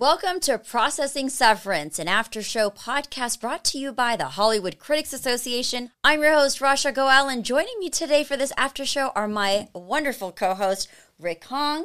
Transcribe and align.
Welcome 0.00 0.38
to 0.42 0.58
Processing 0.58 1.28
Severance, 1.28 1.98
an 1.98 2.06
after 2.06 2.40
show 2.40 2.70
podcast 2.70 3.40
brought 3.40 3.64
to 3.64 3.78
you 3.78 3.90
by 3.90 4.14
the 4.14 4.26
Hollywood 4.26 4.78
Critics 4.78 5.12
Association. 5.12 5.90
I'm 6.04 6.22
your 6.22 6.34
host, 6.34 6.60
Rasha 6.60 6.94
Goel, 6.94 7.28
and 7.28 7.44
joining 7.44 7.80
me 7.80 7.90
today 7.90 8.22
for 8.22 8.36
this 8.36 8.52
after 8.56 8.86
show 8.86 9.08
are 9.16 9.26
my 9.26 9.66
wonderful 9.74 10.30
co 10.30 10.54
host, 10.54 10.88
Rick 11.18 11.42
Hong 11.46 11.84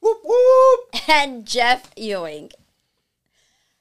whoop, 0.00 0.18
whoop. 0.22 1.08
and 1.08 1.46
Jeff 1.46 1.90
Ewing. 1.96 2.50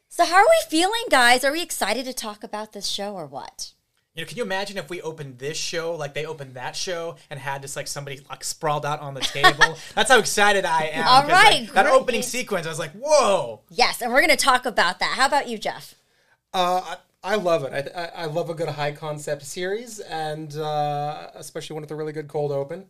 So, 0.08 0.24
how 0.24 0.38
are 0.38 0.46
we 0.46 0.70
feeling, 0.70 1.04
guys? 1.10 1.44
Are 1.44 1.52
we 1.52 1.62
excited 1.62 2.05
to 2.05 2.13
talk 2.13 2.41
about 2.41 2.72
this 2.72 2.88
show 2.88 3.16
or 3.16 3.26
what? 3.26 3.74
You 4.16 4.22
know, 4.23 4.27
can 4.27 4.38
you 4.38 4.44
imagine 4.44 4.77
if 4.77 4.91
we 4.91 5.02
opened 5.02 5.40
this 5.40 5.58
show 5.58 5.95
like 5.95 6.13
they 6.13 6.26
opened 6.26 6.54
that 6.54 6.76
show 6.76 7.16
and 7.31 7.40
had 7.40 7.63
just 7.63 7.76
like 7.76 7.88
somebody 7.88 8.21
like 8.30 8.44
sprawled 8.44 8.85
out 8.85 8.99
on 8.99 9.16
the 9.16 9.21
table? 9.21 9.76
That's 9.95 10.12
how 10.12 10.20
excited 10.20 10.66
I 10.66 10.84
am. 10.94 11.08
All 11.08 11.21
'cause, 11.21 11.31
right, 11.31 11.62
like, 11.62 11.73
that 11.73 11.85
great. 11.85 11.95
opening 11.95 12.21
sequence, 12.21 12.68
I 12.68 12.70
was 12.70 12.77
like, 12.77 12.91
whoa. 12.91 13.62
Yes, 13.71 14.02
and 14.04 14.12
we're 14.13 14.20
going 14.21 14.30
to 14.30 14.38
talk 14.38 14.68
about 14.68 14.99
that. 14.99 15.16
How 15.18 15.26
about 15.26 15.48
you, 15.48 15.57
Jeff? 15.57 15.95
Uh, 16.54 16.95
I, 17.23 17.34
I 17.34 17.35
love 17.38 17.63
it. 17.63 17.91
I, 17.95 18.02
I, 18.04 18.05
I 18.05 18.26
love 18.26 18.52
a 18.52 18.54
good 18.54 18.70
high 18.70 18.91
concept 18.91 19.41
series, 19.44 19.99
and 19.99 20.55
uh, 20.57 21.30
especially 21.34 21.73
one 21.73 21.82
with 21.82 21.90
a 21.91 21.95
really 21.95 22.13
good 22.13 22.27
cold 22.27 22.52
open. 22.52 22.85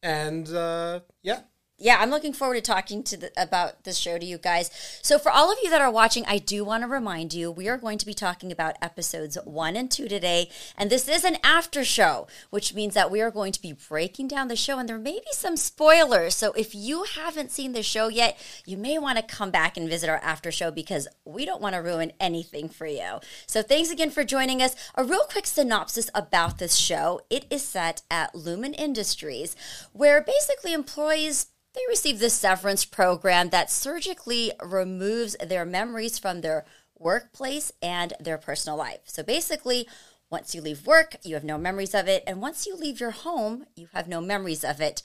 And 0.00 0.48
uh, 0.54 1.00
yeah, 1.22 1.40
yeah, 1.82 1.96
I'm 1.98 2.10
looking 2.10 2.32
forward 2.32 2.54
to 2.54 2.60
talking 2.60 3.02
to 3.02 3.16
the, 3.16 3.32
about 3.36 3.82
this 3.82 3.98
show 3.98 4.16
to 4.16 4.24
you 4.24 4.38
guys. 4.38 4.70
So, 5.02 5.18
for 5.18 5.32
all 5.32 5.50
of 5.50 5.58
you 5.64 5.70
that 5.70 5.82
are 5.82 5.90
watching, 5.90 6.24
I 6.26 6.38
do 6.38 6.64
want 6.64 6.84
to 6.84 6.88
remind 6.88 7.34
you 7.34 7.50
we 7.50 7.68
are 7.68 7.76
going 7.76 7.98
to 7.98 8.06
be 8.06 8.14
talking 8.14 8.52
about 8.52 8.76
episodes 8.80 9.36
one 9.44 9.74
and 9.74 9.90
two 9.90 10.06
today, 10.06 10.48
and 10.78 10.90
this 10.90 11.08
is 11.08 11.24
an 11.24 11.38
after 11.42 11.84
show, 11.84 12.28
which 12.50 12.72
means 12.72 12.94
that 12.94 13.10
we 13.10 13.20
are 13.20 13.32
going 13.32 13.50
to 13.50 13.60
be 13.60 13.72
breaking 13.72 14.28
down 14.28 14.46
the 14.46 14.54
show, 14.54 14.78
and 14.78 14.88
there 14.88 14.98
may 14.98 15.18
be 15.18 15.32
some 15.32 15.56
spoilers. 15.56 16.36
So, 16.36 16.52
if 16.52 16.72
you 16.72 17.04
haven't 17.16 17.50
seen 17.50 17.72
the 17.72 17.82
show 17.82 18.06
yet, 18.06 18.38
you 18.64 18.76
may 18.76 18.96
want 18.96 19.18
to 19.18 19.24
come 19.24 19.50
back 19.50 19.76
and 19.76 19.88
visit 19.88 20.08
our 20.08 20.18
after 20.18 20.52
show 20.52 20.70
because 20.70 21.08
we 21.24 21.44
don't 21.44 21.60
want 21.60 21.74
to 21.74 21.82
ruin 21.82 22.12
anything 22.20 22.68
for 22.68 22.86
you. 22.86 23.18
So, 23.48 23.60
thanks 23.60 23.90
again 23.90 24.10
for 24.10 24.22
joining 24.22 24.62
us. 24.62 24.76
A 24.94 25.02
real 25.02 25.24
quick 25.28 25.46
synopsis 25.46 26.10
about 26.14 26.58
this 26.58 26.76
show: 26.76 27.22
it 27.28 27.44
is 27.50 27.64
set 27.64 28.02
at 28.08 28.34
Lumon 28.34 28.78
Industries, 28.78 29.56
where 29.92 30.22
basically 30.22 30.72
employees 30.72 31.46
they 31.74 31.80
receive 31.88 32.18
this 32.18 32.34
severance 32.34 32.84
program 32.84 33.50
that 33.50 33.70
surgically 33.70 34.52
removes 34.62 35.36
their 35.36 35.64
memories 35.64 36.18
from 36.18 36.40
their 36.40 36.64
workplace 36.98 37.72
and 37.82 38.12
their 38.20 38.38
personal 38.38 38.76
life. 38.76 39.00
So 39.04 39.22
basically, 39.22 39.88
once 40.30 40.54
you 40.54 40.60
leave 40.60 40.86
work, 40.86 41.16
you 41.22 41.34
have 41.34 41.44
no 41.44 41.58
memories 41.58 41.94
of 41.94 42.08
it. 42.08 42.22
And 42.26 42.40
once 42.40 42.66
you 42.66 42.76
leave 42.76 43.00
your 43.00 43.10
home, 43.10 43.66
you 43.74 43.88
have 43.92 44.08
no 44.08 44.20
memories 44.20 44.64
of 44.64 44.80
it. 44.80 45.02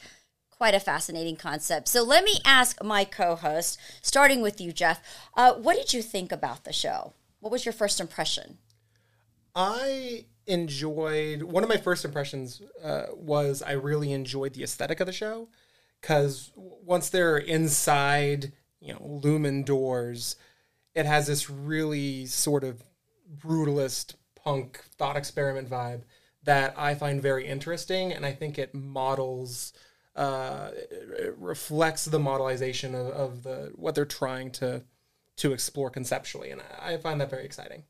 Quite 0.50 0.74
a 0.74 0.80
fascinating 0.80 1.36
concept. 1.36 1.88
So 1.88 2.04
let 2.04 2.24
me 2.24 2.40
ask 2.46 2.84
my 2.84 3.06
co 3.06 3.36
host, 3.36 3.78
starting 4.02 4.42
with 4.42 4.60
you, 4.60 4.72
Jeff, 4.72 5.02
uh, 5.36 5.54
what 5.54 5.78
did 5.78 5.94
you 5.94 6.02
think 6.02 6.32
about 6.32 6.64
the 6.64 6.74
show? 6.74 7.14
What 7.40 7.52
was 7.52 7.66
your 7.66 7.74
first 7.74 8.00
impression? 8.00 8.58
I 9.56 10.26
enjoyed 10.48 11.44
one 11.44 11.64
of 11.64 11.70
my 11.70 11.78
first 11.78 12.06
impressions 12.06 12.62
uh, 12.84 13.08
was 13.14 13.62
I 13.62 13.74
really 13.74 14.14
enjoyed 14.14 14.54
the 14.54 14.64
aesthetic 14.64 15.00
of 15.00 15.08
the 15.08 15.14
show 15.14 15.50
because 16.02 16.52
once 16.56 17.10
they're 17.10 17.38
inside, 17.38 18.52
you 18.80 18.94
know, 18.94 19.22
Lumon 19.24 19.66
doors, 19.66 20.36
it 20.96 21.06
has 21.06 21.28
this 21.28 21.50
really 21.50 22.26
sort 22.26 22.64
of 22.64 22.84
brutalist 23.38 24.16
punk 24.36 24.82
thought 24.98 25.18
experiment 25.18 25.70
vibe 25.70 26.04
that 26.44 26.74
I 26.78 26.96
find 26.96 27.22
very 27.22 27.46
interesting, 27.46 28.14
and 28.14 28.26
I 28.26 28.32
think 28.32 28.58
it 28.58 28.74
models, 28.74 29.74
uh, 30.16 30.70
it 30.74 31.36
reflects 31.38 32.06
the 32.06 32.20
modelization 32.20 32.96
of, 32.96 33.08
of 33.08 33.44
the 33.44 33.74
what 33.76 33.96
they're 33.96 34.06
trying 34.06 34.52
to 34.52 34.84
to 35.38 35.54
explore 35.54 35.90
conceptually, 35.90 36.52
and 36.52 36.62
I 36.62 36.94
I 36.94 36.98
find 36.98 37.20
that 37.22 37.30
very 37.30 37.46
exciting. 37.46 37.84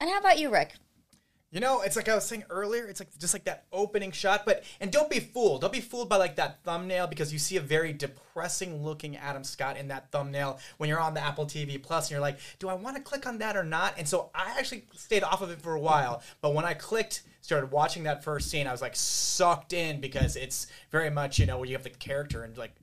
And 0.00 0.08
how 0.08 0.18
about 0.18 0.38
you, 0.38 0.50
Rick? 0.50 0.76
You 1.50 1.58
know, 1.58 1.80
it's 1.80 1.96
like 1.96 2.08
I 2.08 2.14
was 2.14 2.24
saying 2.24 2.44
earlier, 2.48 2.86
it's 2.86 3.00
like 3.00 3.08
just 3.18 3.34
like 3.34 3.44
that 3.44 3.64
opening 3.72 4.12
shot, 4.12 4.46
but 4.46 4.62
and 4.80 4.92
don't 4.92 5.10
be 5.10 5.18
fooled. 5.18 5.62
Don't 5.62 5.72
be 5.72 5.80
fooled 5.80 6.08
by 6.08 6.16
like 6.16 6.36
that 6.36 6.62
thumbnail 6.62 7.08
because 7.08 7.32
you 7.32 7.40
see 7.40 7.56
a 7.56 7.60
very 7.60 7.92
depressing 7.92 8.84
looking 8.84 9.16
Adam 9.16 9.42
Scott 9.42 9.76
in 9.76 9.88
that 9.88 10.12
thumbnail 10.12 10.60
when 10.76 10.88
you're 10.88 11.00
on 11.00 11.12
the 11.12 11.20
Apple 11.20 11.46
TV 11.46 11.82
Plus 11.82 12.06
and 12.06 12.12
you're 12.12 12.20
like, 12.20 12.38
do 12.60 12.68
I 12.68 12.74
want 12.74 12.96
to 12.96 13.02
click 13.02 13.26
on 13.26 13.38
that 13.38 13.56
or 13.56 13.64
not? 13.64 13.94
And 13.98 14.06
so 14.06 14.30
I 14.32 14.54
actually 14.58 14.84
stayed 14.94 15.24
off 15.24 15.42
of 15.42 15.50
it 15.50 15.60
for 15.60 15.74
a 15.74 15.80
while, 15.80 16.22
but 16.40 16.54
when 16.54 16.64
I 16.64 16.74
clicked 16.74 17.22
started 17.40 17.72
watching 17.72 18.04
that 18.04 18.22
first 18.22 18.48
scene, 18.48 18.68
I 18.68 18.72
was 18.72 18.82
like 18.82 18.94
sucked 18.94 19.72
in 19.72 20.00
because 20.00 20.36
it's 20.36 20.68
very 20.90 21.10
much, 21.10 21.40
you 21.40 21.46
know, 21.46 21.58
where 21.58 21.66
you 21.66 21.74
have 21.74 21.82
the 21.82 21.90
character 21.90 22.44
and 22.44 22.56
like 22.56 22.76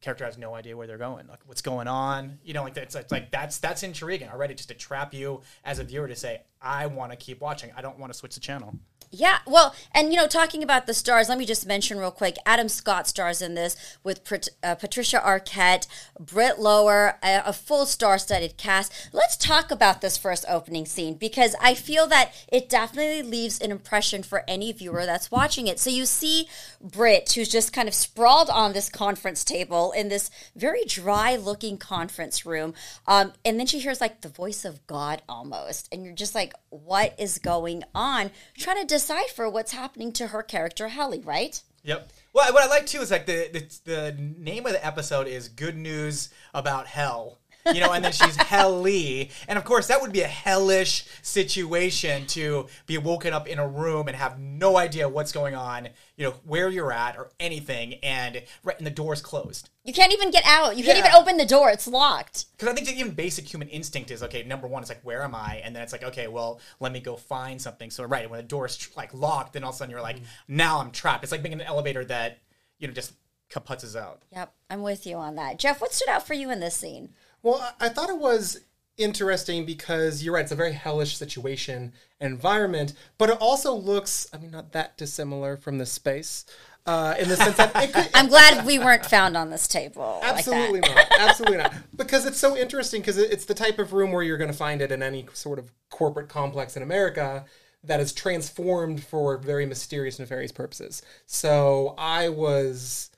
character 0.00 0.24
has 0.24 0.36
no 0.36 0.54
idea 0.54 0.76
where 0.76 0.86
they're 0.86 0.98
going, 0.98 1.26
like 1.26 1.40
what's 1.46 1.62
going 1.62 1.88
on. 1.88 2.38
You 2.44 2.54
know, 2.54 2.64
like 2.64 2.76
it's, 2.76 2.94
it's 2.94 3.10
like 3.10 3.30
that's 3.30 3.58
that's 3.58 3.82
intriguing 3.82 4.28
already, 4.28 4.54
just 4.54 4.68
to 4.68 4.74
trap 4.74 5.14
you 5.14 5.40
as 5.64 5.78
a 5.78 5.84
viewer 5.84 6.06
to 6.06 6.16
say, 6.16 6.42
I 6.62 6.86
want 6.86 7.10
to 7.12 7.16
keep 7.16 7.40
watching. 7.40 7.70
I 7.76 7.82
don't 7.82 7.98
want 7.98 8.12
to 8.12 8.18
switch 8.18 8.34
the 8.34 8.40
channel. 8.40 8.74
Yeah, 9.14 9.40
well, 9.46 9.74
and 9.94 10.10
you 10.10 10.18
know, 10.18 10.26
talking 10.26 10.62
about 10.62 10.86
the 10.86 10.94
stars, 10.94 11.28
let 11.28 11.36
me 11.36 11.44
just 11.44 11.66
mention 11.66 11.98
real 11.98 12.10
quick. 12.10 12.36
Adam 12.46 12.70
Scott 12.70 13.06
stars 13.06 13.42
in 13.42 13.54
this 13.54 13.76
with 14.02 14.24
Pat- 14.24 14.48
uh, 14.62 14.74
Patricia 14.74 15.18
Arquette, 15.18 15.86
Britt 16.18 16.58
Lower, 16.58 17.18
a, 17.22 17.42
a 17.44 17.52
full 17.52 17.84
star-studded 17.84 18.56
cast. 18.56 19.10
Let's 19.12 19.36
talk 19.36 19.70
about 19.70 20.00
this 20.00 20.16
first 20.16 20.46
opening 20.48 20.86
scene 20.86 21.12
because 21.12 21.54
I 21.60 21.74
feel 21.74 22.06
that 22.06 22.32
it 22.50 22.70
definitely 22.70 23.20
leaves 23.20 23.60
an 23.60 23.70
impression 23.70 24.22
for 24.22 24.44
any 24.48 24.72
viewer 24.72 25.04
that's 25.04 25.30
watching 25.30 25.66
it. 25.66 25.78
So 25.78 25.90
you 25.90 26.06
see 26.06 26.48
Britt, 26.80 27.30
who's 27.32 27.50
just 27.50 27.74
kind 27.74 27.88
of 27.88 27.94
sprawled 27.94 28.48
on 28.48 28.72
this 28.72 28.88
conference 28.88 29.44
table 29.44 29.92
in 29.92 30.08
this 30.08 30.30
very 30.56 30.84
dry-looking 30.86 31.76
conference 31.76 32.46
room, 32.46 32.72
um, 33.06 33.34
and 33.44 33.58
then 33.58 33.66
she 33.66 33.80
hears 33.80 34.00
like 34.00 34.22
the 34.22 34.30
voice 34.30 34.64
of 34.64 34.86
God 34.86 35.20
almost, 35.28 35.90
and 35.92 36.02
you're 36.02 36.14
just 36.14 36.34
like, 36.34 36.51
what 36.70 37.14
is 37.18 37.38
going 37.38 37.84
on? 37.94 38.30
Trying 38.56 38.80
to 38.80 38.86
decipher 38.86 39.48
what's 39.48 39.72
happening 39.72 40.12
to 40.12 40.28
her 40.28 40.42
character 40.42 40.88
Helly, 40.88 41.20
right? 41.20 41.60
Yep. 41.84 42.12
Well, 42.32 42.52
what 42.52 42.62
I 42.62 42.66
like 42.66 42.86
too 42.86 43.00
is 43.00 43.10
like 43.10 43.26
the, 43.26 43.48
the 43.52 43.80
the 43.84 44.12
name 44.38 44.66
of 44.66 44.72
the 44.72 44.84
episode 44.84 45.26
is 45.26 45.48
"Good 45.48 45.76
News 45.76 46.30
About 46.54 46.86
Hell." 46.86 47.38
You 47.66 47.80
know, 47.80 47.92
and 47.92 48.04
then 48.04 48.12
she's 48.12 48.36
Helly, 48.36 49.30
and 49.48 49.58
of 49.58 49.64
course 49.64 49.86
that 49.86 50.00
would 50.00 50.12
be 50.12 50.22
a 50.22 50.26
hellish 50.26 51.04
situation 51.22 52.26
to 52.28 52.66
be 52.86 52.98
woken 52.98 53.32
up 53.32 53.46
in 53.46 53.58
a 53.58 53.68
room 53.68 54.08
and 54.08 54.16
have 54.16 54.38
no 54.38 54.76
idea 54.76 55.08
what's 55.08 55.32
going 55.32 55.54
on, 55.54 55.88
you 56.16 56.24
know, 56.24 56.34
where 56.44 56.68
you're 56.68 56.92
at 56.92 57.16
or 57.16 57.30
anything, 57.38 57.94
and 58.02 58.42
right, 58.64 58.76
and 58.78 58.86
the 58.86 58.90
door's 58.90 59.20
closed. 59.20 59.70
You 59.84 59.92
can't 59.92 60.12
even 60.12 60.30
get 60.30 60.44
out. 60.46 60.76
You 60.76 60.84
can't 60.84 60.98
even 60.98 61.12
open 61.12 61.36
the 61.36 61.46
door. 61.46 61.70
It's 61.70 61.88
locked. 61.88 62.46
Because 62.52 62.68
I 62.68 62.74
think 62.74 62.86
that 62.86 62.96
even 62.96 63.12
basic 63.12 63.52
human 63.52 63.68
instinct 63.68 64.12
is 64.12 64.22
okay. 64.22 64.44
Number 64.44 64.68
one, 64.68 64.82
it's 64.82 64.90
like, 64.90 65.02
where 65.02 65.22
am 65.22 65.34
I? 65.34 65.60
And 65.64 65.74
then 65.74 65.82
it's 65.82 65.92
like, 65.92 66.04
okay, 66.04 66.28
well, 66.28 66.60
let 66.78 66.92
me 66.92 67.00
go 67.00 67.16
find 67.16 67.60
something. 67.60 67.90
So 67.90 68.04
right 68.04 68.28
when 68.30 68.38
the 68.38 68.44
door's 68.44 68.76
tr- 68.76 68.90
like 68.96 69.12
locked, 69.12 69.54
then 69.54 69.64
all 69.64 69.70
of 69.70 69.74
a 69.74 69.78
sudden 69.78 69.90
you're 69.90 70.00
like, 70.00 70.16
mm-hmm. 70.16 70.56
now 70.56 70.78
I'm 70.78 70.92
trapped. 70.92 71.24
It's 71.24 71.32
like 71.32 71.42
being 71.42 71.52
in 71.52 71.60
an 71.60 71.66
elevator 71.66 72.04
that 72.04 72.38
you 72.78 72.86
know 72.86 72.94
just 72.94 73.14
kaputzes 73.50 74.00
out. 74.00 74.22
Yep, 74.32 74.52
I'm 74.70 74.82
with 74.82 75.06
you 75.06 75.16
on 75.16 75.34
that. 75.34 75.58
Jeff, 75.58 75.80
what 75.80 75.92
stood 75.92 76.08
out 76.08 76.26
for 76.26 76.34
you 76.34 76.50
in 76.50 76.60
this 76.60 76.76
scene? 76.76 77.10
Well, 77.42 77.74
I 77.80 77.88
thought 77.88 78.10
it 78.10 78.18
was 78.18 78.60
interesting 78.96 79.64
because 79.64 80.22
you're 80.22 80.34
right, 80.34 80.42
it's 80.42 80.52
a 80.52 80.56
very 80.56 80.72
hellish 80.72 81.16
situation 81.16 81.92
environment, 82.20 82.94
but 83.18 83.30
it 83.30 83.38
also 83.40 83.74
looks, 83.74 84.26
I 84.32 84.38
mean, 84.38 84.50
not 84.50 84.72
that 84.72 84.96
dissimilar 84.96 85.56
from 85.56 85.78
this 85.78 85.90
space. 85.90 86.44
Uh, 86.84 87.14
in 87.16 87.28
the 87.28 87.36
sense 87.36 87.56
that 87.56 87.70
it 87.76 87.92
could, 87.92 88.08
I'm 88.14 88.26
glad 88.26 88.66
we 88.66 88.76
weren't 88.80 89.06
found 89.06 89.36
on 89.36 89.50
this 89.50 89.68
table. 89.68 90.18
absolutely 90.20 90.80
Like 90.80 90.94
that. 90.96 91.10
not, 91.10 91.28
absolutely 91.28 91.58
not, 91.58 91.74
because 91.94 92.26
it's 92.26 92.38
so 92.38 92.56
interesting 92.56 93.00
because 93.00 93.18
it's 93.18 93.44
the 93.44 93.54
type 93.54 93.78
of 93.78 93.92
room 93.92 94.10
where 94.10 94.24
you're 94.24 94.36
going 94.36 94.50
to 94.50 94.56
find 94.56 94.80
it 94.80 94.90
in 94.90 95.00
any 95.00 95.28
sort 95.32 95.60
of 95.60 95.70
corporate 95.90 96.28
complex 96.28 96.76
in 96.76 96.82
America 96.82 97.44
that 97.84 98.00
is 98.00 98.12
transformed 98.12 99.04
for 99.04 99.36
very 99.38 99.64
mysterious, 99.64 100.18
nefarious 100.18 100.50
purposes. 100.50 101.02
So 101.26 101.94
I 101.98 102.28
was 102.28 103.10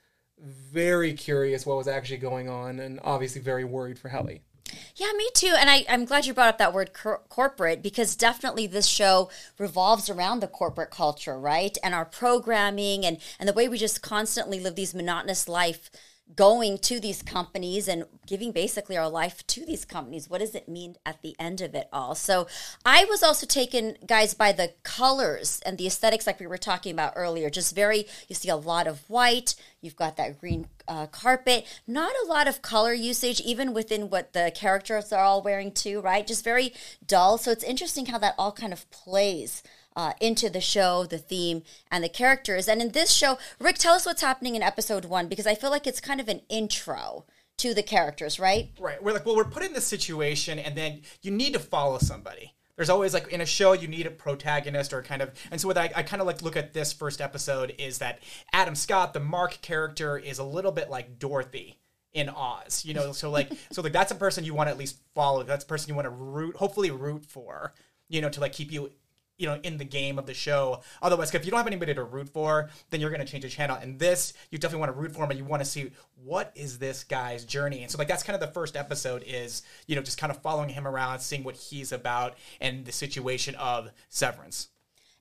very 0.45 1.15
curious 1.15 1.65
what 1.65 1.77
was 1.77 1.89
actually 1.89 2.19
going 2.19 2.49
on, 2.49 2.81
and 2.81 3.01
obviously 3.03 3.41
very 3.41 3.65
worried 3.65 3.99
for 3.99 4.09
Helly. 4.09 4.43
Yeah, 4.97 5.13
me 5.17 5.29
too. 5.35 5.55
And 5.57 5.71
I, 5.71 5.85
I'm 5.89 6.05
glad 6.05 6.27
you 6.27 6.35
brought 6.35 6.49
up 6.49 6.59
that 6.59 6.73
word 6.73 6.93
cor- 6.93 7.23
corporate 7.29 7.83
because 7.83 8.17
definitely 8.17 8.67
this 8.67 8.87
show 8.87 9.31
revolves 9.59 10.09
around 10.09 10.41
the 10.41 10.49
corporate 10.49 10.91
culture, 10.91 11.39
right? 11.39 11.77
And 11.83 11.95
our 11.95 12.05
programming 12.05 13.05
and, 13.05 13.19
and 13.39 13.49
the 13.49 13.53
way 13.53 13.69
we 13.69 13.79
just 13.79 14.03
constantly 14.03 14.61
live 14.61 14.75
these 14.75 14.95
monotonous 14.95 15.49
life 15.49 15.91
going 16.37 16.79
to 16.79 16.99
these 16.99 17.23
companies 17.23 17.87
and 17.87 18.05
giving 18.27 18.51
basically 18.51 18.97
our 18.97 19.09
life 19.09 19.47
to 19.47 19.65
these 19.65 19.85
companies. 19.85 20.29
What 20.29 20.41
does 20.41 20.55
it 20.55 20.69
mean 20.69 20.97
at 21.05 21.23
the 21.23 21.37
end 21.39 21.61
of 21.61 21.75
it 21.75 21.89
all? 21.93 22.15
So 22.15 22.47
I 22.85 23.05
was 23.05 23.23
also 23.23 23.47
taken, 23.47 23.97
guys, 24.07 24.35
by 24.35 24.53
the 24.53 24.73
colors 24.83 25.61
and 25.65 25.77
the 25.79 25.87
aesthetics, 25.87 26.27
like 26.27 26.41
we 26.41 26.47
were 26.47 26.59
talking 26.59 26.93
about 26.93 27.13
earlier. 27.15 27.51
Just 27.51 27.75
very, 27.75 28.07
you 28.29 28.35
see 28.35 28.49
a 28.49 28.57
lot 28.57 28.87
of 28.87 29.09
white. 29.09 29.55
You've 29.81 29.97
got 29.97 30.17
that 30.17 30.41
green 30.41 30.67
uh, 30.89 31.07
carpet. 31.07 31.67
Not 31.87 32.13
a 32.25 32.27
lot 32.27 32.49
of 32.49 32.63
color 32.63 32.95
usage, 32.95 33.41
even 33.41 33.75
within 33.75 34.09
what 34.09 34.33
the 34.33 34.51
characters 34.55 35.13
are 35.13 35.23
all 35.23 35.43
wearing 35.43 35.73
too, 35.73 36.01
right? 36.01 36.27
Just 36.27 36.43
very 36.43 36.73
dull. 37.07 37.39
So 37.39 37.51
it's 37.51 37.65
interesting 37.65 38.07
how 38.07 38.19
that 38.19 38.35
all 38.39 38.53
kind 38.53 38.73
of 38.73 38.91
plays 38.91 39.63
uh, 39.97 40.13
into 40.21 40.51
the 40.51 40.61
show, 40.61 41.05
the 41.05 41.19
theme, 41.19 41.63
and 41.91 42.03
the 42.03 42.09
characters. 42.09 42.69
And 42.69 42.81
in 42.81 42.91
this 42.91 43.13
show, 43.13 43.39
Rick, 43.59 43.79
tell 43.79 43.95
us 43.95 44.07
what's 44.07 44.23
happening 44.23 44.55
in 44.55 44.63
episode 44.63 45.05
one 45.05 45.29
because 45.29 45.47
I 45.47 45.55
feel 45.55 45.71
like 45.71 45.87
it's 45.87 46.01
kind 46.01 46.21
of 46.21 46.29
an 46.29 46.43
intro 46.49 47.25
to 47.59 47.75
the 47.75 47.83
characters, 47.83 48.41
right? 48.41 48.71
Right. 48.81 49.03
We're 49.03 49.13
like, 49.13 49.27
well, 49.27 49.37
we're 49.37 49.45
put 49.45 49.65
in 49.65 49.73
this 49.73 49.87
situation, 49.87 50.59
and 50.59 50.77
then 50.77 51.03
you 51.23 51.31
need 51.31 51.53
to 51.53 51.59
follow 51.59 51.99
somebody. 51.99 52.55
There's 52.77 52.91
always 52.91 53.15
like 53.15 53.29
in 53.29 53.41
a 53.41 53.47
show 53.47 53.73
you 53.73 53.87
need 53.87 54.07
a 54.07 54.11
protagonist 54.11 54.93
or 54.93 55.03
kind 55.03 55.23
of, 55.23 55.31
and 55.53 55.61
so 55.61 55.69
what 55.69 55.79
I, 55.79 55.93
I 55.95 56.03
kind 56.03 56.21
of 56.21 56.27
like 56.27 56.43
look 56.43 56.57
at 56.57 56.73
this 56.73 56.93
first 56.93 57.21
episode 57.21 57.73
is 57.79 57.99
that 57.99 58.19
Adam 58.53 58.75
Scott, 58.75 59.13
the 59.13 59.21
Mark 59.21 59.61
character, 59.63 60.19
is 60.19 60.41
a 60.41 60.45
little 60.45 60.73
bit 60.73 60.91
like 60.91 61.21
Dorothy 61.21 61.79
in 62.13 62.29
Oz. 62.29 62.85
You 62.85 62.95
know, 62.95 63.13
so 63.13 63.31
like 63.31 63.53
so 63.71 63.81
like 63.81 63.93
that's 63.93 64.11
a 64.11 64.17
person 64.17 64.45
you 64.45 64.55
want 64.55 64.67
to 64.67 64.73
at 64.73 64.79
least 64.79 64.99
follow. 65.15 65.45
That's 65.45 65.65
a 65.65 65.67
person 65.69 65.89
you 65.89 65.95
want 65.95 66.07
to 66.07 66.11
root, 66.11 66.57
hopefully 66.57 66.91
root 66.91 67.25
for. 67.25 67.73
You 68.09 68.21
know, 68.21 68.29
to 68.29 68.41
like 68.41 68.53
keep 68.53 68.73
you 68.73 68.91
you 69.39 69.47
know 69.47 69.59
in 69.63 69.77
the 69.77 69.85
game 69.85 70.19
of 70.19 70.27
the 70.27 70.35
show. 70.35 70.81
Otherwise 71.03 71.35
if 71.35 71.45
you 71.45 71.51
don't 71.51 71.59
have 71.59 71.67
anybody 71.67 71.95
to 71.95 72.05
root 72.05 72.29
for 72.29 72.71
then 72.91 73.01
you're 73.01 73.11
going 73.11 73.25
to 73.25 73.31
change 73.31 73.45
the 73.45 73.51
channel. 73.51 73.77
And 73.81 73.99
this 73.99 74.35
you 74.51 74.59
definitely 74.59 74.81
want 74.81 74.95
to 74.95 75.01
root 75.01 75.13
for 75.13 75.25
him 75.25 75.31
and 75.31 75.39
you 75.39 75.45
want 75.45 75.63
to 75.63 75.69
see 75.69 75.91
what 76.23 76.53
is 76.55 76.79
this 76.79 77.05
guy's 77.05 77.45
journey. 77.45 77.83
And 77.83 77.91
so 77.91 77.99
like 77.99 78.09
that's 78.09 78.23
kind 78.23 78.35
of 78.35 78.41
the 78.41 78.53
first 78.53 78.77
episode 78.77 79.25
is 79.27 79.63
you 79.87 79.97
know 79.97 80.03
just 80.03 80.19
kind 80.19 80.31
of 80.31 80.41
following 80.43 80.69
him 80.69 80.87
around 80.87 81.21
seeing 81.21 81.45
what 81.45 81.57
he's 81.57 81.93
about 81.93 82.37
and 82.61 82.85
the 82.85 82.93
situation 82.93 83.55
of 83.57 83.91
severance 84.09 84.69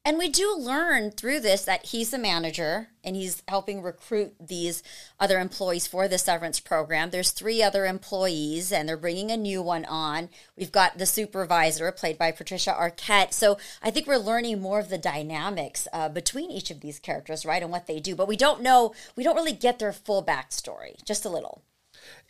And 0.05 0.17
we 0.17 0.27
do 0.27 0.53
learn 0.57 1.11
through 1.11 1.39
this 1.39 1.63
that 1.63 1.85
he's 1.85 2.11
the 2.11 2.17
manager 2.17 2.89
and 3.05 3.15
he's 3.15 3.41
helping 3.47 3.81
recruit 3.81 4.33
these 4.37 4.83
other 5.17 5.39
employees 5.39 5.87
for 5.87 6.09
the 6.09 6.17
severance 6.17 6.59
program. 6.59 7.09
There's 7.09 7.31
three 7.31 7.63
other 7.63 7.85
employees 7.85 8.73
and 8.73 8.87
they're 8.87 8.97
bringing 8.97 9.31
a 9.31 9.37
new 9.37 9.61
one 9.61 9.85
on. 9.85 10.27
We've 10.57 10.73
got 10.73 10.97
the 10.97 11.05
supervisor 11.05 11.89
played 11.93 12.17
by 12.17 12.31
Patricia 12.31 12.71
Arquette. 12.71 13.31
So 13.31 13.57
I 13.81 13.91
think 13.91 14.05
we're 14.05 14.17
learning 14.17 14.59
more 14.59 14.79
of 14.79 14.89
the 14.89 14.97
dynamics 14.97 15.87
uh, 15.93 16.09
between 16.09 16.51
each 16.51 16.69
of 16.69 16.81
these 16.81 16.99
characters, 16.99 17.45
right, 17.45 17.61
and 17.61 17.71
what 17.71 17.87
they 17.87 18.01
do. 18.01 18.13
But 18.13 18.27
we 18.27 18.35
don't 18.35 18.61
know, 18.61 18.93
we 19.15 19.23
don't 19.23 19.35
really 19.37 19.53
get 19.53 19.79
their 19.79 19.93
full 19.93 20.23
backstory, 20.23 21.01
just 21.05 21.23
a 21.23 21.29
little. 21.29 21.63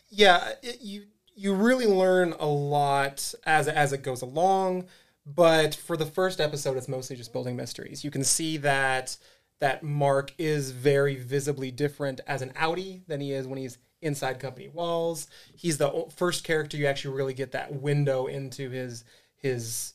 yeah, 0.09 0.53
it, 0.61 0.79
you 0.81 1.05
you 1.35 1.53
really 1.55 1.87
learn 1.87 2.33
a 2.39 2.45
lot 2.45 3.33
as 3.45 3.67
as 3.67 3.93
it 3.93 4.03
goes 4.03 4.21
along. 4.21 4.85
But 5.25 5.73
for 5.73 5.95
the 5.95 6.05
first 6.05 6.41
episode, 6.41 6.77
it's 6.77 6.87
mostly 6.87 7.15
just 7.15 7.31
building 7.31 7.55
mysteries. 7.55 8.03
You 8.03 8.11
can 8.11 8.23
see 8.23 8.57
that 8.57 9.17
that 9.59 9.83
Mark 9.83 10.33
is 10.37 10.71
very 10.71 11.15
visibly 11.15 11.71
different 11.71 12.19
as 12.27 12.41
an 12.41 12.49
outie 12.51 13.05
than 13.07 13.21
he 13.21 13.31
is 13.31 13.47
when 13.47 13.57
he's 13.57 13.77
inside 14.01 14.39
company 14.39 14.67
walls. 14.67 15.27
He's 15.55 15.77
the 15.77 16.07
first 16.13 16.43
character 16.43 16.75
you 16.75 16.87
actually 16.87 17.15
really 17.15 17.33
get 17.33 17.53
that 17.53 17.73
window 17.73 18.25
into 18.27 18.69
his 18.69 19.05
his 19.35 19.93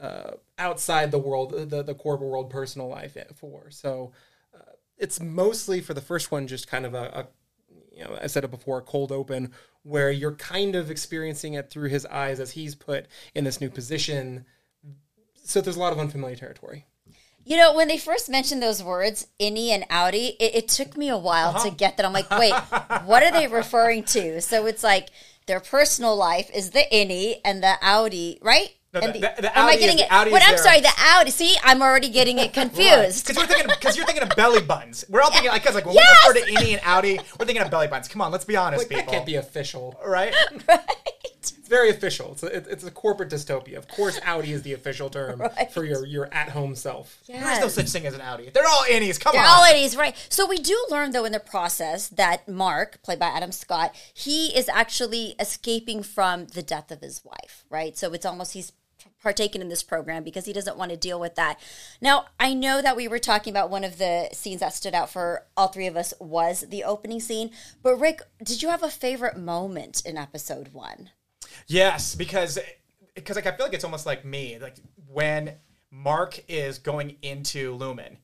uh, 0.00 0.32
outside 0.58 1.10
the 1.10 1.18
world, 1.18 1.70
the 1.70 1.82
the 1.82 1.94
corporate 1.94 2.30
world, 2.30 2.50
personal 2.50 2.88
life 2.88 3.16
for. 3.34 3.70
So 3.70 4.12
uh, 4.54 4.72
it's 4.96 5.20
mostly 5.20 5.80
for 5.80 5.94
the 5.94 6.00
first 6.00 6.30
one 6.30 6.46
just 6.46 6.68
kind 6.68 6.86
of 6.86 6.94
a, 6.94 7.04
a 7.14 7.26
you 7.92 8.04
know, 8.04 8.16
I 8.22 8.28
said 8.28 8.44
it 8.44 8.50
before, 8.52 8.78
a 8.78 8.82
cold 8.82 9.10
open, 9.10 9.52
where 9.82 10.10
you're 10.12 10.36
kind 10.36 10.76
of 10.76 10.88
experiencing 10.88 11.54
it 11.54 11.68
through 11.68 11.88
his 11.88 12.06
eyes 12.06 12.38
as 12.38 12.52
he's 12.52 12.76
put 12.76 13.06
in 13.34 13.42
this 13.42 13.60
new 13.60 13.70
position. 13.70 14.46
So 15.44 15.60
there's 15.60 15.76
a 15.76 15.80
lot 15.80 15.92
of 15.92 15.98
unfamiliar 15.98 16.36
territory. 16.36 16.86
You 17.44 17.56
know, 17.56 17.72
when 17.74 17.88
they 17.88 17.96
first 17.96 18.28
mentioned 18.28 18.62
those 18.62 18.82
words, 18.82 19.26
innie 19.40 19.68
and 19.68 19.88
outie, 19.88 20.36
it, 20.38 20.54
it 20.54 20.68
took 20.68 20.96
me 20.98 21.08
a 21.08 21.16
while 21.16 21.50
Uh-huh. 21.50 21.70
to 21.70 21.74
get 21.74 21.96
that. 21.96 22.04
I'm 22.04 22.12
like, 22.12 22.30
wait, 22.30 22.52
what 23.04 23.22
are 23.22 23.32
they 23.32 23.46
referring 23.46 24.04
to? 24.04 24.42
So 24.42 24.66
it's 24.66 24.82
like 24.84 25.08
their 25.46 25.60
personal 25.60 26.14
life 26.14 26.50
is 26.54 26.70
the 26.72 26.84
innie 26.92 27.36
and 27.46 27.62
the 27.62 27.74
outie, 27.82 28.38
right? 28.44 28.68
No, 28.92 29.00
And 29.00 29.14
the- 29.14 29.20
the- 29.20 29.42
the 29.42 29.58
am 29.58 29.66
I 29.66 29.76
getting 29.76 29.98
it? 29.98 30.08
outie 30.10 30.32
I'm 30.42 30.58
sorry, 30.58 30.80
the 30.80 30.88
outie. 30.88 31.30
See, 31.30 31.54
I'm 31.62 31.80
already 31.80 32.08
getting 32.10 32.38
it 32.38 32.52
confused. 32.60 33.26
because 33.26 33.36
you're 33.38 33.46
thinking 33.46 33.66
because 33.68 33.96
you're 33.96 34.06
thinking 34.06 34.22
of 34.24 34.34
belly 34.36 34.62
buttons 34.62 35.04
we're 35.10 35.20
all 35.20 35.30
thinking 35.30 35.50
like 35.50 35.60
because 35.62 35.74
like 35.74 35.84
when 35.84 35.94
Yes! 35.94 36.26
we 36.34 36.40
refer 36.40 36.46
to 36.46 36.52
innie 36.54 36.72
and 36.72 36.80
outie 36.82 37.18
we're 37.38 37.44
thinking 37.44 37.62
of 37.62 37.70
belly 37.70 37.86
buttons 37.86 38.08
come 38.08 38.22
on 38.22 38.32
let's 38.32 38.46
be 38.46 38.56
honest 38.56 38.80
Like 38.80 38.88
people 38.88 39.04
that 39.04 39.10
can't 39.12 39.26
be 39.26 39.34
official. 39.36 39.94
right? 40.04 40.34
right 40.68 40.80
It's 41.52 41.68
very 41.68 41.90
official. 41.90 42.32
It's 42.32 42.42
a, 42.42 42.46
it- 42.46 42.66
it's 42.70 42.84
a 42.84 42.90
corporate 42.90 43.30
dystopia. 43.30 43.76
Of 43.76 43.88
course, 43.88 44.18
outie 44.20 44.48
is 44.48 44.62
the 44.62 44.72
official 44.74 45.08
term 45.10 45.40
Right. 45.56 45.70
for 45.72 45.84
your 45.84 46.04
your 46.06 46.32
at 46.32 46.50
home 46.50 46.74
self. 46.74 47.18
There 47.26 47.36
is 47.52 47.60
no 47.60 47.68
such 47.68 47.88
thing 47.90 48.06
as 48.06 48.14
an 48.14 48.20
outie. 48.20 48.52
They're 48.52 48.66
all 48.66 48.84
innies. 48.88 49.18
Come 49.20 49.32
They're 49.32 49.42
on. 49.42 49.48
all 49.48 49.64
innies, 49.64 49.96
right? 49.96 50.14
So 50.28 50.46
we 50.46 50.58
do 50.58 50.76
learn, 50.90 51.12
though, 51.12 51.24
in 51.24 51.32
the 51.32 51.40
process 51.40 52.08
that 52.08 52.48
Mark, 52.48 53.02
played 53.02 53.18
by 53.18 53.26
Adam 53.28 53.52
Scott, 53.52 53.94
he 54.14 54.48
is 54.56 54.68
actually 54.68 55.34
escaping 55.38 56.02
from 56.02 56.46
the 56.46 56.62
death 56.62 56.90
of 56.90 57.00
his 57.00 57.24
wife, 57.24 57.64
right? 57.70 57.96
So 57.96 58.12
it's 58.12 58.26
almost 58.26 58.52
he's 58.54 58.72
partaken 59.22 59.60
in 59.60 59.68
this 59.68 59.82
program 59.82 60.22
because 60.24 60.44
he 60.44 60.52
doesn't 60.52 60.76
want 60.76 60.90
to 60.90 60.96
deal 60.96 61.18
with 61.20 61.34
that. 61.36 61.58
Now, 62.00 62.26
I 62.38 62.54
know 62.54 62.80
that 62.82 62.96
we 62.96 63.06
were 63.08 63.18
talking 63.18 63.52
about 63.52 63.70
one 63.70 63.84
of 63.84 63.98
the 63.98 64.28
scenes 64.32 64.60
that 64.60 64.74
stood 64.74 64.94
out 64.94 65.10
for 65.10 65.44
all 65.56 65.68
three 65.68 65.86
of 65.86 65.96
us 65.96 66.14
was 66.20 66.62
the 66.68 66.84
opening 66.84 67.20
scene, 67.20 67.50
but 67.82 67.96
Rick, 67.96 68.22
did 68.42 68.62
you 68.62 68.68
have 68.68 68.82
a 68.82 68.90
favorite 68.90 69.36
moment 69.36 70.02
in 70.04 70.16
episode 70.16 70.72
one? 70.72 71.10
Yes, 71.66 72.14
because 72.14 72.58
because 73.14 73.36
like 73.36 73.46
I 73.46 73.52
feel 73.52 73.66
like 73.66 73.74
it's 73.74 73.84
almost 73.84 74.06
like 74.06 74.24
me, 74.24 74.58
like 74.58 74.76
when 75.06 75.56
Mark 75.90 76.40
is 76.48 76.78
going 76.78 77.16
into 77.22 77.76
Lumon. 77.76 78.16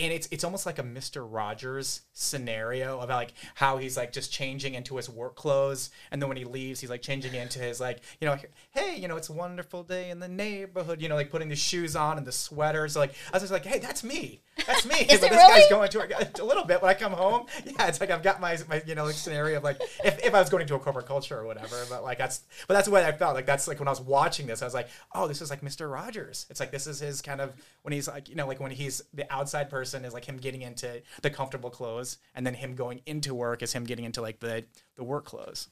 And 0.00 0.12
it's 0.12 0.28
it's 0.30 0.44
almost 0.44 0.64
like 0.64 0.78
a 0.78 0.82
Mister 0.82 1.24
Rogers 1.24 2.00
scenario 2.12 3.00
about 3.00 3.16
like 3.16 3.34
how 3.54 3.76
he's 3.76 3.96
like 3.96 4.12
just 4.12 4.32
changing 4.32 4.74
into 4.74 4.96
his 4.96 5.10
work 5.10 5.36
clothes, 5.36 5.90
and 6.10 6.22
then 6.22 6.28
when 6.28 6.38
he 6.38 6.44
leaves, 6.44 6.80
he's 6.80 6.88
like 6.88 7.02
changing 7.02 7.34
into 7.34 7.58
his 7.58 7.80
like 7.80 8.00
you 8.18 8.26
know, 8.26 8.36
hey, 8.70 8.96
you 8.96 9.08
know, 9.08 9.16
it's 9.16 9.28
a 9.28 9.32
wonderful 9.32 9.82
day 9.82 10.10
in 10.10 10.18
the 10.18 10.28
neighborhood, 10.28 11.02
you 11.02 11.08
know, 11.08 11.16
like 11.16 11.30
putting 11.30 11.50
the 11.50 11.56
shoes 11.56 11.94
on 11.94 12.16
and 12.16 12.26
the 12.26 12.32
sweater. 12.32 12.88
So 12.88 13.00
like 13.00 13.14
I 13.32 13.36
was 13.36 13.42
just 13.42 13.52
like, 13.52 13.66
hey, 13.66 13.78
that's 13.78 14.02
me, 14.02 14.40
that's 14.66 14.86
me. 14.86 14.94
Is 15.10 15.20
but 15.20 15.26
it 15.26 15.34
this 15.34 15.48
guy's 15.48 15.68
going 15.68 15.90
to 15.90 16.00
a, 16.00 16.42
a 16.42 16.44
little 16.44 16.64
bit 16.64 16.80
when 16.80 16.90
I 16.90 16.94
come 16.94 17.12
home. 17.12 17.46
Yeah, 17.66 17.86
it's 17.86 18.00
like 18.00 18.10
I've 18.10 18.22
got 18.22 18.40
my 18.40 18.56
my 18.68 18.82
you 18.86 18.94
know 18.94 19.04
like 19.04 19.14
scenario 19.14 19.58
of 19.58 19.64
like 19.64 19.80
if, 20.04 20.24
if 20.24 20.34
I 20.34 20.40
was 20.40 20.48
going 20.48 20.62
into 20.62 20.74
a 20.74 20.78
corporate 20.78 21.06
culture 21.06 21.38
or 21.38 21.44
whatever, 21.44 21.76
but 21.90 22.02
like 22.02 22.18
that's 22.18 22.42
but 22.68 22.74
that's 22.74 22.88
what 22.88 23.04
I 23.04 23.12
felt 23.12 23.34
like. 23.34 23.44
That's 23.46 23.68
like 23.68 23.78
when 23.78 23.88
I 23.88 23.92
was 23.92 24.00
watching 24.00 24.46
this, 24.46 24.62
I 24.62 24.64
was 24.64 24.74
like, 24.74 24.88
oh, 25.14 25.28
this 25.28 25.42
is 25.42 25.50
like 25.50 25.62
Mister 25.62 25.88
Rogers. 25.88 26.46
It's 26.48 26.60
like 26.60 26.70
this 26.70 26.86
is 26.86 27.00
his 27.00 27.20
kind 27.20 27.40
of 27.40 27.52
when 27.82 27.92
he's 27.92 28.08
like 28.08 28.28
you 28.28 28.34
know 28.34 28.46
like 28.46 28.60
when 28.60 28.70
he's 28.70 29.02
the 29.12 29.30
outside 29.32 29.68
person 29.68 29.89
is 29.94 30.14
like 30.14 30.24
him 30.24 30.36
getting 30.36 30.62
into 30.62 31.02
the 31.22 31.30
comfortable 31.30 31.70
clothes, 31.70 32.18
and 32.34 32.46
then 32.46 32.54
him 32.54 32.74
going 32.74 33.00
into 33.06 33.34
work 33.34 33.62
is 33.62 33.72
him 33.72 33.84
getting 33.84 34.04
into 34.04 34.20
like 34.20 34.40
the 34.40 34.64
the 34.96 35.04
work 35.04 35.24
clothes. 35.24 35.68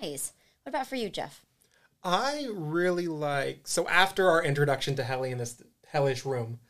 Nice. 0.00 0.32
What 0.62 0.70
about 0.70 0.86
for 0.86 0.96
you, 0.96 1.08
Jeff? 1.08 1.42
I 2.02 2.48
really 2.52 3.08
like 3.08 3.66
so 3.66 3.88
after 3.88 4.28
our 4.28 4.42
introduction 4.42 4.96
to 4.96 5.04
Helly 5.04 5.30
in 5.30 5.38
this 5.38 5.62
hellish 5.86 6.24
room, 6.24 6.60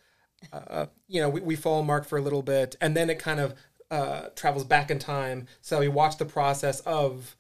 uh, 0.52 0.87
you 1.09 1.21
know, 1.21 1.29
we, 1.29 1.41
we 1.41 1.57
follow 1.57 1.83
Mark 1.83 2.07
for 2.07 2.19
a 2.19 2.23
little 2.23 2.43
bit, 2.43 2.76
and 2.81 2.97
then 2.97 3.11
it 3.11 3.19
kind 3.19 3.41
of 3.41 3.55
uh, 3.91 4.29
travels 4.35 4.64
back 4.64 4.91
in 4.91 4.99
time. 4.99 5.47
So 5.61 5.81
we 5.81 5.88
watch 5.88 6.19
the 6.19 6.25
process 6.25 6.81
of 6.81 7.37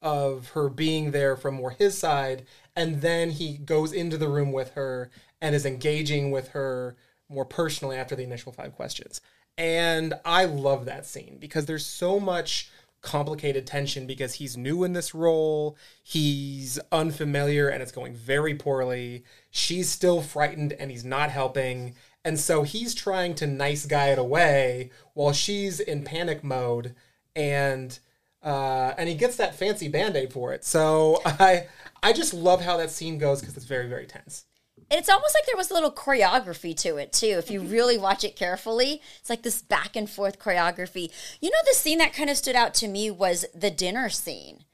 of 0.00 0.48
her 0.50 0.68
being 0.68 1.12
there 1.12 1.36
from 1.36 1.54
more 1.54 1.70
his 1.70 1.96
side, 1.96 2.44
and 2.74 3.00
then 3.00 3.30
he 3.30 3.56
goes 3.56 3.92
into 3.92 4.16
the 4.16 4.28
room 4.28 4.52
with 4.52 4.72
her 4.72 5.10
and 5.40 5.54
is 5.54 5.66
engaging 5.66 6.30
with 6.30 6.48
her 6.48 6.96
more 7.32 7.44
personally 7.44 7.96
after 7.96 8.14
the 8.14 8.22
initial 8.22 8.52
five 8.52 8.72
questions. 8.74 9.20
And 9.58 10.14
I 10.24 10.44
love 10.44 10.84
that 10.86 11.06
scene 11.06 11.36
because 11.40 11.66
there's 11.66 11.84
so 11.84 12.18
much 12.18 12.70
complicated 13.02 13.66
tension 13.66 14.06
because 14.06 14.34
he's 14.34 14.56
new 14.56 14.84
in 14.84 14.92
this 14.92 15.14
role, 15.14 15.76
he's 16.02 16.78
unfamiliar 16.90 17.68
and 17.68 17.82
it's 17.82 17.92
going 17.92 18.14
very 18.14 18.54
poorly. 18.54 19.24
She's 19.50 19.90
still 19.90 20.22
frightened 20.22 20.72
and 20.72 20.90
he's 20.90 21.04
not 21.04 21.30
helping. 21.30 21.94
And 22.24 22.38
so 22.38 22.62
he's 22.62 22.94
trying 22.94 23.34
to 23.36 23.46
nice 23.46 23.84
guy 23.84 24.08
it 24.08 24.18
away 24.18 24.90
while 25.14 25.32
she's 25.32 25.80
in 25.80 26.04
panic 26.04 26.42
mode 26.44 26.94
and 27.34 27.98
uh, 28.42 28.92
and 28.98 29.08
he 29.08 29.14
gets 29.14 29.36
that 29.36 29.54
fancy 29.54 29.88
band-aid 29.88 30.32
for 30.32 30.52
it. 30.52 30.64
So 30.64 31.20
I 31.26 31.66
I 32.02 32.12
just 32.12 32.32
love 32.32 32.62
how 32.62 32.76
that 32.78 32.90
scene 32.90 33.18
goes 33.18 33.40
because 33.40 33.56
it's 33.56 33.66
very 33.66 33.88
very 33.88 34.06
tense. 34.06 34.44
And 34.92 34.98
it's 34.98 35.08
almost 35.08 35.34
like 35.34 35.46
there 35.46 35.56
was 35.56 35.70
a 35.70 35.74
little 35.74 35.90
choreography 35.90 36.76
to 36.82 36.98
it 36.98 37.14
too. 37.14 37.36
If 37.38 37.50
you 37.50 37.62
really 37.62 37.96
watch 37.96 38.24
it 38.24 38.36
carefully, 38.36 39.00
it's 39.18 39.30
like 39.30 39.40
this 39.40 39.62
back 39.62 39.96
and 39.96 40.08
forth 40.08 40.38
choreography. 40.38 41.10
You 41.40 41.48
know, 41.48 41.56
the 41.64 41.74
scene 41.74 41.96
that 41.96 42.12
kind 42.12 42.28
of 42.28 42.36
stood 42.36 42.56
out 42.56 42.74
to 42.74 42.88
me 42.88 43.10
was 43.10 43.46
the 43.54 43.70
dinner 43.70 44.10
scene 44.10 44.64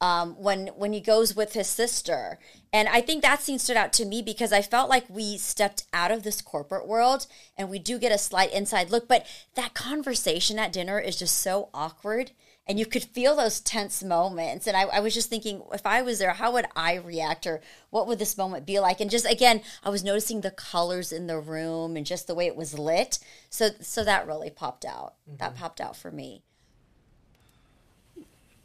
um, 0.00 0.34
when 0.34 0.66
when 0.68 0.92
he 0.92 1.00
goes 1.00 1.36
with 1.36 1.52
his 1.52 1.68
sister, 1.68 2.40
and 2.72 2.88
I 2.88 3.00
think 3.00 3.22
that 3.22 3.40
scene 3.40 3.60
stood 3.60 3.76
out 3.76 3.92
to 3.94 4.04
me 4.04 4.20
because 4.20 4.52
I 4.52 4.62
felt 4.62 4.90
like 4.90 5.08
we 5.08 5.38
stepped 5.38 5.84
out 5.92 6.10
of 6.10 6.24
this 6.24 6.42
corporate 6.42 6.88
world 6.88 7.28
and 7.56 7.70
we 7.70 7.78
do 7.78 8.00
get 8.00 8.10
a 8.10 8.18
slight 8.18 8.52
inside 8.52 8.90
look. 8.90 9.06
But 9.06 9.26
that 9.54 9.74
conversation 9.74 10.58
at 10.58 10.72
dinner 10.72 10.98
is 10.98 11.16
just 11.16 11.38
so 11.38 11.68
awkward 11.72 12.32
and 12.68 12.78
you 12.78 12.84
could 12.84 13.02
feel 13.02 13.34
those 13.34 13.60
tense 13.60 14.02
moments. 14.02 14.66
And 14.66 14.76
I, 14.76 14.82
I, 14.82 15.00
was 15.00 15.14
just 15.14 15.30
thinking, 15.30 15.62
if 15.72 15.86
I 15.86 16.02
was 16.02 16.18
there, 16.18 16.34
how 16.34 16.52
would 16.52 16.66
I 16.76 16.96
react, 16.96 17.46
or 17.46 17.62
what 17.90 18.06
would 18.06 18.18
this 18.18 18.36
moment 18.36 18.66
be 18.66 18.78
like? 18.78 19.00
And 19.00 19.10
just 19.10 19.24
again, 19.24 19.62
I 19.82 19.88
was 19.88 20.04
noticing 20.04 20.42
the 20.42 20.50
colors 20.50 21.10
in 21.10 21.26
the 21.26 21.38
room 21.38 21.96
and 21.96 22.04
just 22.04 22.26
the 22.26 22.34
way 22.34 22.46
it 22.46 22.56
was 22.56 22.78
lit. 22.78 23.18
So, 23.48 23.70
so 23.80 24.04
that 24.04 24.26
really 24.26 24.50
popped 24.50 24.84
out. 24.84 25.14
That 25.38 25.52
mm-hmm. 25.52 25.58
popped 25.58 25.80
out 25.80 25.96
for 25.96 26.10
me. 26.10 26.42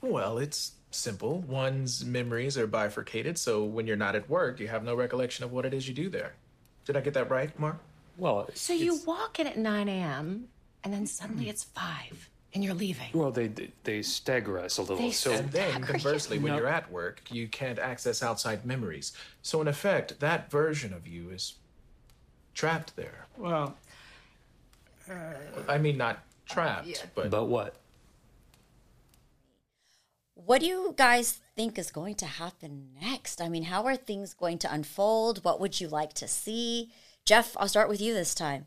Well, 0.02 0.38
it's 0.38 0.74
simple. 0.92 1.40
One's 1.40 2.04
memories 2.04 2.58
are 2.58 2.68
bifurcated, 2.68 3.38
so 3.38 3.64
when 3.64 3.88
you're 3.88 3.96
not 3.96 4.16
at 4.16 4.30
work, 4.30 4.60
you 4.60 4.68
have 4.68 4.84
no 4.84 4.96
recollection 4.96 5.46
of 5.46 5.54
what 5.54 5.66
it 5.66 5.74
is 5.74 5.88
you 5.88 5.94
do 5.94 6.10
there. 6.10 6.34
Did 6.84 6.98
I 6.98 7.02
get 7.02 7.14
that 7.14 7.30
right, 7.30 7.58
Mark? 7.58 7.78
Well, 8.18 8.50
So 8.54 8.74
you 8.74 9.00
walk 9.06 9.40
in 9.40 9.48
at 9.48 9.58
9 9.58 9.88
a.m. 9.88 10.50
and 10.84 10.94
then 10.94 11.08
suddenly 11.08 11.44
mm-hmm. 11.44 11.52
it's 11.52 11.64
5. 11.64 12.30
And 12.54 12.64
you're 12.64 12.74
leaving. 12.74 13.10
Well, 13.14 13.32
they 13.32 13.50
they 13.84 14.02
stagger 14.02 14.60
us 14.60 14.78
a 14.78 14.82
little. 14.82 14.98
They 14.98 15.12
so 15.12 15.34
And 15.34 15.52
then, 15.52 15.70
Stagger 15.72 15.80
you. 15.80 15.86
conversely, 15.86 16.38
when 16.40 16.52
No. 16.54 16.58
you're 16.60 16.68
at 16.68 16.92
work, 16.92 17.22
you 17.32 17.48
can't 17.48 17.80
access 17.80 18.22
outside 18.24 18.66
memories. 18.66 19.14
So, 19.42 19.62
in 19.62 19.68
effect, 19.68 20.20
that 20.20 20.52
version 20.52 20.94
of 20.94 21.08
you 21.08 21.30
is 21.30 21.56
trapped 22.54 22.96
there. 22.96 23.26
well, 23.38 23.76
I 25.68 25.78
mean, 25.80 25.98
not 25.98 26.24
trapped, 26.46 27.08
but 27.16 27.30
but 27.30 27.46
what? 27.46 27.76
What 30.36 30.60
do 30.62 30.66
you 30.66 30.94
guys 30.98 31.40
think 31.56 31.78
is 31.78 31.92
going 31.92 32.16
to 32.16 32.26
happen 32.26 32.90
next? 33.02 33.40
I 33.42 33.50
mean, 33.50 33.64
how 33.64 33.86
are 33.86 33.96
things 33.96 34.34
going 34.34 34.58
to 34.60 34.74
unfold? 34.74 35.44
What 35.44 35.60
would 35.60 35.80
you 35.80 35.88
like 35.88 36.14
to 36.16 36.28
see? 36.28 36.92
Jeff, 37.26 37.56
I'll 37.58 37.68
start 37.70 37.88
with 37.88 38.02
you 38.02 38.14
this 38.14 38.34
time. 38.36 38.66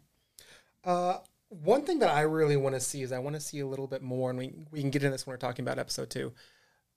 Uh, 0.84 1.18
One 1.48 1.82
thing 1.82 2.00
that 2.00 2.10
I 2.10 2.22
really 2.22 2.56
want 2.56 2.74
to 2.74 2.80
see 2.80 3.02
is 3.02 3.12
I 3.12 3.18
want 3.18 3.36
to 3.36 3.40
see 3.40 3.60
a 3.60 3.66
little 3.66 3.86
bit 3.86 4.02
more, 4.02 4.30
and 4.30 4.38
we, 4.38 4.52
we 4.70 4.80
can 4.80 4.90
get 4.90 5.02
into 5.02 5.12
this 5.12 5.26
when 5.26 5.34
we're 5.34 5.38
talking 5.38 5.64
about 5.64 5.78
episode 5.78 6.10
two. 6.10 6.32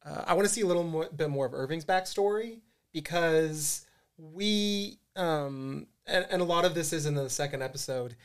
Uh, 0.03 0.24
I 0.25 0.34
want 0.34 0.48
to 0.48 0.53
see 0.53 0.62
a 0.62 0.65
little 0.65 0.84
more, 0.84 1.10
bit 1.15 1.29
more 1.29 1.46
of 1.46 1.53
Irving's 1.53 1.86
backstory 1.86 2.62
because 2.91 3.86
we, 4.18 5.00
um, 5.15 5.88
and, 6.08 6.25
and 6.32 6.41
a 6.41 6.46
lot 6.46 6.65
of 6.65 6.74
this 6.74 6.94
is 6.94 7.06
in 7.06 7.15
the 7.15 7.29
second 7.29 7.62
episode. 7.62 8.15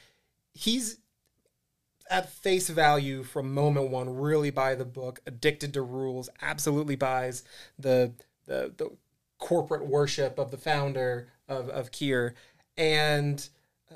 He's 0.52 0.98
at 2.10 2.30
face 2.30 2.68
value 2.68 3.22
from 3.22 3.52
moment 3.52 3.90
one, 3.90 4.14
really 4.14 4.50
by 4.50 4.74
the 4.74 4.84
book, 4.84 5.20
addicted 5.26 5.74
to 5.74 5.82
rules, 5.82 6.28
absolutely 6.40 6.96
buys 6.96 7.42
the 7.78 8.12
the, 8.46 8.72
the 8.76 8.90
corporate 9.38 9.86
worship 9.86 10.38
of 10.38 10.50
the 10.50 10.58
founder 10.58 11.28
of, 11.48 11.68
of 11.70 11.90
Kier, 11.90 12.34
and 12.76 13.48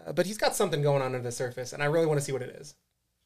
uh, 0.07 0.13
but 0.13 0.27
he's 0.27 0.39
got 0.39 0.55
something 0.55 0.83
going 0.83 1.03
on 1.03 1.15
under 1.15 1.21
the 1.21 1.33
surface, 1.33 1.73
and 1.73 1.83
I 1.83 1.87
really 1.87 2.07
want 2.07 2.19
to 2.21 2.25
see 2.25 2.33
what 2.33 2.43
it 2.43 2.57
is. 2.61 2.75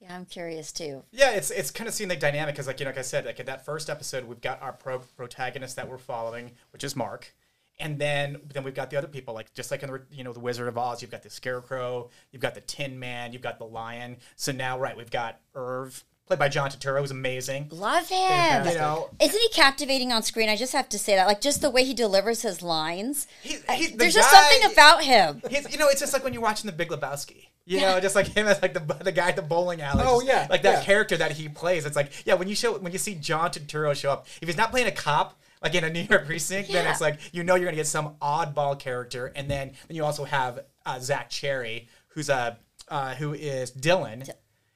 Yeah, 0.01 0.17
I'm 0.17 0.25
curious 0.25 0.73
too. 0.73 1.05
Yeah, 1.13 1.31
it's 1.31 1.51
it's 1.51 1.71
kind 1.71 1.87
of 1.87 1.95
seeing 1.95 2.09
the 2.09 2.17
dynamic 2.17 2.55
because, 2.55 2.67
like 2.67 2.81
you 2.81 2.85
know, 2.85 2.91
like 2.91 2.99
I 2.99 3.03
said, 3.03 3.25
like 3.25 3.39
in 3.39 3.47
that 3.47 3.65
first 3.65 3.89
episode, 3.89 4.25
we've 4.25 4.41
got 4.41 4.61
our 4.61 4.73
pro- 4.73 4.99
protagonist 4.99 5.77
that 5.77 5.89
we're 5.89 5.99
following, 5.99 6.53
which 6.73 6.83
is 6.83 6.97
Mark, 6.97 7.33
and 7.79 7.99
then 7.99 8.39
then 8.53 8.65
we've 8.65 8.75
got 8.75 8.91
the 8.91 8.97
other 8.97 9.07
people, 9.07 9.33
like 9.33 9.55
just 9.55 9.71
like 9.71 9.85
in 9.85 9.91
the 9.91 10.03
you 10.11 10.25
know 10.25 10.33
the 10.33 10.41
Wizard 10.41 10.67
of 10.67 10.77
Oz, 10.77 11.03
you've 11.03 11.11
got 11.13 11.23
the 11.23 11.31
Scarecrow, 11.31 12.11
you've 12.33 12.43
got 12.43 12.55
the 12.55 12.61
Tin 12.63 12.99
Man, 12.99 13.33
you've 13.33 13.43
got 13.43 13.59
the 13.59 13.65
Lion. 13.65 14.17
So 14.35 14.51
now, 14.51 14.79
right, 14.79 14.97
we've 14.97 15.11
got 15.11 15.41
Irv, 15.55 16.05
played 16.37 16.39
by 16.39 16.49
John 16.49 16.71
Turturro, 16.71 17.01
who's 17.01 17.11
amazing. 17.11 17.69
Love 17.71 18.09
him. 18.09 18.67
You 18.67 18.75
know, 18.75 19.11
Isn't 19.21 19.39
he 19.41 19.49
captivating 19.51 20.13
on 20.13 20.23
screen? 20.23 20.49
I 20.49 20.57
just 20.57 20.73
have 20.73 20.89
to 20.91 20.99
say 20.99 21.15
that. 21.17 21.27
Like, 21.27 21.41
just 21.41 21.61
the 21.61 21.71
way 21.71 21.85
he 21.85 21.95
delivers 21.95 22.43
his 22.43 22.63
lines. 22.63 23.27
He's- 23.43 23.63
I- 23.69 23.77
he's 23.77 23.91
the 23.93 23.97
there's 23.99 24.15
just 24.15 24.31
guy- 24.33 24.41
something 24.51 24.73
about 24.73 25.05
him. 25.05 25.43
He's, 25.51 25.71
you 25.71 25.79
know, 25.79 25.89
it's 25.89 26.01
just 26.01 26.13
like 26.13 26.25
when 26.25 26.33
you're 26.33 26.43
watching 26.43 26.67
The 26.71 26.77
Big 26.77 26.89
Lebowski. 26.89 27.47
You 27.65 27.81
know, 27.81 28.01
just 28.01 28.17
like 28.17 28.27
him 28.27 28.49
as 28.49 28.61
like 28.61 28.75
the 28.75 28.81
the 29.05 29.13
guy 29.13 29.29
at 29.29 29.37
the 29.37 29.43
bowling 29.43 29.81
alley. 29.81 30.03
Oh, 30.05 30.21
Just 30.21 30.27
yeah, 30.27 30.49
like 30.51 30.63
that 30.63 30.79
yeah. 30.79 30.85
character 30.85 31.17
that 31.19 31.31
he 31.31 31.49
plays. 31.49 31.87
It's 31.87 31.95
like 31.95 32.11
yeah, 32.27 32.35
when 32.35 32.49
you 32.49 32.57
show 32.57 32.77
when 32.77 32.91
you 32.93 32.99
see 32.99 33.15
John 33.15 33.51
Turturro 33.51 33.95
show 33.95 34.11
up, 34.11 34.27
if 34.41 34.49
he's 34.49 34.57
not 34.57 34.73
playing 34.73 34.89
a 34.89 34.91
cop 34.91 35.39
like 35.63 35.73
in 35.77 35.85
a 35.85 35.91
New 35.97 36.01
York 36.01 36.27
precinct, 36.27 36.73
then 36.73 36.85
Yeah. 36.85 36.91
it's 36.91 37.01
like 37.01 37.21
you 37.33 37.45
know 37.45 37.55
you're 37.55 37.67
gonna 37.67 37.77
get 37.77 37.87
some 37.87 38.17
oddball 38.21 38.77
character, 38.77 39.31
and 39.37 39.49
then 39.49 39.75
then 39.87 39.97
you 39.97 40.05
also 40.05 40.25
have 40.25 40.59
uh, 40.85 40.99
Zach 40.99 41.31
Cherry, 41.31 41.89
who's 42.09 42.29
a 42.29 42.59
uh, 42.89 43.15
who 43.15 43.33
is 43.33 43.71
Dylan. 43.71 44.29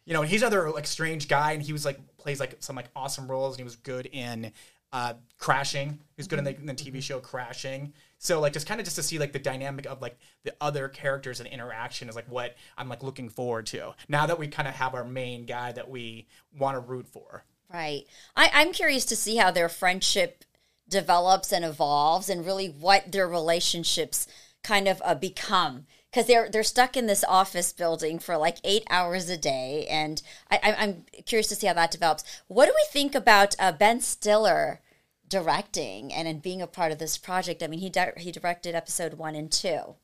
You 0.07 0.15
know, 0.15 0.23
he's 0.23 0.43
another 0.43 0.71
like 0.71 0.87
strange 0.87 1.29
guy, 1.29 1.53
and 1.53 1.63
he 1.63 1.73
was 1.73 1.85
like 1.85 1.99
plays 2.17 2.41
like 2.41 2.57
some 2.61 2.77
like 2.77 2.89
awesome 2.97 3.31
roles, 3.31 3.55
and 3.55 3.59
he 3.59 3.65
was 3.65 3.77
good 3.77 4.07
in 4.07 4.53
uh, 4.93 5.15
Crashing. 5.39 5.91
He 5.91 6.17
was 6.17 6.27
good 6.27 6.39
in 6.39 6.45
the, 6.45 6.57
in 6.57 6.67
the 6.67 6.75
TV 6.75 7.03
show 7.03 7.21
Crashing. 7.21 7.93
So 8.19 8.41
like 8.41 8.53
just 8.53 8.67
kind 8.67 8.81
of 8.81 8.85
just 8.85 8.97
to 8.97 9.03
see 9.03 9.19
like 9.19 9.33
the 9.33 9.39
dynamic 9.39 9.87
of 9.87 10.01
like 10.01 10.19
the 10.45 10.55
other 10.61 10.89
characters 10.89 11.41
and 11.41 11.49
interaction 11.49 12.09
is 12.09 12.17
like 12.17 12.31
what 12.31 12.57
I'm 12.79 12.89
like 12.89 13.03
looking 13.03 13.29
forward 13.29 13.67
to. 13.67 13.95
Now 14.09 14.27
that 14.27 14.39
we 14.39 14.49
kind 14.49 14.69
of 14.69 14.75
have 14.75 14.95
our 14.95 15.05
main 15.05 15.45
guy 15.45 15.73
that 15.73 15.91
we 15.91 16.27
want 16.57 16.77
to 16.77 16.81
root 16.81 17.07
for. 17.07 17.45
Right. 17.73 18.07
I, 18.37 18.51
I'm 18.55 18.73
curious 18.73 19.05
to 19.07 19.17
see 19.17 19.37
how 19.37 19.51
their 19.51 19.69
friendship 19.69 20.45
develops 20.89 21.53
and 21.53 21.65
evolves, 21.65 22.29
and 22.29 22.47
really 22.47 22.69
what 22.69 23.11
their 23.11 23.29
relationships 23.29 24.27
kind 24.63 24.89
of 24.89 25.03
uh, 25.05 25.15
become. 25.15 25.87
Because 26.11 26.27
they're 26.27 26.49
they're 26.49 26.63
stuck 26.63 26.97
in 26.97 27.07
this 27.07 27.25
office 27.29 27.73
building 27.73 28.19
for 28.19 28.39
like 28.39 28.57
eight 28.65 28.85
hours 28.89 29.29
a 29.29 29.37
day, 29.37 29.87
and 29.91 30.23
I, 30.51 30.75
I'm 30.79 31.05
curious 31.27 31.49
to 31.49 31.55
see 31.55 31.67
how 31.67 31.75
that 31.75 31.91
develops. 31.91 32.25
What 32.49 32.67
do 32.67 32.73
we 32.75 32.87
think 32.91 33.15
about 33.15 33.55
uh, 33.59 33.73
Ben 33.73 34.01
Stiller 34.01 34.81
directing 35.29 36.13
and, 36.13 36.27
and 36.27 36.41
being 36.41 36.63
a 36.63 36.67
part 36.67 36.93
of 36.93 36.99
this 36.99 37.19
project? 37.19 37.63
I 37.63 37.67
mean, 37.67 37.81
he 37.81 37.91
di- 37.91 38.13
he 38.17 38.33
directed 38.33 38.75
episode 38.75 39.15
one 39.15 39.35
and 39.35 39.53
two. 39.53 39.97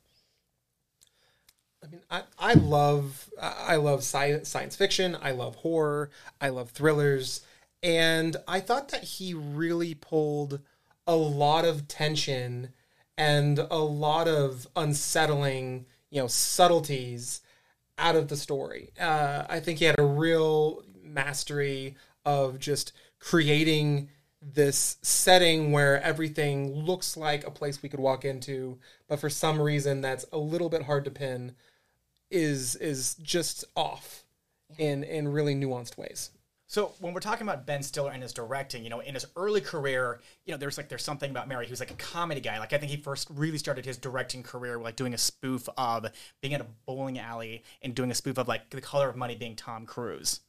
I 1.83 1.87
mean, 1.87 2.01
I, 2.11 2.21
I 2.37 2.53
love 2.53 3.29
I 3.41 3.75
love 3.75 3.99
sci- 3.99 4.43
science 4.43 4.75
fiction. 4.75 5.17
I 5.21 5.31
love 5.31 5.55
horror. 5.55 6.11
I 6.39 6.49
love 6.49 6.69
thrillers, 6.69 7.41
and 7.81 8.37
I 8.47 8.59
thought 8.59 8.89
that 8.89 9.03
he 9.03 9.33
really 9.33 9.95
pulled 9.95 10.59
a 11.07 11.15
lot 11.15 11.65
of 11.65 11.87
tension 11.87 12.69
and 13.17 13.59
a 13.59 13.77
lot 13.77 14.27
of 14.27 14.67
unsettling, 14.75 15.85
you 16.13 16.21
know, 16.21 16.27
subtleties 16.27 17.41
out 17.97 18.15
of 18.15 18.27
the 18.27 18.37
story. 18.37 18.91
Uh, 18.99 19.45
I 19.49 19.59
think 19.59 19.79
he 19.79 19.85
had 19.85 19.97
a 19.97 20.05
real 20.05 20.83
mastery 21.01 21.95
of 22.23 22.59
just 22.59 22.93
creating 23.17 24.09
this 24.39 24.97
setting 25.01 25.71
where 25.71 25.99
everything 26.03 26.71
looks 26.71 27.17
like 27.17 27.47
a 27.47 27.51
place 27.51 27.81
we 27.81 27.89
could 27.89 27.99
walk 27.99 28.25
into, 28.25 28.77
but 29.07 29.19
for 29.19 29.29
some 29.29 29.59
reason 29.59 30.01
that's 30.01 30.23
a 30.31 30.37
little 30.37 30.69
bit 30.69 30.83
hard 30.83 31.03
to 31.05 31.11
pin 31.11 31.55
is 32.29 32.75
is 32.75 33.15
just 33.15 33.65
off 33.75 34.23
in 34.77 35.03
in 35.03 35.27
really 35.27 35.55
nuanced 35.55 35.97
ways. 35.97 36.29
So 36.73 36.93
when 37.01 37.13
we're 37.13 37.19
talking 37.19 37.47
about 37.47 37.67
Ben 37.67 37.83
Stiller 37.83 38.09
and 38.09 38.23
his 38.23 38.33
directing, 38.33 38.83
you 38.83 38.89
know, 38.89 38.99
in 38.99 39.13
his 39.13 39.27
early 39.35 39.61
career, 39.61 40.21
you 40.43 40.51
know, 40.51 40.57
there's 40.57 40.75
like 40.75 40.89
there's 40.89 41.03
something 41.03 41.29
about 41.29 41.47
Mary. 41.47 41.67
He 41.67 41.71
was 41.71 41.79
like 41.79 41.91
a 41.91 41.95
comedy 41.97 42.41
guy. 42.41 42.57
Like 42.57 42.73
I 42.73 42.79
think 42.79 42.89
he 42.89 42.97
first 42.97 43.27
really 43.29 43.59
started 43.59 43.85
his 43.85 43.99
directing 43.99 44.41
career 44.41 44.79
like 44.79 44.95
doing 44.95 45.13
a 45.13 45.17
spoof 45.19 45.69
of 45.77 46.07
being 46.41 46.55
at 46.55 46.61
a 46.61 46.65
bowling 46.87 47.19
alley 47.19 47.63
and 47.83 47.93
doing 47.93 48.09
a 48.09 48.15
spoof 48.15 48.39
of 48.39 48.47
like 48.47 48.71
The 48.71 48.81
Color 48.81 49.07
of 49.07 49.15
Money 49.15 49.35
being 49.35 49.55
Tom 49.55 49.85
Cruise. 49.85 50.39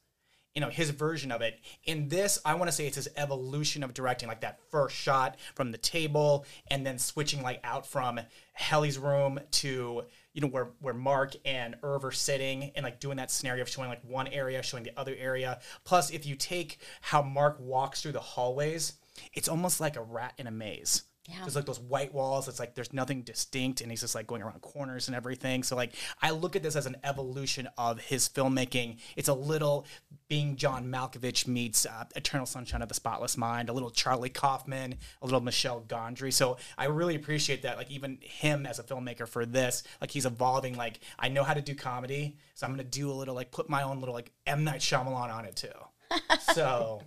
You 0.55 0.61
know, 0.61 0.69
his 0.69 0.89
version 0.89 1.31
of 1.31 1.43
it. 1.43 1.59
In 1.83 2.09
this, 2.09 2.39
I 2.43 2.55
want 2.55 2.69
to 2.69 2.71
say 2.71 2.87
it's 2.87 2.95
his 2.95 3.09
evolution 3.17 3.83
of 3.83 3.93
directing, 3.93 4.27
like 4.27 4.41
that 4.41 4.59
first 4.71 4.95
shot 4.95 5.37
from 5.53 5.71
the 5.71 5.77
table 5.77 6.45
and 6.71 6.83
then 6.83 6.97
switching 6.97 7.43
like 7.43 7.59
out 7.63 7.85
from 7.85 8.19
Helly's 8.53 8.97
room 8.97 9.39
to 9.51 10.05
you 10.35 10.41
know 10.41 10.47
where 10.47 10.71
where 10.81 10.93
Mark 10.93 11.33
and 11.45 11.75
Irv 11.81 12.03
are 12.03 12.11
sitting 12.11 12.71
and 12.75 12.83
like 12.83 12.99
doing 12.99 13.17
that 13.17 13.31
scenario 13.31 13.63
of 13.63 13.69
showing 13.69 13.89
like 13.89 14.03
one 14.03 14.27
area, 14.27 14.61
showing 14.61 14.83
the 14.83 14.91
other 14.97 15.15
area. 15.17 15.59
Plus, 15.85 16.11
if 16.11 16.25
you 16.25 16.35
take 16.35 16.77
how 17.01 17.23
Mark 17.23 17.57
walks 17.59 18.01
through 18.01 18.11
the 18.11 18.19
hallways, 18.19 18.93
it's 19.33 19.47
almost 19.47 19.79
like 19.79 19.95
a 19.95 20.01
rat 20.01 20.33
in 20.37 20.45
a 20.45 20.51
maze. 20.51 21.03
Yeah. 21.27 21.37
There's 21.41 21.55
like 21.55 21.65
those 21.65 21.79
white 21.79 22.13
walls. 22.13 22.47
It's 22.47 22.59
like 22.59 22.75
there's 22.75 22.93
nothing 22.93 23.23
distinct, 23.23 23.81
and 23.81 23.89
he's 23.89 24.01
just 24.01 24.13
like 24.13 24.27
going 24.27 24.43
around 24.43 24.61
corners 24.61 25.07
and 25.07 25.15
everything. 25.15 25.63
So 25.63 25.75
like 25.75 25.93
I 26.21 26.29
look 26.29 26.55
at 26.55 26.61
this 26.61 26.75
as 26.75 26.85
an 26.85 26.97
evolution 27.03 27.67
of 27.77 27.99
his 27.99 28.29
filmmaking. 28.29 28.97
It's 29.15 29.27
a 29.27 29.33
little 29.33 29.87
being 30.27 30.55
John 30.55 30.85
Malkovich 30.85 31.47
meets 31.47 31.85
uh, 31.85 32.05
Eternal 32.15 32.45
Sunshine 32.45 32.83
of 32.83 32.89
the 32.89 32.93
Spotless 32.93 33.37
Mind, 33.37 33.69
a 33.69 33.73
little 33.73 33.89
Charlie 33.89 34.29
Kaufman, 34.29 34.95
a 35.21 35.25
little 35.25 35.41
Michel 35.41 35.83
Gondry. 35.87 36.31
So 36.31 36.57
I 36.77 36.85
really 36.85 37.15
appreciate 37.15 37.63
that. 37.63 37.77
Like 37.77 37.89
even 37.89 38.19
him 38.21 38.67
as 38.67 38.77
a 38.77 38.83
filmmaker 38.83 39.27
for 39.27 39.47
this, 39.47 39.81
like 40.01 40.11
he's 40.11 40.27
evolving. 40.27 40.75
Like 40.75 40.99
I 41.17 41.29
know 41.29 41.43
how 41.43 41.55
to 41.55 41.61
do 41.61 41.73
comedy, 41.73 42.37
so 42.53 42.67
I'm 42.67 42.73
gonna 42.73 42.83
do 42.83 43.09
a 43.09 43.13
little 43.13 43.33
like 43.33 43.51
put 43.51 43.67
my 43.67 43.81
own 43.81 43.99
little 43.99 44.13
like 44.13 44.31
M 44.45 44.63
Night 44.63 44.81
Shyamalan 44.81 45.33
on 45.33 45.45
it 45.45 45.55
too. 45.55 45.69
So. 46.53 47.01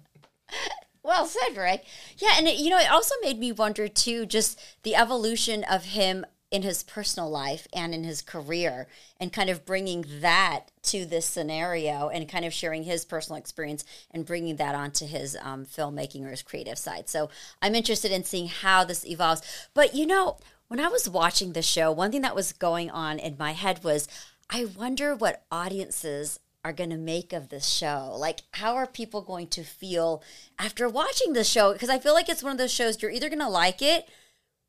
Well 1.09 1.25
said, 1.25 1.57
Rick. 1.57 1.87
Yeah, 2.19 2.35
and 2.37 2.47
it, 2.47 2.59
you 2.59 2.69
know, 2.69 2.79
it 2.79 2.91
also 2.91 3.15
made 3.23 3.39
me 3.39 3.51
wonder 3.51 3.89
too, 3.89 4.27
just 4.27 4.61
the 4.83 4.95
evolution 4.95 5.65
of 5.65 5.87
him 5.87 6.27
in 6.51 6.61
his 6.61 6.83
personal 6.83 7.31
life 7.31 7.67
and 7.73 7.95
in 7.95 8.05
his 8.05 8.21
career, 8.21 8.87
and 9.19 9.33
kind 9.33 9.49
of 9.49 9.65
bringing 9.65 10.05
that 10.21 10.67
to 10.83 11.07
this 11.07 11.25
scenario, 11.25 12.11
and 12.11 12.29
kind 12.29 12.45
of 12.45 12.53
sharing 12.53 12.83
his 12.83 13.07
personal 13.07 13.39
experience 13.39 13.87
and 14.11 14.27
bringing 14.27 14.57
that 14.57 14.75
onto 14.75 15.07
his 15.07 15.35
um, 15.41 15.65
filmmaking 15.65 16.27
or 16.27 16.31
his 16.31 16.43
creative 16.43 16.79
side. 16.79 17.09
So 17.09 17.31
I'm 17.63 17.75
interested 17.75 18.13
in 18.13 18.25
seeing 18.25 18.49
how 18.49 18.85
this 18.85 19.07
evolves. 19.07 19.41
But 19.73 19.95
you 19.95 20.05
know, 20.05 20.37
when 20.69 20.79
I 20.79 20.89
was 20.89 21.09
watching 21.09 21.55
the 21.55 21.63
show, 21.63 21.91
one 21.91 22.13
thing 22.13 22.21
that 22.21 22.35
was 22.35 22.53
going 22.53 22.91
on 22.91 23.19
in 23.19 23.37
my 23.39 23.53
head 23.53 23.83
was, 23.83 24.09
I 24.51 24.67
wonder 24.67 25.15
what 25.15 25.45
audiences 25.51 26.39
are 26.69 26.73
going 26.73 26.91
to 26.91 26.97
make 26.97 27.33
of 27.33 27.49
this 27.49 27.67
show. 27.67 28.15
Like, 28.17 28.43
how 28.53 28.77
are 28.77 28.87
people 28.87 29.23
going 29.23 29.47
to 29.49 29.65
feel 29.65 30.23
after 30.59 30.89
watching 30.89 31.33
the 31.33 31.45
show? 31.45 31.73
Because 31.73 31.89
I 31.89 31.99
feel 31.99 32.13
like 32.13 32.29
it's 32.29 32.43
one 32.43 32.53
of 32.53 32.59
those 32.59 32.73
shows 32.73 33.01
you're 33.01 33.11
either 33.11 33.31
going 33.31 33.39
to 33.41 33.49
like 33.49 33.81
it 33.81 34.07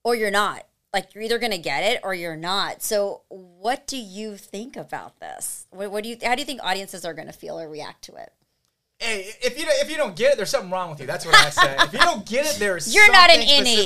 or 0.04 0.16
you're 0.16 0.32
not. 0.32 0.66
Like, 0.94 1.14
you're 1.14 1.24
either 1.24 1.38
going 1.38 1.52
to 1.52 1.58
get 1.58 1.84
it 1.84 2.00
or 2.02 2.14
you're 2.14 2.38
not. 2.38 2.82
So, 2.82 3.22
what 3.28 3.86
do 3.86 3.98
you 3.98 4.38
think 4.38 4.76
about 4.76 5.20
this? 5.20 5.68
What, 5.70 5.92
what 5.92 6.04
do 6.04 6.10
you? 6.10 6.18
How 6.24 6.34
do 6.34 6.42
you 6.42 6.46
think 6.46 6.62
audiences 6.64 7.06
are 7.06 7.14
going 7.14 7.28
to 7.28 7.34
feel 7.34 7.60
or 7.60 7.70
react 7.70 8.04
to 8.06 8.16
it? 8.16 8.32
Hey, 9.02 9.30
if 9.42 9.58
you 9.58 9.66
don't, 9.66 9.82
if 9.82 9.90
you 9.90 9.96
don't 9.96 10.14
get 10.14 10.34
it, 10.34 10.38
there's 10.38 10.50
something 10.50 10.70
wrong 10.70 10.90
with 10.90 11.00
you. 11.00 11.08
That's 11.08 11.26
what 11.26 11.34
I 11.34 11.50
say. 11.52 11.74
if 11.80 11.94
you 11.94 12.00
don't 12.00 12.26
get 12.26 12.46
it, 12.46 12.60
there's 12.60 12.94
You're 12.96 13.10
not 13.10 13.30
an 13.30 13.40
innie. 13.40 13.86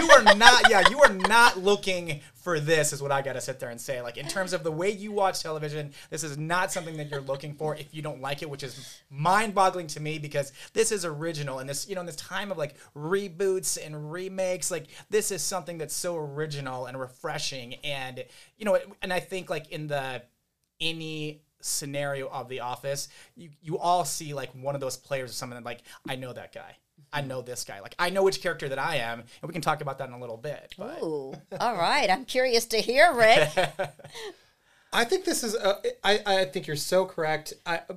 You 0.00 0.10
are 0.10 0.34
not. 0.36 0.70
Yeah, 0.70 0.88
you 0.88 1.02
are 1.02 1.12
not 1.12 1.58
looking 1.58 2.22
for 2.32 2.58
this. 2.58 2.94
Is 2.94 3.02
what 3.02 3.12
I 3.12 3.20
gotta 3.20 3.42
sit 3.42 3.60
there 3.60 3.68
and 3.68 3.78
say. 3.78 4.00
Like 4.00 4.16
in 4.16 4.26
terms 4.26 4.54
of 4.54 4.64
the 4.64 4.72
way 4.72 4.90
you 4.90 5.12
watch 5.12 5.42
television, 5.42 5.92
this 6.08 6.24
is 6.24 6.38
not 6.38 6.72
something 6.72 6.96
that 6.96 7.10
you're 7.10 7.20
looking 7.20 7.52
for. 7.52 7.76
If 7.76 7.94
you 7.94 8.00
don't 8.00 8.22
like 8.22 8.40
it, 8.40 8.48
which 8.48 8.62
is 8.62 9.00
mind-boggling 9.10 9.88
to 9.88 10.00
me 10.00 10.18
because 10.18 10.50
this 10.72 10.92
is 10.92 11.04
original 11.04 11.58
and 11.58 11.68
this, 11.68 11.86
you 11.86 11.94
know, 11.94 12.00
in 12.00 12.06
this 12.06 12.16
time 12.16 12.50
of 12.50 12.56
like 12.56 12.76
reboots 12.96 13.78
and 13.84 14.10
remakes, 14.10 14.70
like 14.70 14.86
this 15.10 15.30
is 15.30 15.42
something 15.42 15.76
that's 15.76 15.94
so 15.94 16.16
original 16.16 16.86
and 16.86 16.98
refreshing. 16.98 17.74
And 17.84 18.24
you 18.56 18.64
know, 18.64 18.78
and 19.02 19.12
I 19.12 19.20
think 19.20 19.50
like 19.50 19.70
in 19.70 19.88
the 19.88 20.22
any 20.80 21.42
scenario 21.64 22.28
of 22.28 22.48
the 22.48 22.60
office 22.60 23.08
you 23.36 23.48
you 23.62 23.78
all 23.78 24.04
see 24.04 24.34
like 24.34 24.50
one 24.52 24.74
of 24.74 24.80
those 24.80 24.96
players 24.96 25.30
or 25.30 25.34
something 25.34 25.62
like 25.64 25.80
i 26.08 26.14
know 26.14 26.32
that 26.32 26.52
guy 26.52 26.76
i 27.12 27.20
mm-hmm. 27.20 27.28
know 27.28 27.42
this 27.42 27.64
guy 27.64 27.80
like 27.80 27.94
i 27.98 28.10
know 28.10 28.22
which 28.22 28.42
character 28.42 28.68
that 28.68 28.78
i 28.78 28.96
am 28.96 29.20
and 29.20 29.48
we 29.48 29.52
can 29.52 29.62
talk 29.62 29.80
about 29.80 29.98
that 29.98 30.08
in 30.08 30.14
a 30.14 30.20
little 30.20 30.36
bit 30.36 30.74
but 30.76 31.02
Ooh, 31.02 31.34
all 31.60 31.76
right. 31.76 32.10
I'm 32.10 32.24
curious 32.24 32.64
to 32.66 32.78
hear, 32.78 33.12
Rick. 33.12 33.50
I 34.92 35.04
think 35.04 35.24
this 35.24 35.42
is. 35.42 35.54
A, 35.54 35.80
I 36.02 36.20
I 36.26 36.44
think 36.44 36.66
you're 36.66 36.76
so 36.76 37.04
correct. 37.04 37.52
I 37.66 37.80
uh, 37.88 37.94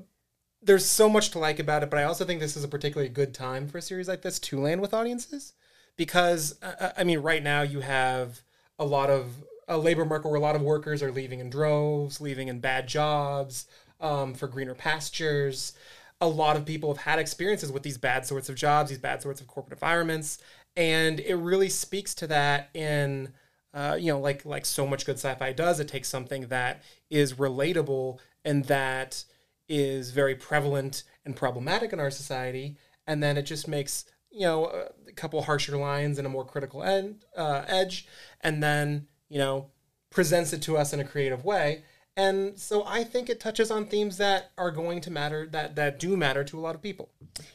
there's 0.62 0.86
so 0.86 1.08
much 1.08 1.32
to 1.32 1.40
like 1.40 1.60
about 1.60 1.84
it, 1.84 1.90
but 1.90 2.00
I 2.00 2.04
also 2.04 2.26
think 2.26 2.40
this 2.40 2.58
is 2.58 2.64
a 2.64 2.68
particularly 2.68 3.10
good 3.10 3.34
time 3.34 3.68
for 3.68 3.78
a 3.78 3.82
series 3.82 4.08
like 4.08 4.24
this 4.24 4.40
to 4.40 4.60
land 4.60 4.82
with 4.82 4.94
audiences 4.94 5.54
because 5.96 6.56
uh, 6.64 6.74
uh 6.80 6.92
I 6.98 7.04
mean, 7.04 7.20
right 7.20 7.44
now 7.44 7.62
you 7.62 7.82
have 7.82 8.42
a 8.80 8.86
lot 8.86 9.10
of 9.10 9.32
a 9.68 9.78
labor 9.78 10.06
market 10.06 10.28
where 10.30 10.38
a 10.38 10.42
lot 10.42 10.56
of 10.56 10.62
workers 10.62 11.04
are 11.04 11.12
leaving 11.12 11.40
in 11.40 11.50
droves, 11.50 12.22
leaving 12.22 12.48
in 12.48 12.60
bad 12.60 12.88
jobs 12.88 13.68
um, 14.00 14.34
for 14.34 14.48
greener 14.48 14.76
pastures. 14.76 15.74
A 16.22 16.28
lot 16.28 16.56
of 16.56 16.66
people 16.66 16.94
have 16.94 17.04
had 17.04 17.20
experiences 17.20 17.72
with 17.72 17.84
these 17.84 17.98
bad 17.98 18.26
sorts 18.26 18.50
of 18.50 18.56
jobs, 18.56 18.90
these 18.90 19.00
bad 19.00 19.22
sorts 19.22 19.42
of 19.42 19.48
corporate 19.48 19.74
environments, 19.74 20.40
and 20.76 21.20
it 21.20 21.36
really 21.36 21.70
speaks 21.70 22.16
to 22.16 22.28
that 22.28 22.70
in 22.74 23.34
uh, 23.74 23.96
you 24.00 24.12
know, 24.12 24.20
like 24.20 24.44
like 24.44 24.66
so 24.66 24.88
much 24.88 25.06
good 25.06 25.18
sci-fi 25.18 25.52
does. 25.52 25.80
It 25.80 25.88
takes 25.88 26.10
something 26.10 26.48
that 26.48 26.82
is 27.12 27.34
relatable 27.34 28.18
and 28.44 28.66
that 28.66 29.24
is 29.70 30.12
very 30.12 30.34
prevalent 30.34 31.04
and 31.26 31.36
problematic 31.36 31.94
in 31.94 32.00
our 32.00 32.10
society, 32.10 32.78
and 33.06 33.22
then 33.22 33.38
it 33.38 33.44
just 33.44 33.68
makes 33.68 34.06
you 34.32 34.42
know 34.42 34.66
a 35.08 35.12
couple 35.14 35.42
harsher 35.44 35.78
lines 35.78 36.18
and 36.18 36.26
a 36.26 36.30
more 36.30 36.46
critical 36.46 36.82
end, 36.82 37.24
uh, 37.36 37.66
edge, 37.68 38.08
and 38.42 38.64
then 38.64 39.08
you 39.30 39.38
know 39.38 39.70
presents 40.10 40.54
it 40.54 40.62
to 40.64 40.78
us 40.78 40.94
in 40.94 41.00
a 41.00 41.04
creative 41.04 41.44
way. 41.44 41.84
And 42.18 42.60
so 42.60 42.84
I 42.84 43.04
think 43.04 43.30
it 43.30 43.40
touches 43.40 43.70
on 43.70 43.86
themes 43.86 44.18
that 44.18 44.50
are 44.58 44.72
going 44.72 45.02
to 45.02 45.12
matter 45.12 45.48
that 45.52 45.76
that 45.76 46.00
do 46.00 46.18
matter 46.18 46.44
to 46.46 46.58
a 46.58 46.62
lot 46.62 46.74
of 46.74 46.82
people. 46.82 47.10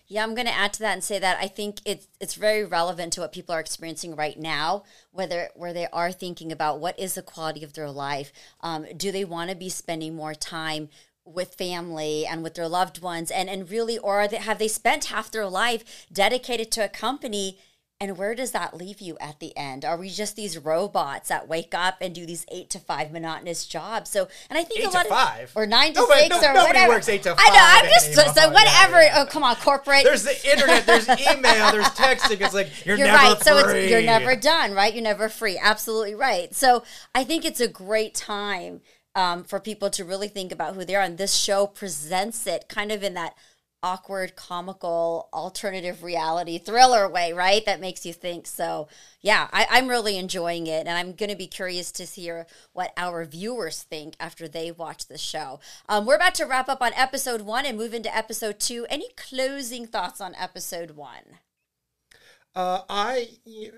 Yeah, 0.07 0.23
I'm 0.23 0.37
going 0.37 0.47
to 0.47 0.55
add 0.55 0.73
to 0.75 0.79
that 0.81 0.93
and 0.93 1.03
say 1.03 1.19
that 1.19 1.37
I 1.41 1.49
think 1.49 1.81
it's 1.85 2.07
it's 2.21 2.35
very 2.35 2.65
relevant 2.65 3.13
to 3.15 3.23
what 3.23 3.33
people 3.33 3.53
are 3.57 3.61
experiencing 3.61 4.15
right 4.15 4.39
now, 4.39 4.85
whether 5.11 5.49
where 5.57 5.73
they 5.73 5.89
are 5.93 6.13
thinking 6.13 6.53
about 6.53 6.79
what 6.79 6.97
is 6.97 7.15
the 7.15 7.23
quality 7.23 7.65
of 7.65 7.73
their 7.73 7.91
life. 7.91 8.33
Um, 8.61 8.87
do 8.97 9.11
they 9.11 9.25
want 9.25 9.51
to 9.51 9.57
be 9.57 9.69
spending 9.69 10.15
more 10.15 10.35
time 10.35 10.89
with 11.25 11.55
family 11.55 12.25
and 12.25 12.45
with 12.45 12.55
their 12.55 12.69
loved 12.69 13.03
ones, 13.03 13.33
and 13.33 13.51
and 13.51 13.69
really, 13.69 13.99
or 13.99 14.29
they, 14.29 14.37
have 14.37 14.61
they 14.61 14.69
spent 14.69 15.07
half 15.07 15.33
their 15.33 15.47
life 15.47 16.07
dedicated 16.13 16.71
to 16.73 16.85
a 16.85 16.89
company? 16.89 17.59
And 18.03 18.19
where 18.19 18.35
does 18.35 18.51
that 18.51 18.77
leave 18.77 19.01
you 19.01 19.17
at 19.21 19.39
the 19.39 19.57
end? 19.57 19.85
Are 19.85 19.97
we 19.97 20.09
just 20.09 20.35
these 20.35 20.59
robots 20.59 21.29
that 21.29 21.47
wake 21.47 21.73
up 21.73 21.99
and 22.01 22.13
do 22.13 22.27
these 22.27 22.45
eight 22.51 22.69
to 22.71 22.81
five 22.81 23.13
monotonous 23.13 23.65
jobs? 23.65 24.11
So, 24.11 24.27
and 24.51 24.59
I 24.59 24.65
think 24.65 24.81
Eight 24.81 24.87
a 24.87 24.91
to 24.91 24.97
lot 24.97 25.07
five? 25.07 25.51
of 25.51 25.57
or 25.57 25.67
nine 25.67 25.95
to 25.95 26.01
Nobody- 26.01 26.23
six 26.23 26.31
no- 26.43 26.49
or 26.51 26.53
nobody 26.53 26.67
whatever. 26.67 26.89
works 26.95 27.09
eight 27.09 27.23
to 27.23 27.29
five. 27.37 27.39
I 27.39 27.49
know. 27.51 27.61
I'm 27.63 27.85
just 27.91 28.13
so, 28.15 28.23
so 28.23 28.27
anymore. 28.27 28.35
Yeah, 28.35 28.49
whatever. 28.89 29.03
yeah. 29.03 29.23
Oh, 29.23 29.27
come 29.27 29.45
on, 29.45 29.55
corporate. 29.55 30.03
there's 30.03 30.25
the 30.25 30.51
internet 30.51 30.85
there's 30.85 31.09
email 31.09 31.71
there's 31.71 31.87
texting 31.91 32.41
it's 32.41 32.53
like 32.53 32.85
you're, 32.85 32.97
you're 32.97 33.07
never 33.07 33.23
right. 33.23 33.41
So 33.45 33.63
free. 33.63 33.83
it's 33.83 33.91
you're 33.93 34.03
never 34.03 34.35
done, 34.35 34.73
right? 34.75 34.93
You're 34.93 35.05
never 35.05 35.29
free. 35.29 35.57
Absolutely 35.63 36.17
right. 36.17 36.53
So 36.53 36.83
I 37.15 37.23
think 37.23 37.45
it's 37.45 37.61
a 37.61 37.69
great 37.69 38.17
time 38.17 38.81
um, 39.15 39.45
for 39.45 39.61
people 39.61 39.91
to 39.91 40.05
really 40.05 40.27
think 40.29 40.51
about 40.51 40.75
who 40.75 40.85
they 40.85 40.97
are, 40.97 41.03
and 41.03 41.19
this 41.19 41.35
show 41.35 41.69
presents 41.69 42.49
it 42.49 42.67
kind 42.69 42.91
of 42.91 43.05
in 43.05 43.15
that 43.15 43.37
awkward, 43.83 44.37
comical, 44.37 45.29
alternative 45.33 46.03
reality 46.03 46.59
thriller 46.59 47.09
way, 47.09 47.33
right? 47.33 47.65
That 47.67 47.81
makes 47.81 48.07
you 48.07 48.13
think. 48.13 48.47
So 48.47 48.89
yeah, 49.21 49.49
I, 49.53 49.67
I'm 49.71 49.89
really 49.89 50.17
enjoying 50.19 50.67
it, 50.67 50.87
and 50.87 50.91
I'm 50.91 51.13
going 51.13 51.31
to 51.31 51.37
be 51.37 51.47
curious 51.47 51.91
to 51.93 52.05
hear 52.05 52.47
what 52.73 52.93
our 52.97 53.25
viewers 53.25 53.83
think 53.83 54.15
after 54.21 54.47
they 54.49 54.71
watch 54.71 55.07
the 55.07 55.19
show. 55.19 55.61
Um, 55.89 56.07
we're 56.07 56.17
about 56.17 56.35
to 56.37 56.45
wrap 56.45 56.69
up 56.69 56.83
on 56.83 56.93
episode 56.95 57.43
one 57.43 57.67
and 57.67 57.79
move 57.79 57.95
into 57.95 58.15
episode 58.15 58.61
two. 58.61 58.87
Any 58.89 59.09
closing 59.17 59.87
thoughts 59.87 60.21
on 60.21 60.35
episode 60.37 60.93
one? 60.93 61.39
Uh, 62.55 62.83
I 62.89 63.31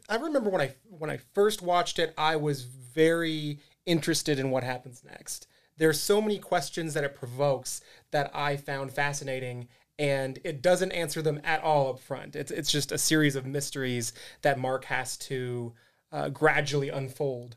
I 0.08 0.16
remember 0.16 0.50
when 0.50 0.60
I 0.60 0.74
when 0.90 1.10
I 1.10 1.18
first 1.32 1.62
watched 1.62 1.98
it, 1.98 2.12
I 2.18 2.36
was 2.36 2.62
very 2.62 3.60
interested 3.86 4.38
in 4.38 4.50
what 4.50 4.64
happens 4.64 5.02
next. 5.04 5.46
There's 5.76 6.00
so 6.00 6.20
many 6.20 6.38
questions 6.38 6.94
that 6.94 7.04
it 7.04 7.14
provokes 7.16 7.80
that 8.10 8.30
I 8.34 8.56
found 8.56 8.92
fascinating, 8.92 9.68
and 9.98 10.38
it 10.44 10.62
doesn't 10.62 10.92
answer 10.92 11.22
them 11.22 11.40
at 11.44 11.62
all 11.62 11.90
up 11.90 12.00
front. 12.00 12.36
It's 12.36 12.50
it's 12.50 12.70
just 12.70 12.92
a 12.92 12.98
series 12.98 13.36
of 13.36 13.46
mysteries 13.46 14.12
that 14.42 14.58
Mark 14.58 14.84
has 14.86 15.16
to 15.18 15.72
uh, 16.12 16.28
gradually 16.28 16.88
unfold. 16.88 17.56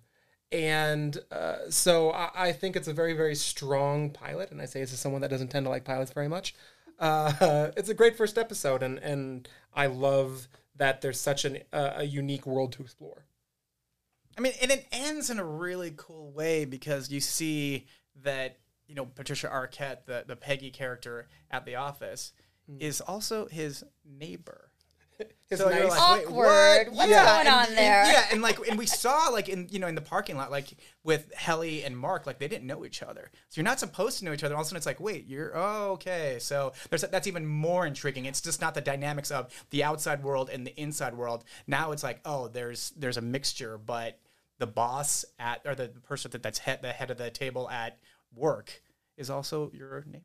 And 0.51 1.17
uh, 1.31 1.69
so 1.69 2.11
I, 2.11 2.29
I 2.35 2.51
think 2.53 2.75
it's 2.75 2.87
a 2.87 2.93
very, 2.93 3.13
very 3.13 3.35
strong 3.35 4.11
pilot. 4.11 4.51
And 4.51 4.61
I 4.61 4.65
say 4.65 4.79
this 4.79 4.93
as 4.93 4.99
someone 4.99 5.21
that 5.21 5.29
doesn't 5.29 5.49
tend 5.49 5.65
to 5.65 5.69
like 5.69 5.83
pilots 5.83 6.11
very 6.11 6.29
much. 6.29 6.55
Uh, 6.99 7.71
it's 7.77 7.89
a 7.89 7.93
great 7.93 8.15
first 8.15 8.37
episode, 8.37 8.81
and, 8.81 8.97
and 8.99 9.47
I 9.73 9.87
love 9.87 10.47
that 10.75 11.01
there's 11.01 11.19
such 11.19 11.43
an, 11.43 11.59
a 11.73 12.03
unique 12.03 12.45
world 12.45 12.71
to 12.73 12.83
explore. 12.83 13.25
I 14.37 14.41
mean, 14.41 14.53
and 14.61 14.71
it 14.71 14.87
ends 14.91 15.29
in 15.29 15.39
a 15.39 15.43
really 15.43 15.93
cool 15.97 16.31
way 16.31 16.65
because 16.65 17.11
you 17.11 17.19
see 17.19 17.87
that 18.23 18.57
you 18.87 18.95
know 18.95 19.05
Patricia 19.05 19.47
Arquette, 19.47 20.05
the 20.05 20.23
the 20.27 20.35
Peggy 20.35 20.69
character 20.71 21.27
at 21.51 21.65
the 21.65 21.75
office, 21.75 22.33
hmm. 22.69 22.77
is 22.79 23.01
also 23.01 23.47
his 23.47 23.83
neighbor. 24.05 24.71
His 25.49 25.57
So 25.59 25.69
you're 25.71 25.87
nice- 25.87 25.89
like, 25.97 26.19
wait, 26.19 26.25
Awkward. 26.27 26.35
what? 26.35 26.91
What's 26.95 27.09
Yeah, 27.09 27.25
going 27.25 27.47
and- 27.47 27.55
on 27.55 27.65
and- 27.69 27.77
there? 27.77 28.05
yeah, 28.05 28.27
and 28.31 28.41
like, 28.43 28.59
and 28.69 28.77
we 28.77 28.85
saw 28.85 29.29
like 29.29 29.49
in 29.49 29.67
you 29.71 29.79
know 29.79 29.87
in 29.87 29.95
the 29.95 30.01
parking 30.01 30.37
lot, 30.37 30.51
like 30.51 30.67
with 31.03 31.33
Helly 31.33 31.83
and 31.83 31.97
Mark, 31.97 32.27
like 32.27 32.37
they 32.37 32.47
didn't 32.47 32.67
know 32.67 32.85
each 32.85 33.01
other. 33.01 33.31
So 33.49 33.59
you're 33.59 33.63
not 33.65 33.79
supposed 33.79 34.19
to 34.19 34.25
know 34.25 34.33
each 34.33 34.43
other. 34.43 34.53
All 34.53 34.61
of 34.61 34.65
a 34.65 34.67
sudden, 34.67 34.77
it's 34.77 34.85
like, 34.85 34.99
wait, 34.99 35.25
you're 35.25 35.53
oh, 35.57 35.93
okay. 35.93 36.37
So 36.39 36.73
there's 36.91 37.01
that's 37.01 37.25
even 37.25 37.47
more 37.47 37.87
intriguing. 37.87 38.25
It's 38.25 38.41
just 38.41 38.61
not 38.61 38.75
the 38.75 38.81
dynamics 38.81 39.31
of 39.31 39.51
the 39.71 39.83
outside 39.83 40.21
world 40.23 40.51
and 40.51 40.67
the 40.67 40.79
inside 40.79 41.15
world. 41.15 41.45
Now 41.65 41.93
it's 41.93 42.03
like, 42.03 42.19
oh, 42.23 42.49
there's 42.49 42.91
there's 42.95 43.17
a 43.17 43.21
mixture, 43.21 43.79
but 43.79 44.19
the 44.59 44.67
boss 44.67 45.25
at 45.39 45.61
or 45.65 45.73
the 45.73 45.87
person 45.87 46.29
that 46.31 46.43
that's 46.43 46.59
head, 46.59 46.81
the 46.83 46.91
head 46.91 47.09
of 47.09 47.17
the 47.17 47.31
table 47.31 47.67
at 47.71 47.97
work 48.37 48.81
is 49.17 49.29
also 49.29 49.71
your 49.73 50.03
neighbor. 50.07 50.23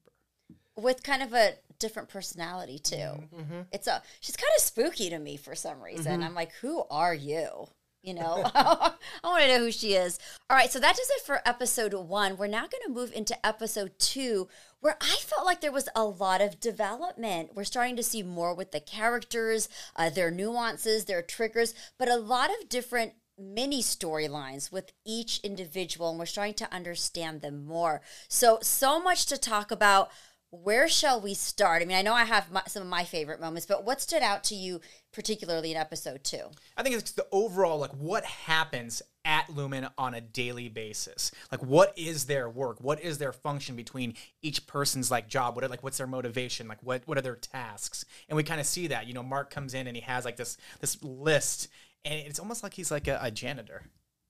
with 0.77 1.03
kind 1.03 1.23
of 1.23 1.33
a 1.33 1.55
different 1.79 2.09
personality 2.09 2.79
too. 2.79 2.97
Mm-hmm. 2.97 3.61
It's 3.73 3.87
a 3.87 4.03
she's 4.21 4.37
kind 4.37 4.51
of 4.57 4.63
spooky 4.63 5.11
to 5.11 5.19
me 5.19 5.37
for 5.37 5.55
some 5.55 5.81
reason. 5.83 6.23
I'm 6.23 6.35
like, 6.35 6.53
who 6.61 6.85
are 6.91 7.15
you? 7.15 7.69
You 8.03 8.15
know, 8.15 8.43
I 8.55 8.93
want 9.23 9.43
to 9.43 9.49
know 9.49 9.59
who 9.61 9.73
she 9.73 9.95
is. 9.95 10.19
All 10.51 10.57
right, 10.57 10.71
so 10.71 10.81
that 10.81 10.97
does 10.97 11.11
it 11.11 11.23
for 11.25 11.41
episode 11.47 11.95
one. 11.95 12.37
We're 12.37 12.49
now 12.49 12.63
going 12.63 12.83
to 12.87 12.93
move 12.93 13.13
into 13.13 13.47
episode 13.47 13.93
two, 13.99 14.49
where 14.81 14.97
I 15.01 15.17
felt 15.21 15.47
like 15.47 15.61
there 15.61 15.71
was 15.71 15.89
a 15.95 16.05
lot 16.05 16.41
of 16.41 16.59
development. 16.59 17.51
We're 17.55 17.63
starting 17.65 17.95
to 17.97 18.03
see 18.03 18.25
more 18.25 18.55
with 18.55 18.73
the 18.73 18.81
characters, 18.81 19.69
uh, 19.95 20.11
their 20.11 20.33
nuances, 20.33 21.05
their 21.05 21.23
triggers, 21.23 21.75
but 21.97 22.09
a 22.09 22.17
lot 22.17 22.51
of 22.51 22.69
different 22.69 23.13
mini 23.39 23.83
storylines 23.83 24.71
with 24.71 24.93
each 25.05 25.41
individual, 25.41 26.11
and 26.11 26.19
we're 26.19 26.27
starting 26.27 26.55
to 26.55 26.73
understand 26.73 27.41
them 27.41 27.65
more. 27.65 28.03
So, 28.29 28.59
so 28.63 29.01
much 29.01 29.27
to 29.27 29.39
talk 29.39 29.71
about. 29.71 30.11
Where 30.55 30.87
shall 30.87 31.19
we 31.19 31.33
start? 31.33 31.81
I 31.81 31.87
mean, 31.87 31.97
I 31.97 32.03
know 32.03 32.13
I 32.13 32.25
have 32.25 32.53
my, 32.53 32.61
some 32.67 32.83
of 32.83 32.89
my 32.91 33.05
favorite 33.05 33.41
moments, 33.41 33.65
but 33.65 33.87
what 33.87 34.03
stood 34.03 34.21
out 34.21 34.45
to 34.45 34.55
you 34.55 34.83
particularly 35.11 35.71
in 35.71 35.79
episode 35.79 36.25
two? 36.25 36.43
I 36.77 36.83
think 36.83 36.95
it's 36.95 37.13
the 37.13 37.27
overall 37.33 37.79
like 37.79 37.93
what 37.93 38.25
happens 38.25 39.01
at 39.25 39.47
Lumon 39.47 39.91
on 39.97 40.15
a 40.15 40.21
daily 40.21 40.69
basis. 40.69 41.31
Like 41.51 41.63
what 41.63 41.97
is 41.97 42.27
their 42.27 42.49
work? 42.49 42.81
What 42.81 43.01
is 43.01 43.19
their 43.19 43.33
function 43.33 43.77
between 43.77 44.15
each 44.43 44.67
person's 44.67 45.11
like 45.11 45.29
job? 45.29 45.55
What 45.55 45.65
are, 45.65 45.69
like 45.69 45.83
what's 45.83 45.99
their 45.99 46.07
motivation? 46.07 46.69
Like 46.69 46.83
what 46.83 47.03
what 47.07 47.19
are 47.19 47.23
their 47.23 47.37
tasks? 47.37 48.05
And 48.29 48.37
we 48.37 48.43
kind 48.43 48.61
of 48.61 48.67
see 48.67 48.89
that. 48.89 49.07
You 49.07 49.15
know, 49.15 49.23
Mark 49.23 49.51
comes 49.51 49.75
in 49.75 49.87
and 49.87 49.97
he 49.97 50.03
has 50.03 50.25
like 50.25 50.37
this 50.37 50.57
this 50.81 51.03
list 51.03 51.69
and 52.05 52.15
it's 52.15 52.39
almost 52.39 52.63
like 52.63 52.75
he's 52.75 52.91
like 52.91 53.09
a, 53.09 53.19
a 53.23 53.31
janitor. 53.31 53.83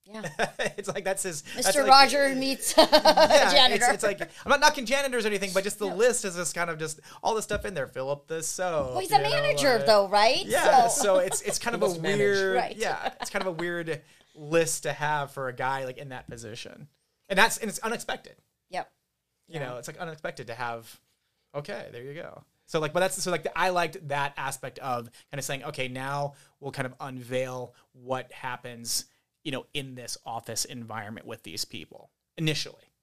Yeah. 0.05 0.23
it's 0.77 0.89
like 0.89 1.05
that's 1.05 1.23
his 1.23 1.43
that's 1.55 1.69
Mr. 1.77 1.83
like- 1.83 1.89
Roger 1.89 2.35
meets 2.35 2.75
yeah, 2.77 2.87
janitor. 3.53 3.85
It's, 3.85 3.95
it's 3.95 4.03
like 4.03 4.21
I'm 4.21 4.51
not 4.51 4.61
knocking 4.61 4.85
janitors 4.85 5.25
or 5.25 5.29
anything, 5.29 5.51
but 5.55 5.63
just 5.65 5.79
the 5.79 5.87
list 5.87 6.25
is 6.25 6.35
just 6.35 6.55
kind 6.55 6.71
of 6.71 6.79
just 6.79 7.01
all 7.23 7.35
the 7.37 7.43
stuff 7.43 7.65
in 7.65 7.75
there. 7.75 7.87
Fill 7.87 8.11
up 8.11 8.27
the 8.27 8.43
so. 8.43 8.89
well, 8.91 8.99
he's 9.01 9.13
a 9.13 9.17
you 9.19 9.23
know, 9.23 9.31
manager, 9.31 9.77
like- 9.77 9.87
though, 9.87 10.09
right? 10.09 10.45
yeah, 10.45 10.89
So- 10.89 11.03
so, 11.03 11.19
it's 11.19 11.41
it's 11.43 11.59
kind 11.59 11.75
of 11.77 11.83
a 11.83 12.01
manage. 12.01 12.19
weird, 12.19 12.57
Right. 12.57 12.77
yeah, 12.77 13.13
it's 13.21 13.31
kind 13.31 13.43
of 13.43 13.47
a 13.49 13.53
weird 13.53 14.03
list 14.35 14.83
to 14.83 14.93
have 14.93 15.31
for 15.31 15.49
a 15.49 15.53
guy 15.53 15.85
like 15.85 15.99
in 15.99 16.09
that 16.09 16.29
position, 16.29 16.89
and 17.29 17.39
that's 17.39 17.59
and 17.59 17.69
it's 17.71 17.79
unexpected. 17.79 18.35
yep. 18.71 18.91
You 19.49 19.61
know, 19.61 19.77
it's 19.77 19.87
like 19.87 19.99
unexpected 19.99 20.47
to 20.49 20.55
have. 20.55 20.99
Okay, 21.55 21.89
there 21.93 22.03
you 22.03 22.15
go. 22.15 22.43
So 22.73 22.81
like, 22.81 22.95
but 22.95 23.01
that's 23.01 23.23
so 23.23 23.31
like 23.31 23.47
I 23.55 23.69
liked 23.69 24.09
that 24.09 24.33
aspect 24.39 24.79
of 24.79 25.11
kind 25.31 25.39
of 25.39 25.45
saying, 25.45 25.63
okay, 25.65 25.89
now 25.89 26.33
we'll 26.59 26.73
kind 26.73 26.87
of 26.87 26.95
unveil 27.01 27.75
what 27.93 28.33
happens, 28.33 29.05
you 29.45 29.53
know, 29.53 29.67
in 29.75 29.95
this 29.95 30.17
office 30.25 30.65
environment 30.65 31.27
with 31.27 31.43
these 31.43 31.67
people 31.67 32.09
initially. 32.39 32.95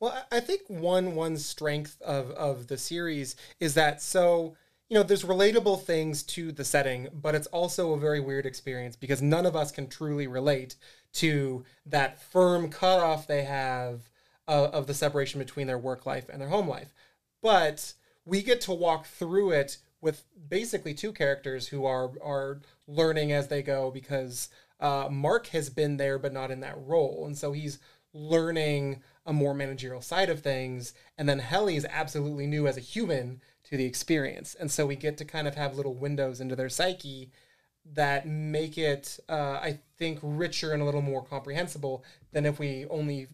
Well, 0.00 0.26
I 0.32 0.40
think 0.40 0.62
one 0.66 1.14
one 1.14 1.36
strength 1.36 2.02
of 2.02 2.32
of 2.32 2.66
the 2.66 2.76
series 2.76 3.36
is 3.60 3.74
that 3.74 4.02
so 4.02 4.56
you 4.88 4.96
know 4.96 5.04
there's 5.04 5.22
relatable 5.22 5.84
things 5.84 6.24
to 6.24 6.50
the 6.50 6.64
setting, 6.64 7.10
but 7.12 7.36
it's 7.36 7.46
also 7.46 7.92
a 7.92 8.00
very 8.00 8.18
weird 8.18 8.44
experience 8.44 8.96
because 8.96 9.22
none 9.22 9.46
of 9.46 9.54
us 9.54 9.70
can 9.70 9.86
truly 9.86 10.26
relate 10.26 10.74
to 11.12 11.64
that 11.86 12.20
firm 12.20 12.70
cutoff 12.70 13.28
they 13.28 13.44
have 13.44 14.10
uh, 14.48 14.70
of 14.72 14.88
the 14.88 14.94
separation 14.94 15.38
between 15.38 15.68
their 15.68 15.78
work 15.78 16.06
life 16.06 16.28
and 16.28 16.40
their 16.40 16.48
home 16.48 16.66
life. 16.66 16.92
But 17.40 17.94
we 18.24 18.42
get 18.42 18.60
to 18.62 18.72
walk 18.72 19.06
through 19.06 19.50
it 19.50 19.78
with 20.00 20.24
basically 20.48 20.94
two 20.94 21.12
characters 21.12 21.68
who 21.68 21.84
are 21.84 22.10
are 22.22 22.60
learning 22.86 23.32
as 23.32 23.48
they 23.48 23.62
go 23.62 23.90
because 23.90 24.48
uh, 24.80 25.08
Mark 25.10 25.46
has 25.48 25.70
been 25.70 25.96
there 25.96 26.18
but 26.18 26.32
not 26.32 26.50
in 26.50 26.60
that 26.60 26.78
role, 26.78 27.24
and 27.26 27.36
so 27.38 27.52
he's 27.52 27.78
learning 28.12 29.00
a 29.24 29.32
more 29.32 29.54
managerial 29.54 30.02
side 30.02 30.28
of 30.28 30.40
things, 30.40 30.92
and 31.16 31.28
then 31.28 31.38
Helly 31.38 31.76
is 31.76 31.86
absolutely 31.88 32.46
new 32.46 32.66
as 32.66 32.76
a 32.76 32.80
human 32.80 33.40
to 33.64 33.76
the 33.76 33.84
experience, 33.84 34.54
and 34.58 34.70
so 34.70 34.84
we 34.84 34.96
get 34.96 35.16
to 35.18 35.24
kind 35.24 35.46
of 35.46 35.54
have 35.54 35.76
little 35.76 35.94
windows 35.94 36.40
into 36.40 36.56
their 36.56 36.68
psyche 36.68 37.30
that 37.84 38.26
make 38.26 38.78
it, 38.78 39.18
uh, 39.28 39.58
I 39.62 39.80
think, 39.98 40.18
richer 40.22 40.72
and 40.72 40.82
a 40.82 40.84
little 40.84 41.02
more 41.02 41.24
comprehensible 41.24 42.04
than 42.32 42.46
if 42.46 42.58
we 42.58 42.86
only 42.90 43.28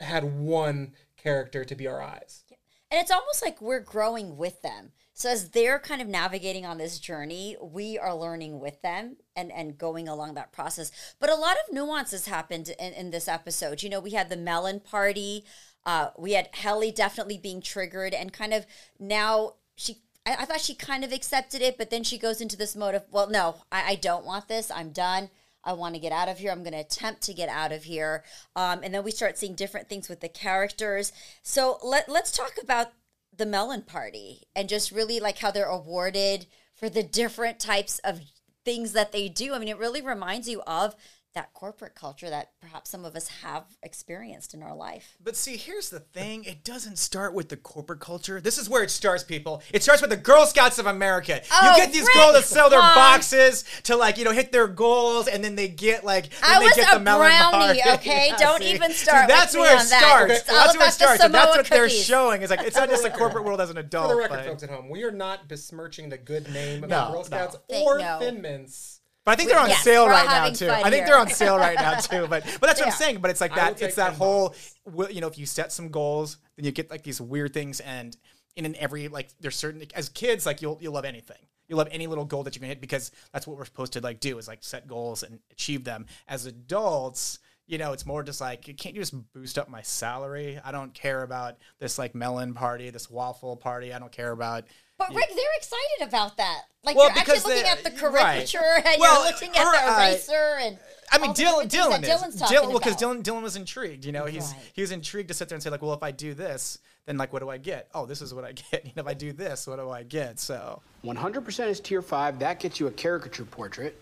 had 0.00 0.24
one 0.24 0.92
character 1.16 1.64
to 1.64 1.74
be 1.74 1.86
our 1.86 2.00
eyes. 2.00 2.44
And 2.90 3.00
it's 3.00 3.10
almost 3.10 3.42
like 3.42 3.60
we're 3.60 3.80
growing 3.80 4.36
with 4.36 4.62
them. 4.62 4.92
So 5.12 5.28
as 5.28 5.50
they're 5.50 5.78
kind 5.78 6.00
of 6.00 6.08
navigating 6.08 6.64
on 6.64 6.78
this 6.78 6.98
journey, 6.98 7.56
we 7.60 7.98
are 7.98 8.14
learning 8.14 8.58
with 8.58 8.80
them 8.82 9.16
and, 9.36 9.52
and 9.52 9.76
going 9.76 10.08
along 10.08 10.34
that 10.34 10.52
process. 10.52 10.90
But 11.20 11.30
a 11.30 11.34
lot 11.34 11.56
of 11.56 11.74
nuances 11.74 12.26
happened 12.26 12.70
in, 12.78 12.92
in 12.94 13.10
this 13.10 13.28
episode. 13.28 13.82
You 13.82 13.90
know, 13.90 14.00
we 14.00 14.12
had 14.12 14.28
the 14.28 14.36
melon 14.36 14.80
party. 14.80 15.44
Uh, 15.84 16.08
we 16.18 16.32
had 16.32 16.48
Helly 16.52 16.90
definitely 16.90 17.38
being 17.38 17.60
triggered 17.60 18.14
and 18.14 18.32
kind 18.32 18.52
of 18.52 18.66
now 18.98 19.54
she 19.76 19.98
I, 20.26 20.36
I 20.40 20.44
thought 20.44 20.60
she 20.60 20.74
kind 20.74 21.04
of 21.04 21.12
accepted 21.12 21.62
it, 21.62 21.78
but 21.78 21.90
then 21.90 22.02
she 22.02 22.18
goes 22.18 22.40
into 22.40 22.56
this 22.56 22.76
mode 22.76 22.94
of, 22.94 23.04
well, 23.10 23.28
no, 23.30 23.56
I, 23.72 23.92
I 23.92 23.94
don't 23.94 24.24
want 24.24 24.48
this. 24.48 24.70
I'm 24.70 24.90
done. 24.90 25.30
I 25.64 25.72
want 25.74 25.94
to 25.94 26.00
get 26.00 26.12
out 26.12 26.28
of 26.28 26.38
here. 26.38 26.50
I'm 26.50 26.62
going 26.62 26.72
to 26.72 26.80
attempt 26.80 27.22
to 27.22 27.34
get 27.34 27.48
out 27.48 27.72
of 27.72 27.84
here. 27.84 28.24
Um, 28.56 28.80
and 28.82 28.94
then 28.94 29.04
we 29.04 29.10
start 29.10 29.38
seeing 29.38 29.54
different 29.54 29.88
things 29.88 30.08
with 30.08 30.20
the 30.20 30.28
characters. 30.28 31.12
So 31.42 31.78
let, 31.82 32.08
let's 32.08 32.32
talk 32.32 32.52
about 32.62 32.92
the 33.36 33.46
Melon 33.46 33.82
Party 33.82 34.42
and 34.54 34.68
just 34.68 34.90
really 34.90 35.20
like 35.20 35.38
how 35.38 35.50
they're 35.50 35.66
awarded 35.66 36.46
for 36.74 36.88
the 36.88 37.02
different 37.02 37.58
types 37.58 37.98
of 38.00 38.20
things 38.64 38.92
that 38.92 39.12
they 39.12 39.28
do. 39.28 39.54
I 39.54 39.58
mean, 39.58 39.68
it 39.68 39.78
really 39.78 40.02
reminds 40.02 40.48
you 40.48 40.62
of 40.62 40.94
that 41.34 41.52
corporate 41.54 41.94
culture 41.94 42.28
that 42.28 42.50
perhaps 42.60 42.90
some 42.90 43.04
of 43.04 43.14
us 43.14 43.28
have 43.28 43.62
experienced 43.84 44.52
in 44.52 44.62
our 44.64 44.74
life. 44.74 45.16
But 45.22 45.36
see, 45.36 45.56
here's 45.56 45.88
the 45.88 46.00
thing. 46.00 46.42
It 46.42 46.64
doesn't 46.64 46.96
start 46.98 47.34
with 47.34 47.48
the 47.50 47.56
corporate 47.56 48.00
culture. 48.00 48.40
This 48.40 48.58
is 48.58 48.68
where 48.68 48.82
it 48.82 48.90
starts, 48.90 49.22
people. 49.22 49.62
It 49.72 49.84
starts 49.84 50.00
with 50.00 50.10
the 50.10 50.16
Girl 50.16 50.44
Scouts 50.46 50.80
of 50.80 50.86
America. 50.86 51.40
Oh, 51.52 51.70
you 51.70 51.76
get 51.76 51.92
these 51.92 52.02
Rick, 52.02 52.14
girls 52.14 52.32
that 52.34 52.44
sell 52.44 52.68
their 52.68 52.80
come 52.80 52.94
boxes 52.96 53.64
to 53.84 53.94
like, 53.96 54.18
you 54.18 54.24
know, 54.24 54.32
hit 54.32 54.50
their 54.50 54.66
goals 54.66 55.28
and 55.28 55.44
then 55.44 55.54
they 55.54 55.68
get 55.68 56.04
like 56.04 56.30
then 56.30 56.38
I 56.42 56.58
they 56.58 56.64
was 56.64 56.74
get 56.74 56.92
a 56.94 56.98
the 56.98 57.04
melon 57.04 57.28
brownie, 57.28 57.80
bar. 57.84 57.94
okay? 57.94 58.28
Yeah, 58.30 58.36
Don't 58.36 58.62
see? 58.62 58.70
even 58.74 58.90
See, 58.90 59.04
start 59.04 59.28
with 59.28 59.36
that's 59.36 59.54
me 59.54 59.60
where 59.60 59.76
it 59.76 59.80
on 59.80 59.88
that. 59.88 60.00
starts. 60.02 60.32
It's 60.32 60.42
That's 60.48 60.76
where 60.76 60.88
it 60.88 60.92
starts. 60.92 61.22
And 61.24 61.32
that's 61.34 61.44
Samoa 61.52 61.56
what 61.58 61.66
they're 61.70 61.88
showing. 61.88 62.42
Is 62.42 62.50
like 62.50 62.62
it's 62.62 62.76
not 62.76 62.88
just 62.88 63.04
the 63.04 63.10
corporate 63.20 63.44
world 63.44 63.60
as 63.60 63.70
an 63.70 63.78
adult. 63.78 64.10
For 64.10 64.20
adult. 64.20 64.30
the 64.30 64.34
record, 64.36 64.44
but- 64.46 64.50
folks 64.50 64.62
at 64.64 64.70
home, 64.70 64.88
we 64.88 65.04
are 65.04 65.12
not 65.12 65.48
besmirching 65.48 66.08
the 66.08 66.18
good 66.18 66.52
name 66.52 66.82
of 66.82 66.90
No, 66.90 67.06
the 67.06 67.12
Girl. 67.12 67.24
Scouts 67.24 67.56
Thank- 67.68 67.86
or 67.86 67.98
no. 68.00 68.18
Thin 68.18 68.42
Mints. 68.42 68.99
But 69.24 69.32
I 69.32 69.36
think 69.36 69.50
they're 69.50 69.58
on 69.60 69.68
Yes, 69.68 69.82
sale 69.84 70.06
we're 70.06 70.12
all 70.12 70.24
right 70.24 70.26
now 70.26 70.50
too. 70.50 70.70
I 70.70 70.82
think 70.84 70.94
here. 70.94 71.06
they're 71.06 71.18
on 71.18 71.28
sale 71.28 71.58
right 71.58 71.76
now 71.76 71.94
too. 72.00 72.26
But 72.26 72.42
but 72.60 72.66
that's 72.66 72.80
what 72.80 72.86
I'm 72.88 72.92
saying. 72.94 73.18
But 73.20 73.30
it's 73.30 73.40
like 73.40 73.54
that. 73.54 73.80
It's 73.82 73.96
that 73.96 74.14
whole. 74.14 74.50
Mints. 74.50 74.74
wi- 74.86 75.10
You 75.10 75.20
know, 75.20 75.26
if 75.28 75.38
you 75.38 75.46
set 75.46 75.72
some 75.72 75.90
goals, 75.90 76.38
then 76.56 76.64
you 76.64 76.72
get 76.72 76.90
like 76.90 77.02
these 77.02 77.20
weird 77.20 77.52
things, 77.52 77.80
and 77.80 78.16
in 78.56 78.64
an 78.64 78.74
every 78.76 79.08
like 79.08 79.28
there's 79.40 79.56
certain 79.56 79.82
as 79.94 80.08
kids 80.08 80.46
like 80.46 80.62
you'll 80.62 80.78
you'll 80.80 80.94
love 80.94 81.04
anything. 81.04 81.36
You'll 81.68 81.78
love 81.78 81.88
any 81.92 82.06
little 82.08 82.24
goal 82.24 82.42
that 82.44 82.54
you 82.56 82.60
can 82.60 82.68
hit 82.68 82.80
because 82.80 83.12
that's 83.32 83.46
what 83.46 83.56
we're 83.56 83.64
supposed 83.64 83.92
to 83.92 84.00
like 84.00 84.18
do 84.20 84.38
is 84.38 84.48
like 84.48 84.58
set 84.62 84.88
goals 84.88 85.22
and 85.22 85.38
achieve 85.52 85.84
them. 85.84 86.06
As 86.26 86.46
adults. 86.46 87.38
You 87.70 87.78
know, 87.78 87.92
it's 87.92 88.04
more 88.04 88.24
just 88.24 88.40
like, 88.40 88.62
can't 88.76 88.96
you 88.96 89.00
just 89.00 89.14
boost 89.32 89.56
up 89.56 89.68
my 89.68 89.80
salary? 89.82 90.58
I 90.64 90.72
don't 90.72 90.92
care 90.92 91.22
about 91.22 91.56
this 91.78 91.98
like 91.98 92.16
melon 92.16 92.52
party, 92.52 92.90
this 92.90 93.08
waffle 93.08 93.56
party. 93.56 93.92
I 93.92 94.00
don't 94.00 94.10
care 94.10 94.32
about 94.32 94.64
But 94.98 95.14
Rick, 95.14 95.28
they're 95.28 95.44
excited 95.56 96.08
about 96.08 96.36
that. 96.38 96.62
Like 96.82 96.96
Well, 96.96 97.08
you're 97.10 97.18
actually 97.18 97.36
looking 97.36 97.62
they- 97.62 97.68
at 97.68 97.84
the 97.84 98.08
right. 98.08 98.48
caricature 98.48 98.58
and 98.84 99.00
Well, 99.00 99.22
you're 99.22 99.32
looking 99.32 99.50
at 99.50 99.64
her, 99.64 99.72
the 99.72 100.08
eraser 100.10 100.58
and 100.60 100.78
I 101.12 101.18
mean, 101.18 101.30
Dylan, 101.32 101.64
Dylan 101.68 102.00
that 102.00 102.04
is. 102.04 102.08
Dylan's 102.08 102.36
Dylan, 102.36 102.38
talking 102.40 102.68
well, 102.70 102.78
because. 102.78 102.96
Dylan, 102.96 103.22
Dylan 103.22 103.42
was 103.42 103.54
intrigued. 103.56 104.04
You 104.04 104.10
know, 104.12 104.24
he's 104.26 104.52
Right. 104.52 104.70
he 104.72 104.80
was 104.80 104.90
intrigued 104.90 105.28
to 105.28 105.34
sit 105.34 105.48
there 105.48 105.54
and 105.56 105.62
say 105.62 105.70
like, 105.70 105.82
well, 105.82 105.92
if 105.94 106.02
I 106.02 106.10
do 106.10 106.34
this, 106.34 106.78
then 107.06 107.18
like, 107.18 107.32
what 107.32 107.38
do 107.40 107.50
I 107.50 107.58
get? 107.58 107.88
Oh, 107.94 108.04
this 108.04 108.20
is 108.20 108.34
what 108.34 108.44
I 108.44 108.50
get. 108.72 108.84
You 108.84 108.90
know, 108.96 109.02
if 109.02 109.06
I 109.06 109.14
do 109.14 109.32
this, 109.32 109.68
what 109.68 109.76
do 109.78 109.90
I 109.90 110.02
get? 110.02 110.40
So 110.40 110.82
100% 111.04 111.68
is 111.68 111.78
tier 111.78 112.02
5. 112.02 112.40
That 112.40 112.58
gets 112.58 112.80
you 112.80 112.88
a 112.88 112.90
caricature 112.90 113.44
portrait. 113.44 113.96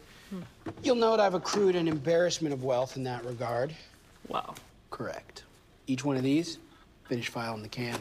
You'll 0.83 0.97
note 0.97 1.21
I've 1.21 1.35
accrued 1.35 1.77
an 1.77 1.88
embarrassment 1.88 2.53
of 2.53 2.64
wealth 2.64 2.97
in 2.97 3.05
that 3.05 3.25
regard. 3.25 3.75
Wow. 4.29 4.55
Correct. 4.91 5.45
Each 5.87 6.05
one 6.05 6.17
of 6.17 6.23
these, 6.23 6.59
finish 7.05 7.29
file 7.29 7.55
in 7.55 7.62
the 7.62 7.69
can. 7.69 7.99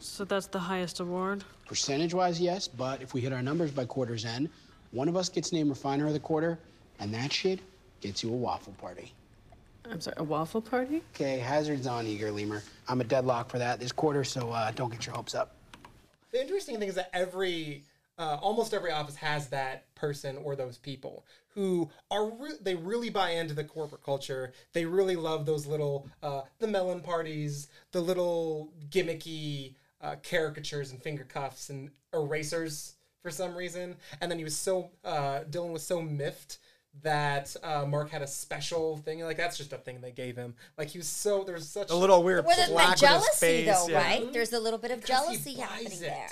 So 0.00 0.24
that's 0.24 0.46
the 0.46 0.58
highest 0.58 1.00
award? 1.00 1.44
Percentage 1.66 2.12
wise, 2.12 2.40
yes, 2.40 2.68
but 2.68 3.00
if 3.02 3.14
we 3.14 3.20
hit 3.20 3.32
our 3.32 3.42
numbers 3.42 3.70
by 3.70 3.84
quarter's 3.84 4.24
end, 4.24 4.50
one 4.90 5.08
of 5.08 5.16
us 5.16 5.28
gets 5.28 5.52
named 5.52 5.70
Refiner 5.70 6.06
of 6.06 6.12
the 6.12 6.20
Quarter, 6.20 6.58
and 6.98 7.14
that 7.14 7.32
shit 7.32 7.60
gets 8.00 8.22
you 8.22 8.30
a 8.30 8.36
waffle 8.36 8.74
party. 8.78 9.12
I'm 9.90 10.00
sorry, 10.00 10.16
a 10.18 10.24
waffle 10.24 10.60
party? 10.60 11.02
Okay, 11.14 11.38
hazards 11.38 11.86
on, 11.86 12.06
Eager 12.06 12.30
Lemur. 12.30 12.62
I'm 12.88 13.00
a 13.00 13.04
deadlock 13.04 13.48
for 13.48 13.58
that 13.58 13.80
this 13.80 13.90
quarter, 13.90 14.22
so 14.22 14.50
uh, 14.50 14.70
don't 14.72 14.90
get 14.90 15.06
your 15.06 15.14
hopes 15.14 15.34
up. 15.34 15.54
The 16.30 16.40
interesting 16.40 16.78
thing 16.78 16.88
is 16.88 16.94
that 16.96 17.10
every, 17.12 17.82
uh, 18.18 18.38
almost 18.40 18.74
every 18.74 18.90
office 18.92 19.16
has 19.16 19.48
that 19.48 19.92
person 19.94 20.36
or 20.44 20.54
those 20.56 20.78
people 20.78 21.24
who 21.54 21.90
are 22.10 22.30
re- 22.30 22.52
they 22.60 22.74
really 22.74 23.10
buy 23.10 23.30
into 23.30 23.54
the 23.54 23.64
corporate 23.64 24.02
culture. 24.02 24.52
They 24.72 24.84
really 24.84 25.16
love 25.16 25.44
those 25.46 25.66
little 25.66 26.08
uh, 26.22 26.42
the 26.58 26.66
melon 26.68 27.00
parties, 27.00 27.68
the 27.92 28.00
little 28.00 28.72
gimmicky 28.90 29.74
uh, 30.00 30.16
caricatures 30.22 30.90
and 30.92 31.02
finger 31.02 31.24
cuffs 31.24 31.70
and 31.70 31.90
erasers 32.14 32.94
for 33.22 33.30
some 33.30 33.54
reason. 33.54 33.96
And 34.20 34.30
then 34.30 34.38
he 34.38 34.44
was 34.44 34.56
so 34.56 34.90
uh, 35.04 35.40
Dylan 35.50 35.72
was 35.72 35.84
so 35.86 36.00
miffed 36.02 36.58
that 37.02 37.54
uh, 37.62 37.86
Mark 37.86 38.10
had 38.10 38.20
a 38.22 38.26
special 38.26 38.98
thing. 38.98 39.20
Like 39.20 39.36
that's 39.38 39.56
just 39.56 39.72
a 39.72 39.78
thing 39.78 40.00
they 40.00 40.10
gave 40.12 40.36
him. 40.36 40.54
Like 40.76 40.88
he 40.88 40.98
was 40.98 41.06
so 41.08 41.44
there 41.44 41.54
was 41.54 41.68
such 41.68 41.90
a 41.90 41.94
little 41.96 42.22
weird 42.22 42.44
Well, 42.46 42.56
there's 42.56 42.68
plaque 42.70 42.90
with 42.90 43.00
his 43.00 43.08
jealousy 43.08 43.46
face. 43.46 43.66
though, 43.66 43.88
yeah. 43.88 43.98
right? 44.02 44.32
There's 44.32 44.52
a 44.52 44.60
little 44.60 44.78
bit 44.78 44.90
of 44.90 45.00
Because 45.00 45.28
he 45.28 45.34
jealousy 45.34 45.56
buys 45.56 45.68
happening 45.68 45.92
it. 45.92 46.00
there. 46.00 46.28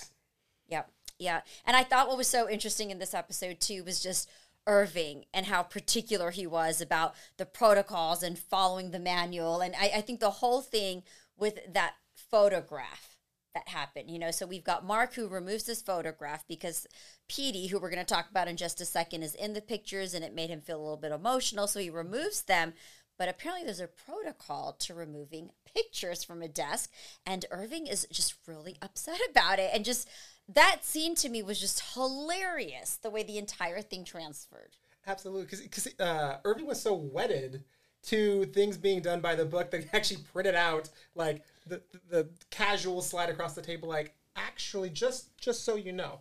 Yep. 0.68 0.90
Yeah. 1.20 1.42
And 1.66 1.76
I 1.76 1.84
thought 1.84 2.08
what 2.08 2.16
was 2.16 2.28
so 2.28 2.48
interesting 2.48 2.90
in 2.90 2.98
this 2.98 3.14
episode 3.14 3.60
too 3.60 3.84
was 3.84 4.02
just 4.02 4.28
Irving 4.66 5.26
and 5.34 5.46
how 5.46 5.62
particular 5.62 6.30
he 6.30 6.46
was 6.46 6.80
about 6.80 7.14
the 7.36 7.46
protocols 7.46 8.22
and 8.22 8.38
following 8.38 8.90
the 8.90 8.98
manual. 8.98 9.60
And 9.60 9.74
I, 9.78 9.90
I 9.96 10.00
think 10.00 10.20
the 10.20 10.30
whole 10.30 10.62
thing 10.62 11.02
with 11.36 11.58
that 11.72 11.94
photograph 12.14 13.16
that 13.54 13.68
happened, 13.68 14.10
you 14.10 14.18
know, 14.18 14.30
so 14.30 14.46
we've 14.46 14.64
got 14.64 14.86
Mark 14.86 15.14
who 15.14 15.28
removes 15.28 15.64
this 15.64 15.82
photograph 15.82 16.44
because 16.48 16.86
Petey, 17.28 17.66
who 17.66 17.78
we're 17.78 17.90
going 17.90 18.04
to 18.04 18.14
talk 18.14 18.30
about 18.30 18.48
in 18.48 18.56
just 18.56 18.80
a 18.80 18.86
second, 18.86 19.22
is 19.22 19.34
in 19.34 19.52
the 19.52 19.60
pictures 19.60 20.14
and 20.14 20.24
it 20.24 20.34
made 20.34 20.50
him 20.50 20.60
feel 20.60 20.78
a 20.78 20.82
little 20.82 20.96
bit 20.96 21.12
emotional. 21.12 21.66
So 21.66 21.80
he 21.80 21.90
removes 21.90 22.42
them. 22.42 22.72
But 23.18 23.28
apparently, 23.28 23.66
there's 23.66 23.80
a 23.80 23.86
protocol 23.86 24.72
to 24.78 24.94
removing 24.94 25.50
pictures 25.74 26.24
from 26.24 26.40
a 26.40 26.48
desk, 26.48 26.90
and 27.26 27.44
Irving 27.50 27.86
is 27.86 28.06
just 28.10 28.34
really 28.46 28.78
upset 28.80 29.18
about 29.30 29.58
it. 29.58 29.70
And 29.74 29.84
just 29.84 30.08
that 30.54 30.84
scene 30.84 31.14
to 31.16 31.28
me 31.28 31.42
was 31.42 31.60
just 31.60 31.94
hilarious 31.94 32.96
the 32.96 33.10
way 33.10 33.22
the 33.22 33.38
entire 33.38 33.80
thing 33.80 34.04
transferred. 34.04 34.76
Absolutely, 35.06 35.56
because 35.62 35.88
uh, 35.98 36.36
Irving 36.44 36.66
was 36.66 36.80
so 36.80 36.94
wedded 36.94 37.64
to 38.02 38.46
things 38.46 38.76
being 38.76 39.00
done 39.02 39.20
by 39.20 39.34
the 39.34 39.44
book 39.44 39.70
that 39.70 39.82
he 39.82 39.90
actually 39.92 40.22
printed 40.32 40.54
out 40.54 40.88
like 41.14 41.42
the, 41.66 41.82
the 41.92 42.00
the 42.10 42.28
casual 42.50 43.02
slide 43.02 43.28
across 43.30 43.54
the 43.54 43.62
table, 43.62 43.88
like 43.88 44.14
actually 44.36 44.90
just 44.90 45.36
just 45.38 45.64
so 45.64 45.76
you 45.76 45.92
know, 45.92 46.20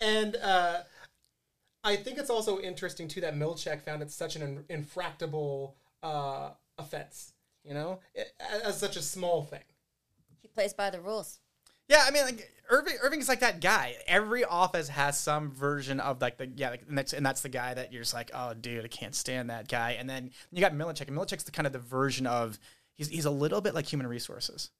and 0.00 0.36
uh, 0.36 0.80
I 1.82 1.96
think 1.96 2.18
it's 2.18 2.30
also 2.30 2.60
interesting 2.60 3.08
too 3.08 3.20
that 3.20 3.34
Milchick 3.34 3.82
found 3.82 4.02
it 4.02 4.10
such 4.10 4.36
an 4.36 4.64
infractable 4.70 5.72
uh, 6.02 6.50
offense, 6.78 7.32
you 7.62 7.74
know, 7.74 8.00
as 8.64 8.78
such 8.78 8.96
a 8.96 9.02
small 9.02 9.42
thing. 9.42 9.64
He 10.40 10.48
plays 10.48 10.72
by 10.72 10.90
the 10.90 11.00
rules. 11.00 11.40
Yeah, 11.88 12.04
I 12.06 12.10
mean, 12.10 12.24
like 12.24 12.50
Irving, 12.70 12.96
Irving's 13.02 13.28
like 13.28 13.40
that 13.40 13.60
guy. 13.60 13.94
Every 14.06 14.44
office 14.44 14.88
has 14.88 15.18
some 15.18 15.50
version 15.50 16.00
of 16.00 16.20
like 16.20 16.38
the 16.38 16.46
yeah, 16.46 16.70
like, 16.70 16.82
and 16.88 16.96
that's 16.96 17.12
and 17.12 17.24
that's 17.24 17.42
the 17.42 17.48
guy 17.48 17.74
that 17.74 17.92
you're 17.92 18.02
just 18.02 18.14
like, 18.14 18.30
oh, 18.34 18.54
dude, 18.54 18.84
I 18.84 18.88
can't 18.88 19.14
stand 19.14 19.50
that 19.50 19.68
guy. 19.68 19.92
And 19.92 20.08
then 20.08 20.30
you 20.50 20.60
got 20.60 20.72
Milchick, 20.72 21.08
and 21.08 21.16
Milchick's 21.16 21.44
the 21.44 21.52
kind 21.52 21.66
of 21.66 21.72
the 21.72 21.78
version 21.78 22.26
of 22.26 22.58
he's 22.94 23.08
he's 23.08 23.26
a 23.26 23.30
little 23.30 23.60
bit 23.60 23.74
like 23.74 23.86
human 23.86 24.06
resources. 24.06 24.70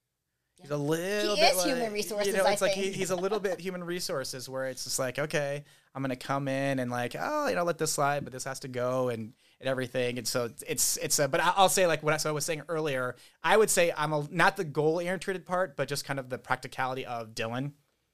He's 0.61 0.71
a 0.71 0.77
little. 0.77 1.35
He 1.35 1.41
bit 1.41 1.51
is 1.51 1.57
like, 1.57 1.67
human 1.67 1.93
resources. 1.93 2.27
You 2.27 2.33
know, 2.33 2.47
it's 2.47 2.61
I 2.61 2.65
like 2.65 2.75
he, 2.75 2.91
he's 2.91 3.11
a 3.11 3.15
little 3.15 3.39
bit 3.39 3.59
human 3.59 3.83
resources, 3.83 4.49
where 4.49 4.67
it's 4.67 4.85
just 4.85 4.97
like, 4.97 5.19
okay, 5.19 5.63
I'm 5.93 6.01
gonna 6.01 6.15
come 6.15 6.47
in 6.47 6.79
and 6.79 6.89
like, 6.89 7.15
oh, 7.19 7.47
you 7.47 7.55
know, 7.55 7.63
let 7.63 7.77
this 7.77 7.91
slide, 7.91 8.23
but 8.23 8.33
this 8.33 8.45
has 8.45 8.61
to 8.61 8.67
go, 8.67 9.09
and 9.09 9.33
and 9.65 9.71
everything. 9.71 10.17
And 10.19 10.27
so 10.27 10.49
it's 10.67 10.97
it's 10.97 11.17
a, 11.19 11.27
but 11.27 11.39
I- 11.41 11.53
I'll 11.55 11.69
say 11.69 11.87
like 11.87 12.03
what 12.03 12.13
I, 12.13 12.17
so 12.17 12.29
I 12.29 12.33
was 12.33 12.45
saying 12.45 12.61
earlier, 12.69 13.15
I 13.43 13.57
would 13.57 13.69
say 13.69 13.91
I'm 13.97 14.13
a, 14.13 14.27
not 14.31 14.57
the 14.57 14.63
goal 14.63 14.95
oriented 14.95 15.45
part, 15.45 15.75
but 15.75 15.87
just 15.87 16.05
kind 16.05 16.19
of 16.19 16.29
the 16.29 16.37
practicality 16.37 17.05
of 17.05 17.33
Dylan. 17.33 17.71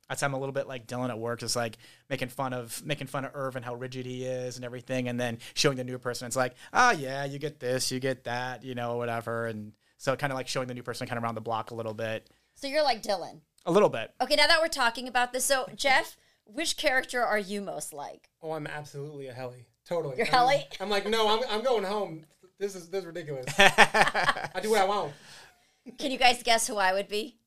I'd 0.09 0.19
say 0.19 0.25
I'm 0.25 0.33
a 0.33 0.39
little 0.39 0.53
bit 0.53 0.67
like 0.67 0.87
Dylan 0.87 1.09
at 1.09 1.19
work, 1.19 1.39
just 1.39 1.55
like 1.55 1.77
making 2.09 2.29
fun 2.29 2.53
of 2.53 2.81
making 2.85 3.07
fun 3.07 3.25
of 3.25 3.31
Irv 3.33 3.55
and 3.55 3.63
how 3.65 3.75
rigid 3.75 4.05
he 4.05 4.23
is 4.25 4.55
and 4.55 4.65
everything, 4.65 5.07
and 5.07 5.19
then 5.19 5.37
showing 5.53 5.77
the 5.77 5.83
new 5.83 5.97
person 5.99 6.25
it's 6.27 6.35
like, 6.35 6.55
oh 6.73 6.91
yeah, 6.91 7.25
you 7.25 7.37
get 7.39 7.59
this, 7.59 7.91
you 7.91 7.99
get 7.99 8.23
that, 8.25 8.63
you 8.63 8.75
know, 8.75 8.97
whatever, 8.97 9.47
and 9.47 9.73
so 9.97 10.15
kind 10.15 10.31
of 10.33 10.37
like 10.37 10.47
showing 10.47 10.67
the 10.67 10.73
new 10.73 10.83
person 10.83 11.07
kind 11.07 11.17
of 11.17 11.23
around 11.23 11.35
the 11.35 11.41
block 11.41 11.71
a 11.71 11.75
little 11.75 11.93
bit, 11.93 12.29
So 12.55 12.67
you're 12.67 12.83
like 12.83 13.03
Dylan. 13.03 13.39
a 13.65 13.71
little 13.71 13.87
bit. 13.89 14.11
Okay, 14.21 14.35
now 14.35 14.47
that 14.47 14.59
we're 14.61 14.67
talking 14.67 15.07
about 15.07 15.31
this, 15.31 15.45
so 15.45 15.67
Jeff, 15.75 16.17
which 16.45 16.75
character 16.75 17.21
are 17.23 17.39
you 17.39 17.61
most 17.61 17.93
like? 17.93 18.29
Oh, 18.41 18.51
I'm 18.51 18.67
absolutely 18.67 19.27
a 19.27 19.33
Helly. 19.33 19.67
Totally. 19.87 20.17
You're 20.17 20.25
I'm- 20.27 20.33
Helly? 20.33 20.67
I'm 20.79 20.89
like, 20.89 21.07
no, 21.09 21.27
I'm, 21.29 21.43
I'm 21.49 21.63
going 21.63 21.83
home. 21.83 22.25
This 22.59 22.75
is 22.75 22.89
this 22.89 22.99
is 23.01 23.05
ridiculous. 23.07 23.45
I 23.57 24.59
do 24.61 24.69
what 24.71 24.81
I 24.81 24.85
want. 24.85 25.13
Can 25.97 26.11
you 26.11 26.17
guys 26.19 26.43
guess 26.43 26.67
who 26.67 26.77
I 26.77 26.93
would 26.93 27.07
be? 27.07 27.37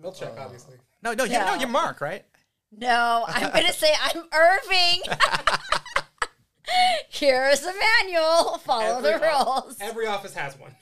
Milchick, 0.00 0.38
obviously. 0.38 0.76
No, 1.02 1.14
no, 1.14 1.24
you 1.24 1.38
No. 1.38 1.46
no, 1.46 1.54
you're 1.54 1.68
Mark, 1.68 2.00
right? 2.00 2.24
No, 2.70 3.24
I'm 3.26 3.50
gonna 3.50 3.72
say 3.72 3.88
I'm 4.02 4.22
Irving. 4.32 5.02
Here's 7.08 7.60
the 7.60 7.72
manual. 8.00 8.58
Follow 8.58 9.00
the 9.02 9.18
rules. 9.20 9.76
Every 9.80 10.06
office 10.06 10.34
has 10.34 10.58
one. 10.58 10.74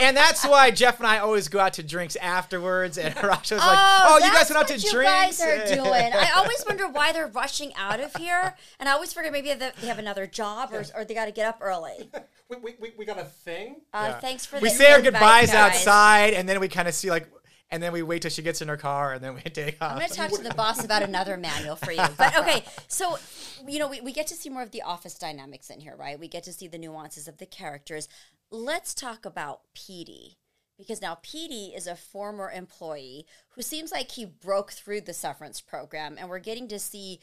And 0.00 0.16
that's 0.16 0.44
why 0.46 0.70
Jeff 0.70 0.98
and 0.98 1.06
I 1.06 1.18
always 1.18 1.48
go 1.48 1.58
out 1.58 1.74
to 1.74 1.82
drinks 1.82 2.16
afterwards. 2.16 2.98
And 2.98 3.14
Rasha 3.16 3.52
was 3.52 3.60
like, 3.60 3.60
Oh, 3.78 4.18
"Oh, 4.20 4.24
you 4.24 4.32
guys 4.32 4.50
went 4.50 4.58
out 4.62 4.68
to 4.68 4.74
what 4.74 4.84
you 4.84 4.90
drinks." 4.90 5.38
guys 5.38 5.40
are 5.40 5.74
doing. 5.74 6.12
I 6.14 6.32
always 6.36 6.64
wonder 6.68 6.88
why 6.88 7.12
they're 7.12 7.26
rushing 7.28 7.72
out 7.76 8.00
of 8.00 8.14
here, 8.16 8.56
and 8.78 8.88
I 8.88 8.92
always 8.92 9.12
figure 9.12 9.30
maybe 9.30 9.52
they 9.54 9.70
have 9.86 9.98
another 9.98 10.26
job 10.26 10.70
or, 10.72 10.84
or 10.94 11.04
they 11.04 11.14
got 11.14 11.26
to 11.26 11.32
get 11.32 11.46
up 11.46 11.58
early. 11.60 12.10
we, 12.48 12.56
we, 12.56 12.74
we, 12.80 12.92
we 12.98 13.04
got 13.04 13.18
a 13.18 13.24
thing. 13.24 13.76
Uh, 13.92 14.06
Yeah. 14.10 14.20
Thanks 14.20 14.46
for 14.46 14.58
we 14.60 14.70
say 14.70 14.92
our 14.92 15.00
goodbyes 15.02 15.52
guys. 15.52 15.54
outside, 15.76 16.34
and 16.34 16.48
then 16.48 16.60
we 16.60 16.68
kind 16.68 16.88
of 16.88 16.94
see 16.94 17.10
like, 17.10 17.28
and 17.70 17.82
then 17.82 17.92
we 17.92 18.02
wait 18.02 18.22
till 18.22 18.30
she 18.30 18.42
gets 18.42 18.60
in 18.60 18.68
her 18.68 18.76
car, 18.76 19.14
and 19.14 19.22
then 19.22 19.34
we 19.34 19.40
take 19.42 19.76
off. 19.80 19.92
I'm 19.92 19.98
going 19.98 20.08
to 20.08 20.14
talk 20.14 20.30
to 20.32 20.42
the 20.42 20.54
boss 20.54 20.84
about 20.84 21.02
another 21.02 21.36
manual 21.36 21.76
for 21.76 21.92
you. 21.92 22.02
But 22.16 22.36
okay, 22.38 22.64
so, 22.88 23.18
you 23.66 23.78
know, 23.78 23.88
we, 23.88 24.00
we 24.00 24.12
get 24.12 24.26
to 24.28 24.34
see 24.34 24.48
more 24.48 24.62
of 24.62 24.72
the 24.72 24.82
office 24.82 25.14
dynamics 25.14 25.70
in 25.70 25.80
here, 25.80 25.96
right? 25.96 26.18
We 26.18 26.28
get 26.28 26.44
to 26.44 26.52
see 26.52 26.66
the 26.66 26.78
nuances 26.78 27.28
of 27.28 27.38
the 27.38 27.46
characters. 27.46 28.08
Let's 28.50 28.94
talk 28.94 29.24
about 29.24 29.62
Petey. 29.74 30.36
Because 30.76 31.02
now 31.02 31.18
Petey 31.20 31.74
is 31.76 31.86
a 31.86 31.94
former 31.94 32.50
employee 32.50 33.26
who 33.50 33.60
seems 33.60 33.92
like 33.92 34.12
he 34.12 34.24
broke 34.24 34.72
through 34.72 35.02
the 35.02 35.12
severance 35.12 35.60
program, 35.60 36.16
and 36.18 36.30
we're 36.30 36.38
getting 36.38 36.68
to 36.68 36.78
see 36.78 37.20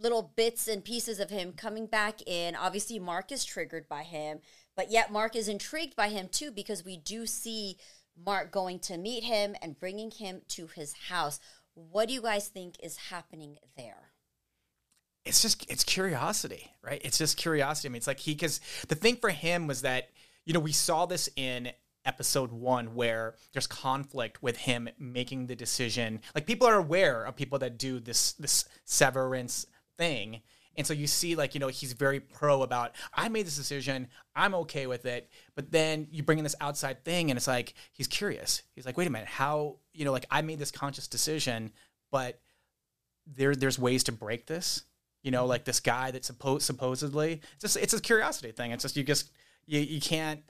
little 0.00 0.32
bits 0.34 0.66
and 0.68 0.84
pieces 0.84 1.20
of 1.20 1.30
him 1.30 1.52
coming 1.52 1.86
back 1.86 2.20
in. 2.26 2.56
Obviously, 2.56 2.98
Mark 2.98 3.30
is 3.30 3.44
triggered 3.44 3.88
by 3.88 4.02
him, 4.02 4.40
but 4.76 4.90
yet 4.90 5.12
Mark 5.12 5.36
is 5.36 5.48
intrigued 5.48 5.96
by 5.96 6.08
him 6.08 6.28
too 6.28 6.50
because 6.50 6.84
we 6.84 6.96
do 6.96 7.26
see 7.26 7.76
Mark 8.24 8.50
going 8.50 8.78
to 8.80 8.96
meet 8.96 9.24
him 9.24 9.54
and 9.62 9.78
bringing 9.78 10.10
him 10.10 10.42
to 10.48 10.66
his 10.66 10.94
house. 11.08 11.40
What 11.74 12.08
do 12.08 12.14
you 12.14 12.22
guys 12.22 12.48
think 12.48 12.76
is 12.82 12.96
happening 12.96 13.58
there? 13.76 14.08
it's 15.28 15.42
just 15.42 15.70
it's 15.70 15.84
curiosity, 15.84 16.70
right? 16.82 17.00
It's 17.04 17.18
just 17.18 17.36
curiosity. 17.36 17.88
I 17.88 17.90
mean, 17.90 17.98
it's 17.98 18.06
like 18.06 18.18
he 18.18 18.32
because 18.32 18.60
the 18.88 18.94
thing 18.94 19.16
for 19.16 19.30
him 19.30 19.66
was 19.66 19.82
that 19.82 20.10
you 20.44 20.54
know 20.54 20.60
we 20.60 20.72
saw 20.72 21.06
this 21.06 21.28
in 21.36 21.70
episode 22.04 22.50
one 22.50 22.94
where 22.94 23.34
there's 23.52 23.66
conflict 23.66 24.42
with 24.42 24.56
him 24.56 24.88
making 24.98 25.46
the 25.46 25.54
decision. 25.54 26.20
Like 26.34 26.46
people 26.46 26.66
are 26.66 26.78
aware 26.78 27.24
of 27.24 27.36
people 27.36 27.58
that 27.60 27.78
do 27.78 28.00
this 28.00 28.32
this 28.32 28.64
severance 28.84 29.66
thing. 29.98 30.40
And 30.78 30.86
so 30.86 30.94
you 30.94 31.06
see, 31.06 31.34
like, 31.34 31.54
you 31.54 31.60
know, 31.60 31.68
he's 31.68 31.92
very 31.92 32.20
pro 32.20 32.62
about, 32.62 32.92
I 33.12 33.28
made 33.28 33.46
this 33.46 33.56
decision, 33.56 34.08
I'm 34.34 34.54
okay 34.54 34.86
with 34.86 35.04
it. 35.04 35.28
But 35.54 35.70
then 35.70 36.06
you 36.10 36.22
bring 36.22 36.38
in 36.38 36.44
this 36.44 36.56
outside 36.60 37.04
thing, 37.04 37.30
and 37.30 37.36
it's 37.36 37.48
like, 37.48 37.74
he's 37.92 38.06
curious. 38.06 38.62
He's 38.74 38.86
like, 38.86 38.96
wait 38.96 39.06
a 39.06 39.10
minute, 39.10 39.28
how, 39.28 39.76
you 39.92 40.06
know, 40.06 40.12
like, 40.12 40.24
I 40.30 40.40
made 40.40 40.58
this 40.58 40.70
conscious 40.70 41.06
decision, 41.06 41.72
but 42.10 42.40
there 43.36 43.54
there's 43.54 43.78
ways 43.78 44.04
to 44.04 44.12
break 44.12 44.46
this. 44.46 44.84
You 45.22 45.32
know, 45.32 45.46
like 45.46 45.64
this 45.64 45.80
guy 45.80 46.10
that 46.12 46.24
supposed 46.24 46.64
supposedly 46.64 47.40
it's 47.54 47.60
just 47.60 47.76
it's 47.76 47.92
a 47.92 48.00
curiosity 48.00 48.52
thing. 48.52 48.70
It's 48.70 48.82
just 48.82 48.96
you 48.96 49.02
just 49.02 49.30
you, 49.66 49.80
you 49.80 50.00
can't 50.00 50.40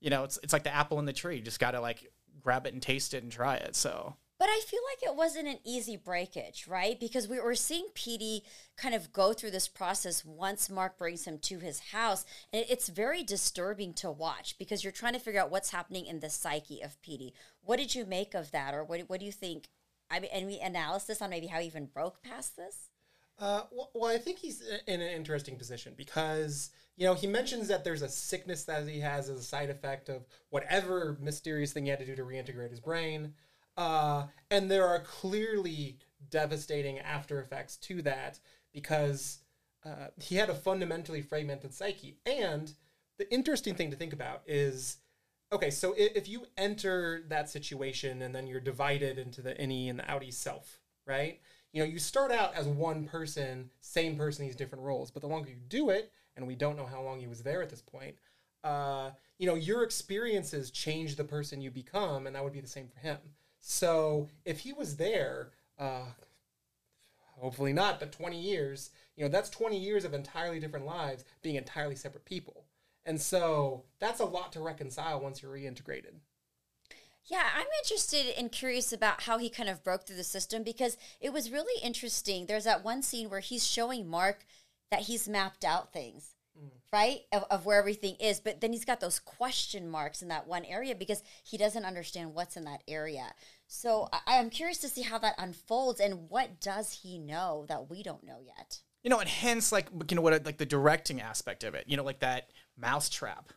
you 0.00 0.10
know 0.10 0.24
it's 0.24 0.38
it's 0.42 0.52
like 0.52 0.64
the 0.64 0.74
apple 0.74 0.98
in 0.98 1.04
the 1.04 1.12
tree. 1.12 1.36
You 1.36 1.42
just 1.42 1.60
got 1.60 1.70
to 1.70 1.80
like 1.80 2.10
grab 2.40 2.66
it 2.66 2.72
and 2.72 2.82
taste 2.82 3.14
it 3.14 3.22
and 3.22 3.30
try 3.32 3.56
it. 3.56 3.76
So 3.76 4.16
But 4.38 4.48
I 4.50 4.60
feel 4.66 4.80
like 4.90 5.10
it 5.10 5.16
wasn't 5.16 5.48
an 5.48 5.58
easy 5.64 5.96
breakage, 5.96 6.66
right? 6.68 7.00
Because 7.00 7.26
we 7.26 7.40
were 7.40 7.54
seeing 7.54 7.86
Petey 7.94 8.44
kind 8.76 8.94
of 8.94 9.12
go 9.12 9.32
through 9.32 9.52
this 9.52 9.68
process 9.68 10.24
once 10.24 10.68
Mark 10.68 10.98
brings 10.98 11.24
him 11.24 11.38
to 11.38 11.58
his 11.58 11.80
house. 11.80 12.26
And 12.52 12.66
it's 12.68 12.90
very 12.90 13.22
disturbing 13.22 13.94
to 13.94 14.10
watch 14.10 14.58
because 14.58 14.84
you're 14.84 14.92
trying 14.92 15.14
to 15.14 15.18
figure 15.18 15.40
out 15.40 15.50
what's 15.50 15.70
happening 15.70 16.04
in 16.04 16.20
the 16.20 16.28
psyche 16.28 16.82
of 16.82 17.00
Petey. 17.00 17.32
What 17.62 17.78
did 17.78 17.94
you 17.94 18.04
make 18.04 18.34
of 18.34 18.50
that? 18.50 18.74
Or 18.74 18.84
what, 18.84 19.00
what 19.08 19.20
do 19.20 19.26
you 19.26 19.32
think? 19.32 19.68
I 20.10 20.20
mean, 20.20 20.30
any 20.32 20.60
analysis 20.60 21.22
on 21.22 21.30
maybe 21.30 21.46
how 21.46 21.60
he 21.60 21.66
even 21.66 21.86
broke 21.86 22.22
past 22.22 22.56
this? 22.56 22.90
Uh, 23.38 23.62
well, 23.70 23.90
well, 23.94 24.10
I 24.10 24.18
think 24.18 24.38
he's 24.38 24.62
in 24.86 25.00
an 25.00 25.10
interesting 25.10 25.56
position 25.56 25.92
because 25.96 26.70
you 26.96 27.06
know 27.06 27.12
he 27.12 27.26
mentions 27.26 27.68
that 27.68 27.84
there's 27.84 28.00
a 28.00 28.08
sickness 28.08 28.64
that 28.64 28.88
he 28.88 29.00
has 29.00 29.28
as 29.28 29.38
a 29.38 29.42
side 29.42 29.68
effect 29.68 30.08
of 30.08 30.24
whatever 30.48 31.18
mysterious 31.20 31.72
thing 31.72 31.84
he 31.84 31.90
had 31.90 31.98
to 31.98 32.06
do 32.06 32.16
to 32.16 32.22
reintegrate 32.22 32.70
his 32.70 32.80
brain, 32.80 33.34
uh, 33.76 34.24
and 34.50 34.70
there 34.70 34.86
are 34.86 35.00
clearly 35.00 35.98
devastating 36.30 36.98
after 36.98 37.40
effects 37.40 37.76
to 37.76 38.02
that 38.02 38.38
because 38.72 39.38
uh, 39.84 40.08
he 40.20 40.36
had 40.36 40.50
a 40.50 40.54
fundamentally 40.54 41.22
fragmented 41.22 41.72
psyche. 41.72 42.18
And 42.26 42.72
the 43.18 43.32
interesting 43.32 43.74
thing 43.74 43.90
to 43.90 43.96
think 43.96 44.12
about 44.12 44.42
is 44.46 44.98
okay, 45.52 45.70
so 45.70 45.94
if 45.96 46.28
you 46.28 46.46
enter 46.56 47.22
that 47.28 47.48
situation 47.48 48.22
and 48.22 48.34
then 48.34 48.46
you're 48.46 48.60
divided 48.60 49.18
into 49.18 49.40
the 49.40 49.54
innie 49.54 49.88
and 49.88 49.98
the 49.98 50.02
outie 50.04 50.34
self, 50.34 50.80
right? 51.06 51.40
You 51.72 51.82
know, 51.82 51.88
you 51.88 51.98
start 51.98 52.32
out 52.32 52.54
as 52.54 52.66
one 52.66 53.04
person, 53.04 53.70
same 53.80 54.16
person, 54.16 54.44
these 54.44 54.56
different 54.56 54.84
roles. 54.84 55.10
But 55.10 55.22
the 55.22 55.28
longer 55.28 55.50
you 55.50 55.56
do 55.68 55.90
it, 55.90 56.10
and 56.36 56.46
we 56.46 56.56
don't 56.56 56.76
know 56.76 56.86
how 56.86 57.02
long 57.02 57.20
he 57.20 57.26
was 57.26 57.42
there 57.42 57.62
at 57.62 57.70
this 57.70 57.82
point, 57.82 58.16
uh, 58.64 59.10
you 59.38 59.46
know, 59.46 59.54
your 59.54 59.82
experiences 59.82 60.70
change 60.70 61.16
the 61.16 61.24
person 61.24 61.60
you 61.60 61.70
become, 61.70 62.26
and 62.26 62.34
that 62.34 62.42
would 62.42 62.52
be 62.52 62.60
the 62.60 62.66
same 62.66 62.88
for 62.88 62.98
him. 63.00 63.18
So 63.68 64.28
if 64.44 64.60
he 64.60 64.72
was 64.72 64.94
there, 64.94 65.50
uh, 65.76 66.04
hopefully 67.40 67.72
not, 67.72 67.98
but 67.98 68.12
20 68.12 68.40
years, 68.40 68.90
you 69.16 69.24
know, 69.24 69.28
that's 69.28 69.50
20 69.50 69.76
years 69.76 70.04
of 70.04 70.14
entirely 70.14 70.60
different 70.60 70.86
lives 70.86 71.24
being 71.42 71.56
entirely 71.56 71.96
separate 71.96 72.24
people. 72.24 72.64
And 73.04 73.20
so 73.20 73.82
that's 73.98 74.20
a 74.20 74.24
lot 74.24 74.52
to 74.52 74.60
reconcile 74.60 75.18
once 75.18 75.42
you're 75.42 75.52
reintegrated. 75.52 76.14
Yeah, 77.24 77.42
I'm 77.56 77.66
interested 77.82 78.38
and 78.38 78.52
curious 78.52 78.92
about 78.92 79.22
how 79.22 79.36
he 79.38 79.50
kind 79.50 79.68
of 79.68 79.82
broke 79.82 80.06
through 80.06 80.16
the 80.16 80.22
system 80.22 80.62
because 80.62 80.96
it 81.20 81.32
was 81.32 81.50
really 81.50 81.82
interesting. 81.82 82.46
There's 82.46 82.64
that 82.64 82.84
one 82.84 83.02
scene 83.02 83.28
where 83.28 83.40
he's 83.40 83.66
showing 83.66 84.08
Mark 84.08 84.46
that 84.92 85.02
he's 85.02 85.28
mapped 85.28 85.64
out 85.64 85.92
things, 85.92 86.36
right? 86.92 87.22
Of, 87.32 87.44
of 87.50 87.66
where 87.66 87.78
everything 87.78 88.14
is. 88.20 88.38
But 88.38 88.60
then 88.60 88.72
he's 88.72 88.84
got 88.84 89.00
those 89.00 89.18
question 89.18 89.88
marks 89.88 90.22
in 90.22 90.28
that 90.28 90.46
one 90.46 90.64
area 90.64 90.94
because 90.94 91.22
he 91.42 91.56
doesn't 91.56 91.84
understand 91.84 92.32
what's 92.32 92.56
in 92.56 92.64
that 92.64 92.82
area. 92.86 93.34
So 93.66 94.08
I, 94.12 94.38
I'm 94.38 94.50
curious 94.50 94.78
to 94.78 94.88
see 94.88 95.02
how 95.02 95.18
that 95.18 95.34
unfolds 95.38 96.00
and 96.00 96.28
what 96.28 96.60
does 96.60 97.00
he 97.02 97.18
know 97.18 97.66
that 97.68 97.90
we 97.90 98.02
don't 98.02 98.24
know 98.24 98.38
yet. 98.44 98.80
you 99.02 99.10
know, 99.10 99.20
and 99.20 99.28
hence 99.28 99.70
like 99.72 99.88
you 100.10 100.16
know 100.16 100.22
what 100.22 100.44
like 100.44 100.58
the 100.58 100.66
directing 100.66 101.20
aspect 101.20 101.62
of 101.64 101.74
it. 101.74 101.84
You 101.86 101.96
know, 101.96 102.04
like 102.04 102.20
that 102.20 102.50
mousetrap. 102.76 103.52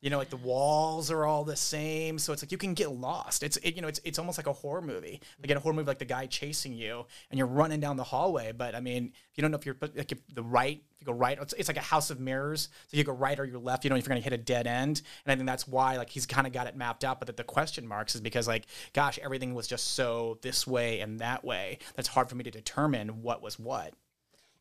You 0.00 0.08
know, 0.08 0.16
like 0.16 0.30
the 0.30 0.36
walls 0.36 1.10
are 1.10 1.26
all 1.26 1.44
the 1.44 1.56
same, 1.56 2.18
so 2.18 2.32
it's 2.32 2.42
like 2.42 2.50
you 2.52 2.56
can 2.56 2.72
get 2.72 2.90
lost. 2.90 3.42
It's 3.42 3.58
it, 3.58 3.76
you 3.76 3.82
know, 3.82 3.88
it's 3.88 4.00
it's 4.02 4.18
almost 4.18 4.38
like 4.38 4.46
a 4.46 4.52
horror 4.52 4.80
movie. 4.80 5.20
Like 5.40 5.50
in 5.50 5.56
a 5.58 5.60
horror 5.60 5.74
movie, 5.74 5.88
like 5.88 5.98
the 5.98 6.06
guy 6.06 6.24
chasing 6.24 6.72
you 6.72 7.04
and 7.30 7.36
you're 7.36 7.46
running 7.46 7.80
down 7.80 7.96
the 7.96 8.04
hallway. 8.04 8.52
But 8.52 8.74
I 8.74 8.80
mean, 8.80 9.12
if 9.30 9.36
you 9.36 9.42
don't 9.42 9.50
know 9.50 9.58
if 9.58 9.66
you're 9.66 9.76
like 9.80 10.10
if 10.10 10.18
the 10.34 10.42
right, 10.42 10.82
if 10.94 11.00
you 11.00 11.06
go 11.06 11.12
right, 11.12 11.38
it's, 11.40 11.52
it's 11.52 11.68
like 11.68 11.76
a 11.76 11.82
house 11.82 12.08
of 12.08 12.18
mirrors. 12.18 12.70
So 12.88 12.96
you 12.96 13.04
go 13.04 13.12
right 13.12 13.38
or 13.38 13.44
you're 13.44 13.58
left. 13.58 13.84
You 13.84 13.90
know 13.90 13.96
if 13.96 14.06
you're 14.06 14.14
gonna 14.14 14.20
hit 14.22 14.32
a 14.32 14.38
dead 14.38 14.66
end. 14.66 15.02
And 15.26 15.32
I 15.32 15.36
think 15.36 15.46
that's 15.46 15.68
why 15.68 15.98
like 15.98 16.08
he's 16.08 16.24
kind 16.24 16.46
of 16.46 16.52
got 16.54 16.66
it 16.66 16.76
mapped 16.76 17.04
out. 17.04 17.20
But 17.20 17.26
that 17.26 17.36
the 17.36 17.44
question 17.44 17.86
marks 17.86 18.14
is 18.14 18.22
because 18.22 18.48
like, 18.48 18.66
gosh, 18.94 19.18
everything 19.18 19.54
was 19.54 19.66
just 19.66 19.88
so 19.88 20.38
this 20.40 20.66
way 20.66 21.00
and 21.00 21.18
that 21.18 21.44
way. 21.44 21.78
That's 21.94 22.08
hard 22.08 22.30
for 22.30 22.36
me 22.36 22.44
to 22.44 22.50
determine 22.50 23.22
what 23.22 23.42
was 23.42 23.58
what. 23.58 23.92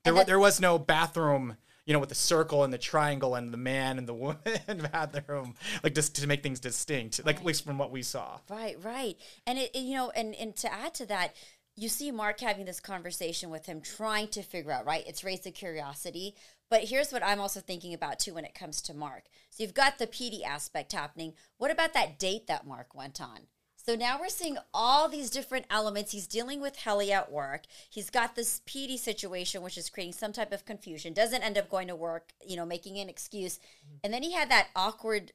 There, 0.04 0.24
there 0.26 0.40
was 0.40 0.60
no 0.62 0.80
bathroom, 0.80 1.58
you 1.90 1.94
know, 1.94 2.00
with 2.00 2.10
the 2.10 2.16
circle 2.16 2.64
and 2.64 2.72
the 2.72 2.78
triangle 2.78 3.34
and 3.34 3.52
the 3.52 3.58
man 3.58 3.98
and 3.98 4.08
the 4.08 4.14
woman 4.14 4.38
bathroom, 4.92 5.56
like 5.84 5.96
just 5.96 6.14
to 6.16 6.28
make 6.28 6.44
things 6.44 6.60
distinct, 6.60 7.26
like 7.26 7.38
at 7.38 7.44
least 7.46 7.66
from 7.66 7.80
what 7.80 7.90
we 7.90 8.04
saw. 8.04 8.38
Right, 8.48 8.78
right. 8.84 9.18
And 9.48 9.58
it, 9.58 9.72
it- 9.74 9.80
you 9.80 9.96
know, 9.96 10.12
and 10.12 10.36
and 10.36 10.56
to 10.58 10.72
add 10.72 10.94
to 10.96 11.08
that, 11.08 11.36
you 11.76 11.90
see 11.90 12.12
Mark 12.12 12.42
having 12.42 12.66
this 12.66 12.80
conversation 12.80 13.50
with 13.50 13.66
him, 13.66 13.82
trying 13.82 14.28
to 14.28 14.44
figure 14.44 14.72
out, 14.72 14.86
right? 14.86 15.04
It's 15.08 15.24
raised 15.24 15.46
the 15.46 15.52
curiosity. 15.52 16.36
But 16.70 16.84
here's 16.84 17.12
what 17.12 17.24
I'm 17.26 17.40
also 17.40 17.60
thinking 17.60 17.96
about 17.96 18.20
too 18.20 18.36
when 18.36 18.46
it 18.46 18.54
comes 18.54 18.84
to 18.84 18.94
Mark. 18.94 19.24
So 19.50 19.64
you've 19.64 19.74
got 19.74 19.98
the 19.98 20.06
Petey 20.06 20.44
aspect 20.44 20.92
happening. 20.92 21.34
What 21.58 21.72
about 21.72 21.94
that 21.94 22.20
date 22.20 22.46
that 22.46 22.68
Mark 22.68 22.94
went 22.94 23.20
on? 23.20 23.48
So 23.90 23.96
now 23.96 24.20
we're 24.20 24.30
seeing 24.30 24.60
all 24.72 25.10
these 25.10 25.32
different 25.32 25.66
elements. 25.72 26.12
He's 26.12 26.28
dealing 26.28 26.62
with 26.62 26.76
Helly 26.76 27.12
at 27.12 27.32
work. 27.32 27.64
He's 27.90 28.12
got 28.12 28.36
this 28.36 28.62
Petey 28.68 28.98
situation, 28.98 29.64
which 29.64 29.80
is 29.80 29.90
creating 29.90 30.14
some 30.14 30.32
type 30.32 30.52
of 30.52 30.64
confusion. 30.64 31.12
Doesn't 31.12 31.42
end 31.42 31.58
up 31.58 31.72
going 31.72 31.88
to 31.88 31.96
work, 31.96 32.30
you 32.46 32.56
know, 32.56 32.68
making 32.68 33.00
an 33.00 33.10
excuse. 33.10 33.58
Mm-hmm. 33.58 33.96
And 34.04 34.14
then 34.14 34.22
he 34.22 34.34
had 34.34 34.52
that 34.52 34.68
awkward 34.76 35.32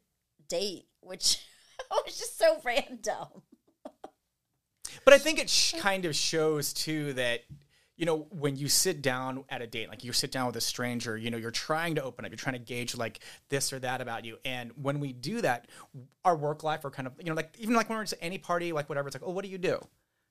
date, 0.49 0.85
which 1.01 1.39
was 2.07 2.17
just 2.17 2.39
so 2.39 2.61
random. 2.65 3.43
But 5.05 5.15
I 5.15 5.19
think 5.19 5.41
it 5.41 5.51
sh- 5.51 5.75
kind 5.81 6.05
of 6.05 6.15
shows 6.15 6.73
too 6.73 7.13
that 7.15 7.41
you 7.97 8.07
know 8.07 8.27
when 8.31 8.57
you 8.57 8.69
sit 8.69 9.03
down 9.03 9.45
at 9.49 9.63
a 9.63 9.67
date, 9.67 9.89
like 9.89 10.03
you 10.05 10.13
sit 10.13 10.33
down 10.33 10.47
with 10.47 10.57
a 10.57 10.61
stranger, 10.61 11.17
you 11.17 11.31
know 11.31 11.37
you're 11.37 11.51
trying 11.51 11.95
to 11.95 12.03
open 12.03 12.25
up, 12.25 12.31
you're 12.31 12.37
trying 12.37 12.55
to 12.55 12.59
gauge 12.59 12.97
like 12.97 13.21
this 13.49 13.73
or 13.73 13.79
that 13.79 14.01
about 14.01 14.25
you. 14.25 14.39
And 14.45 14.73
when 14.81 15.01
we 15.01 15.13
do 15.13 15.41
that, 15.43 15.69
our 16.25 16.37
work 16.37 16.65
life 16.65 16.85
or 16.85 16.91
kind 16.91 17.07
of 17.07 17.15
you 17.19 17.27
know 17.27 17.35
like 17.35 17.55
even 17.59 17.75
like 17.75 17.89
when 17.89 17.99
we're 17.99 18.03
at 18.03 18.13
any 18.21 18.39
party, 18.39 18.73
like 18.73 18.89
whatever, 18.89 19.09
it's 19.09 19.15
like 19.15 19.23
oh 19.25 19.31
what 19.31 19.45
do 19.45 19.51
you 19.51 19.59
do, 19.59 19.79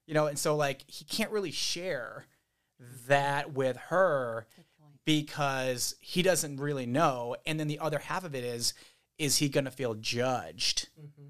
you 0.07 0.13
know? 0.13 0.27
And 0.27 0.37
so 0.37 0.55
like 0.55 0.83
he 0.87 1.05
can't 1.05 1.31
really 1.31 1.51
share 1.51 2.25
that 3.07 3.53
with 3.53 3.77
her 3.77 4.45
because 5.05 5.95
he 5.99 6.21
doesn't 6.21 6.57
really 6.57 6.85
know. 6.85 7.35
And 7.45 7.59
then 7.59 7.67
the 7.67 7.79
other 7.79 7.99
half 7.99 8.23
of 8.23 8.35
it 8.35 8.43
is 8.43 8.73
is 9.17 9.37
he 9.37 9.47
going 9.47 9.65
to 9.65 9.71
feel 9.71 9.93
judged? 9.93 10.89
Mm-hmm. 10.99 11.27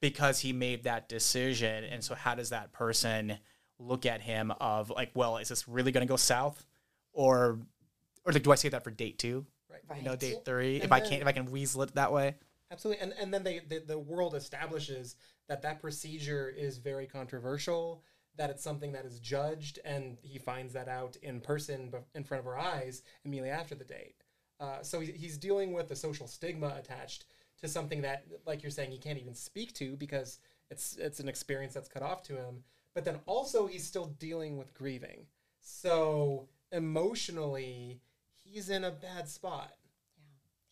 because 0.00 0.40
he 0.40 0.52
made 0.52 0.84
that 0.84 1.08
decision 1.08 1.82
and 1.82 2.04
so 2.04 2.14
how 2.14 2.34
does 2.36 2.50
that 2.50 2.70
person 2.72 3.38
look 3.78 4.06
at 4.06 4.20
him 4.20 4.52
of 4.60 4.90
like 4.90 5.10
well 5.14 5.38
is 5.38 5.48
this 5.48 5.68
really 5.68 5.92
going 5.92 6.06
to 6.06 6.10
go 6.10 6.16
south 6.16 6.66
or 7.12 7.58
or 8.24 8.32
like 8.32 8.42
do 8.42 8.52
i 8.52 8.54
say 8.54 8.68
that 8.68 8.82
for 8.84 8.90
date 8.90 9.18
two 9.18 9.46
Right. 9.70 9.98
you 9.98 10.04
know 10.04 10.16
date 10.16 10.44
three 10.44 10.76
if 10.78 10.84
And 10.84 10.94
i 10.94 11.00
can't 11.00 11.22
if 11.22 11.28
i 11.28 11.32
can 11.32 11.50
weasel 11.50 11.82
it 11.82 11.94
that 11.94 12.12
way 12.12 12.34
Absolutely, 12.70 13.02
and 13.02 13.14
and 13.18 13.32
then 13.32 13.42
they 13.44 13.60
the, 13.60 13.78
the 13.78 13.98
world 13.98 14.34
establishes 14.34 15.16
that 15.48 15.62
that 15.62 15.80
procedure 15.80 16.52
is 16.54 16.76
very 16.76 17.06
controversial. 17.06 18.02
That 18.36 18.50
it's 18.50 18.62
something 18.62 18.92
that 18.92 19.06
is 19.06 19.18
judged, 19.20 19.78
and 19.84 20.18
he 20.20 20.38
finds 20.38 20.74
that 20.74 20.86
out 20.86 21.16
in 21.22 21.40
person, 21.40 21.90
in 22.14 22.24
front 22.24 22.40
of 22.42 22.46
our 22.46 22.58
eyes, 22.58 23.02
immediately 23.24 23.50
after 23.50 23.74
the 23.74 23.84
date. 23.84 24.22
Uh, 24.60 24.82
so 24.82 25.00
he, 25.00 25.12
he's 25.12 25.38
dealing 25.38 25.72
with 25.72 25.88
the 25.88 25.96
social 25.96 26.28
stigma 26.28 26.74
attached 26.78 27.24
to 27.62 27.68
something 27.68 28.02
that, 28.02 28.24
like 28.46 28.62
you're 28.62 28.70
saying, 28.70 28.90
he 28.90 28.98
can't 28.98 29.18
even 29.18 29.34
speak 29.34 29.72
to 29.74 29.96
because 29.96 30.38
it's 30.70 30.96
it's 30.98 31.20
an 31.20 31.28
experience 31.28 31.72
that's 31.72 31.88
cut 31.88 32.02
off 32.02 32.22
to 32.24 32.34
him. 32.36 32.62
But 32.94 33.04
then 33.04 33.20
also 33.26 33.66
he's 33.66 33.86
still 33.86 34.06
dealing 34.18 34.56
with 34.56 34.74
grieving. 34.74 35.26
So 35.60 36.48
emotionally, 36.72 38.00
he's 38.42 38.70
in 38.70 38.84
a 38.84 38.90
bad 38.90 39.28
spot. 39.28 39.72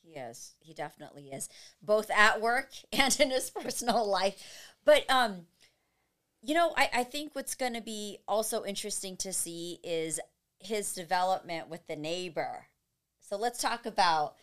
He 0.02 0.12
is. 0.12 0.54
He 0.60 0.72
definitely 0.72 1.30
is. 1.30 1.48
Both 1.82 2.10
at 2.10 2.40
work 2.40 2.70
and 2.92 3.18
in 3.20 3.30
his 3.30 3.50
personal 3.50 4.08
life. 4.08 4.42
But 4.84 5.08
um, 5.10 5.46
you 6.42 6.54
know, 6.54 6.72
I, 6.76 6.90
I 6.92 7.04
think 7.04 7.34
what's 7.34 7.54
gonna 7.54 7.80
be 7.80 8.18
also 8.28 8.64
interesting 8.64 9.16
to 9.18 9.32
see 9.32 9.80
is 9.82 10.20
his 10.58 10.92
development 10.94 11.68
with 11.68 11.86
the 11.86 11.96
neighbor. 11.96 12.66
So 13.20 13.36
let's 13.36 13.60
talk 13.60 13.86
about 13.86 14.36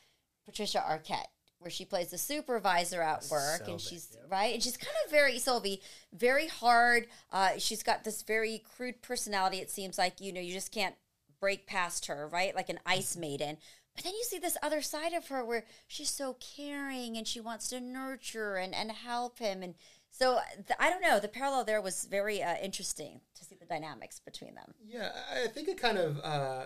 Patricia 0.46 0.80
Arquette, 0.80 1.32
where 1.64 1.72
she 1.72 1.86
plays 1.86 2.10
the 2.10 2.18
supervisor 2.18 3.02
at 3.02 3.26
work, 3.32 3.68
and 3.68 3.80
she's 3.80 4.16
right, 4.30 4.54
and 4.54 4.64
she's 4.64 4.78
kind 4.78 4.96
of 5.06 5.12
very 5.12 5.40
Sylvie, 5.40 5.82
very 6.14 6.48
hard. 6.48 7.08
Uh, 7.32 7.52
she's 7.58 7.84
got 7.84 8.04
this 8.04 8.22
very 8.22 8.64
crude 8.76 9.02
personality. 9.02 9.58
It 9.58 9.72
seems 9.72 9.98
like 9.98 10.22
you 10.22 10.32
know 10.34 10.42
you 10.42 10.54
just 10.54 10.72
can't 10.72 10.96
break 11.40 11.68
past 11.68 12.06
her, 12.06 12.28
right? 12.28 12.56
Like 12.56 12.70
an 12.70 12.80
ice 12.86 13.18
maiden. 13.18 13.58
But 13.96 14.06
then 14.06 14.14
you 14.14 14.24
see 14.24 14.40
this 14.40 14.58
other 14.64 14.82
side 14.82 15.14
of 15.14 15.28
her 15.28 15.46
where 15.46 15.66
she's 15.88 16.10
so 16.10 16.38
caring 16.40 17.18
and 17.18 17.28
she 17.28 17.40
wants 17.40 17.68
to 17.70 17.80
nurture 17.80 18.56
and, 18.56 18.74
and 18.74 18.92
help 18.92 19.40
him. 19.40 19.62
And 19.62 19.76
so 20.10 20.40
th- 20.56 20.78
I 20.80 20.90
don't 20.90 21.02
know. 21.02 21.20
The 21.20 21.28
parallel 21.28 21.64
there 21.64 21.82
was 21.82 22.06
very 22.06 22.42
uh, 22.42 22.56
interesting 22.62 23.22
to 23.36 23.46
see 23.46 23.56
the 23.56 23.66
dynamics 23.66 24.20
between 24.20 24.56
them. 24.56 24.74
Yeah, 24.86 25.12
I 25.32 25.44
I 25.44 25.48
think 25.48 25.68
it 25.68 25.78
kind 25.78 25.98
of 25.98 26.16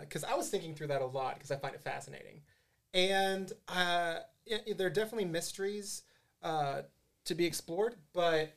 because 0.02 0.24
I 0.24 0.36
was 0.36 0.50
thinking 0.50 0.76
through 0.76 0.88
that 0.88 1.02
a 1.02 1.06
lot 1.06 1.36
because 1.36 1.52
I 1.52 1.56
find 1.56 1.74
it 1.74 1.82
fascinating, 1.82 2.42
and 2.94 3.52
there 4.76 4.88
are 4.88 4.92
definitely 4.92 5.26
mysteries 5.26 6.04
uh, 6.44 6.82
to 7.26 7.36
be 7.36 7.46
explored, 7.46 7.96
but 8.14 8.54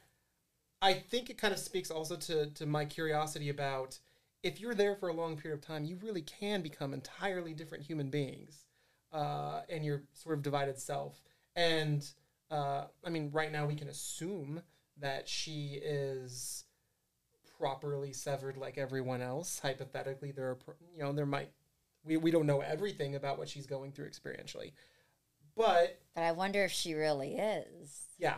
I 0.83 0.95
think 0.95 1.31
it 1.31 1.39
kind 1.39 1.53
of 1.53 1.61
speaks 1.61 1.91
also 1.91 2.17
to 2.17 2.47
to 2.47 2.67
my 2.67 2.85
curiosity 2.85 3.49
about 3.49 3.99
if 4.43 4.61
you're 4.61 4.75
there 4.75 4.97
for 4.97 5.09
a 5.09 5.13
long 5.13 5.37
period 5.37 5.59
of 5.59 5.67
time, 5.67 5.85
you 5.85 5.99
really 6.03 6.23
can 6.23 6.63
become 6.63 6.95
entirely 6.95 7.53
different 7.53 7.85
human 7.85 8.09
beings, 8.09 8.65
uh, 9.13 9.61
and 9.69 9.85
your 9.85 10.03
sort 10.13 10.37
of 10.37 10.43
divided 10.43 10.79
self. 10.79 11.23
And 11.57 12.07
uh, 12.51 12.85
I 13.05 13.11
mean, 13.11 13.31
right 13.33 13.53
now 13.53 13.67
we 13.67 13.75
can 13.75 13.89
assume 13.89 14.63
that 14.99 15.29
she 15.29 15.81
is 15.83 16.65
properly 17.59 18.13
severed 18.13 18.57
like 18.57 18.79
everyone 18.79 19.21
else. 19.21 19.59
Hypothetically, 19.59 20.33
there 20.33 20.49
are 20.49 20.59
you 20.95 21.03
know 21.03 21.13
there 21.13 21.27
might 21.27 21.51
we 22.05 22.17
we 22.17 22.31
don't 22.31 22.47
know 22.47 22.61
everything 22.61 23.15
about 23.15 23.39
what 23.39 23.49
she's 23.49 23.67
going 23.67 23.93
through 23.93 24.09
experientially, 24.09 24.73
but 25.61 25.99
But 26.15 26.23
I 26.25 26.33
wonder 26.33 26.65
if 26.65 26.73
she 26.73 26.95
really 26.95 27.35
is. 27.37 28.01
yeah, 28.19 28.37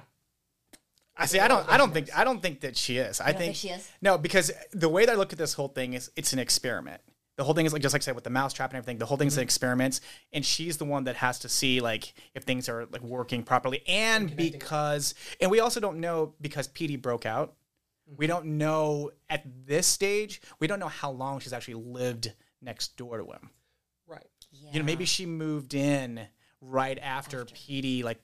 i 1.16 1.26
see 1.26 1.38
i 1.40 1.46
don't 1.48 1.68
i 1.68 1.76
don't 1.76 1.92
think 1.92 2.08
i 2.16 2.24
don't 2.24 2.40
think 2.40 2.60
that 2.62 2.76
she 2.76 2.96
is 2.96 3.20
i 3.20 3.26
don't 3.26 3.38
think, 3.38 3.54
think 3.54 3.56
she 3.56 3.68
is? 3.68 3.88
no 4.00 4.16
because 4.16 4.50
the 4.72 4.88
way 4.88 5.04
that 5.04 5.12
i 5.12 5.14
look 5.14 5.32
at 5.32 5.38
this 5.38 5.52
whole 5.54 5.68
thing 5.68 5.92
is 5.92 6.10
it's 6.16 6.32
an 6.32 6.38
experiment 6.38 7.00
the 7.36 7.44
whole 7.44 7.54
thing 7.54 7.64
is 7.66 7.72
like 7.72 7.80
just 7.82 7.94
like 7.94 8.02
I 8.02 8.04
said 8.04 8.14
with 8.14 8.24
the 8.24 8.30
mousetrap 8.30 8.70
and 8.70 8.76
everything. 8.76 8.98
The 8.98 9.06
whole 9.06 9.16
thing's 9.16 9.38
an 9.38 9.42
experiments, 9.42 10.02
and 10.34 10.44
she's 10.44 10.76
the 10.76 10.84
one 10.84 11.04
that 11.04 11.16
has 11.16 11.38
to 11.40 11.48
see 11.48 11.80
like 11.80 12.12
if 12.34 12.42
things 12.44 12.68
are 12.68 12.84
like 12.92 13.00
working 13.02 13.42
properly, 13.42 13.82
and 13.88 14.36
because 14.36 15.14
and 15.40 15.50
we 15.50 15.58
also 15.58 15.80
don't 15.80 15.98
know 15.98 16.34
because 16.42 16.68
Petey 16.68 16.96
broke 16.96 17.24
out. 17.24 17.54
We 18.06 18.26
don't 18.26 18.44
know 18.58 19.12
at 19.30 19.42
this 19.66 19.86
stage. 19.86 20.42
We 20.60 20.66
don't 20.66 20.78
know 20.78 20.88
how 20.88 21.10
long 21.10 21.40
she's 21.40 21.54
actually 21.54 21.82
lived 21.82 22.34
next 22.60 22.98
door 22.98 23.16
to 23.16 23.24
him. 23.24 23.48
right. 24.06 24.26
Yeah. 24.50 24.68
You 24.74 24.78
know, 24.80 24.84
maybe 24.84 25.06
she 25.06 25.24
moved 25.24 25.72
in 25.72 26.20
right 26.62 26.98
after, 27.02 27.44
Petey 27.44 28.02
like 28.02 28.22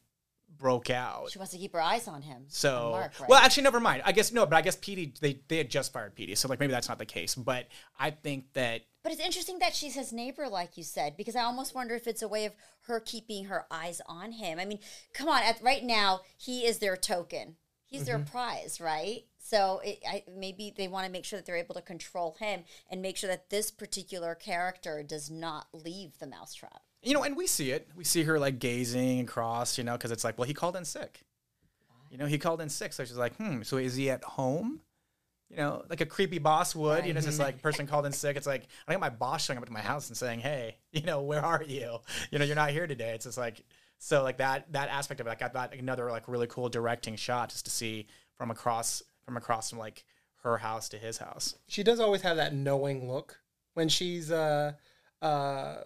broke 0.56 0.90
out. 0.90 1.30
She 1.30 1.38
wants 1.38 1.52
to 1.52 1.58
keep 1.58 1.72
her 1.72 1.80
eyes 1.80 2.08
on 2.08 2.22
him. 2.22 2.44
So, 2.48 2.90
Mark, 2.92 3.20
right? 3.20 3.28
well, 3.28 3.40
actually, 3.40 3.64
never 3.64 3.80
mind. 3.80 4.02
I 4.04 4.12
guess 4.12 4.32
no, 4.32 4.46
but 4.46 4.56
I 4.56 4.62
guess 4.62 4.76
Petey 4.76 5.12
they 5.20 5.40
they 5.48 5.58
had 5.58 5.70
just 5.70 5.92
fired 5.92 6.14
Petey, 6.14 6.34
so 6.34 6.48
like 6.48 6.60
maybe 6.60 6.72
that's 6.72 6.88
not 6.88 6.98
the 6.98 7.06
case. 7.06 7.34
But 7.34 7.66
I 7.98 8.10
think 8.10 8.52
that 8.54 8.82
But 9.02 9.12
it's 9.12 9.20
interesting 9.20 9.58
that 9.58 9.74
she's 9.74 9.94
his 9.94 10.12
neighbor, 10.12 10.48
like 10.48 10.76
you 10.76 10.84
said, 10.84 11.16
because 11.16 11.36
I 11.36 11.42
almost 11.42 11.74
wonder 11.74 11.94
if 11.94 12.06
it's 12.06 12.22
a 12.22 12.28
way 12.28 12.44
of 12.44 12.54
her 12.86 13.00
keeping 13.00 13.46
her 13.46 13.66
eyes 13.70 14.00
on 14.06 14.32
him. 14.32 14.58
I 14.58 14.64
mean, 14.64 14.80
come 15.12 15.28
on, 15.28 15.42
at, 15.42 15.62
right 15.62 15.84
now 15.84 16.20
he 16.36 16.64
is 16.64 16.78
their 16.78 16.96
token. 16.96 17.56
He's 17.84 18.04
their 18.04 18.18
mm-hmm. 18.18 18.30
prize, 18.30 18.80
right? 18.82 19.24
So 19.38 19.80
it, 19.82 20.00
I, 20.06 20.24
maybe 20.30 20.74
they 20.76 20.88
want 20.88 21.06
to 21.06 21.12
make 21.12 21.24
sure 21.24 21.38
that 21.38 21.46
they're 21.46 21.56
able 21.56 21.74
to 21.74 21.80
control 21.80 22.36
him 22.38 22.64
and 22.90 23.00
make 23.00 23.16
sure 23.16 23.28
that 23.28 23.48
this 23.48 23.70
particular 23.70 24.34
character 24.34 25.02
does 25.02 25.30
not 25.30 25.68
leave 25.72 26.18
the 26.18 26.26
mousetrap. 26.26 26.82
You 27.02 27.14
know, 27.14 27.22
and 27.22 27.36
we 27.36 27.46
see 27.46 27.70
it. 27.70 27.88
We 27.96 28.04
see 28.04 28.24
her 28.24 28.38
like 28.38 28.58
gazing 28.58 29.20
across, 29.20 29.78
you 29.78 29.84
know, 29.84 29.92
because 29.92 30.10
it's 30.10 30.24
like, 30.24 30.38
well, 30.38 30.46
he 30.46 30.54
called 30.54 30.76
in 30.76 30.84
sick. 30.84 31.22
You 32.10 32.18
know, 32.18 32.26
he 32.26 32.38
called 32.38 32.60
in 32.60 32.68
sick, 32.68 32.92
so 32.92 33.04
she's 33.04 33.16
like, 33.16 33.36
hmm. 33.36 33.62
So 33.62 33.76
is 33.76 33.94
he 33.94 34.10
at 34.10 34.24
home? 34.24 34.80
You 35.50 35.56
know, 35.56 35.84
like 35.88 36.00
a 36.00 36.06
creepy 36.06 36.38
boss 36.38 36.74
would. 36.74 37.06
You 37.06 37.12
know, 37.12 37.18
it's 37.18 37.26
just 37.26 37.38
like 37.38 37.62
person 37.62 37.86
called 37.86 38.06
in 38.06 38.12
sick. 38.12 38.36
It's 38.36 38.46
like 38.46 38.66
I 38.86 38.92
got 38.92 39.00
my 39.00 39.10
boss 39.10 39.44
showing 39.44 39.58
up 39.58 39.64
to 39.64 39.72
my 39.72 39.80
house 39.80 40.08
and 40.08 40.16
saying, 40.16 40.40
"Hey, 40.40 40.76
you 40.92 41.02
know, 41.02 41.22
where 41.22 41.42
are 41.42 41.62
you? 41.62 41.98
You 42.30 42.38
know, 42.38 42.44
you're 42.44 42.56
not 42.56 42.70
here 42.70 42.86
today." 42.86 43.14
It's 43.14 43.24
just 43.24 43.38
like 43.38 43.62
so, 43.98 44.22
like 44.22 44.38
that 44.38 44.72
that 44.72 44.88
aspect 44.88 45.20
of 45.20 45.26
it. 45.26 45.30
I 45.30 45.34
got 45.34 45.54
that 45.54 45.74
another 45.74 46.10
like 46.10 46.28
really 46.28 46.46
cool 46.46 46.68
directing 46.68 47.16
shot 47.16 47.50
just 47.50 47.64
to 47.64 47.70
see 47.70 48.06
from 48.36 48.50
across 48.50 49.02
from 49.24 49.36
across 49.36 49.70
from 49.70 49.78
like 49.78 50.04
her 50.42 50.58
house 50.58 50.88
to 50.90 50.98
his 50.98 51.18
house. 51.18 51.56
She 51.66 51.82
does 51.82 51.98
always 51.98 52.22
have 52.22 52.36
that 52.36 52.54
knowing 52.54 53.10
look 53.10 53.40
when 53.74 53.88
she's 53.88 54.30
uh 54.30 54.72
uh 55.22 55.76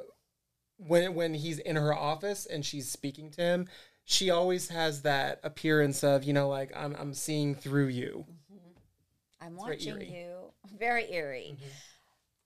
when 0.86 1.14
when 1.14 1.34
he's 1.34 1.58
in 1.58 1.76
her 1.76 1.94
office 1.94 2.46
and 2.46 2.64
she's 2.64 2.88
speaking 2.88 3.30
to 3.32 3.40
him. 3.42 3.68
She 4.04 4.30
always 4.30 4.68
has 4.68 5.02
that 5.02 5.38
appearance 5.44 6.02
of 6.02 6.24
you 6.24 6.32
know 6.32 6.48
like 6.48 6.72
I'm 6.76 6.96
I'm 6.98 7.14
seeing 7.14 7.54
through 7.54 7.88
you. 7.88 8.24
Mm-hmm. 8.52 9.46
I'm 9.46 9.56
very 9.56 9.76
watching 9.76 9.94
eerie. 9.94 10.10
you. 10.10 10.36
Very 10.78 11.12
eerie. 11.12 11.50
Mm-hmm. 11.54 11.68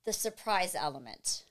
The 0.07 0.13
surprise 0.13 0.75
element. 0.75 1.45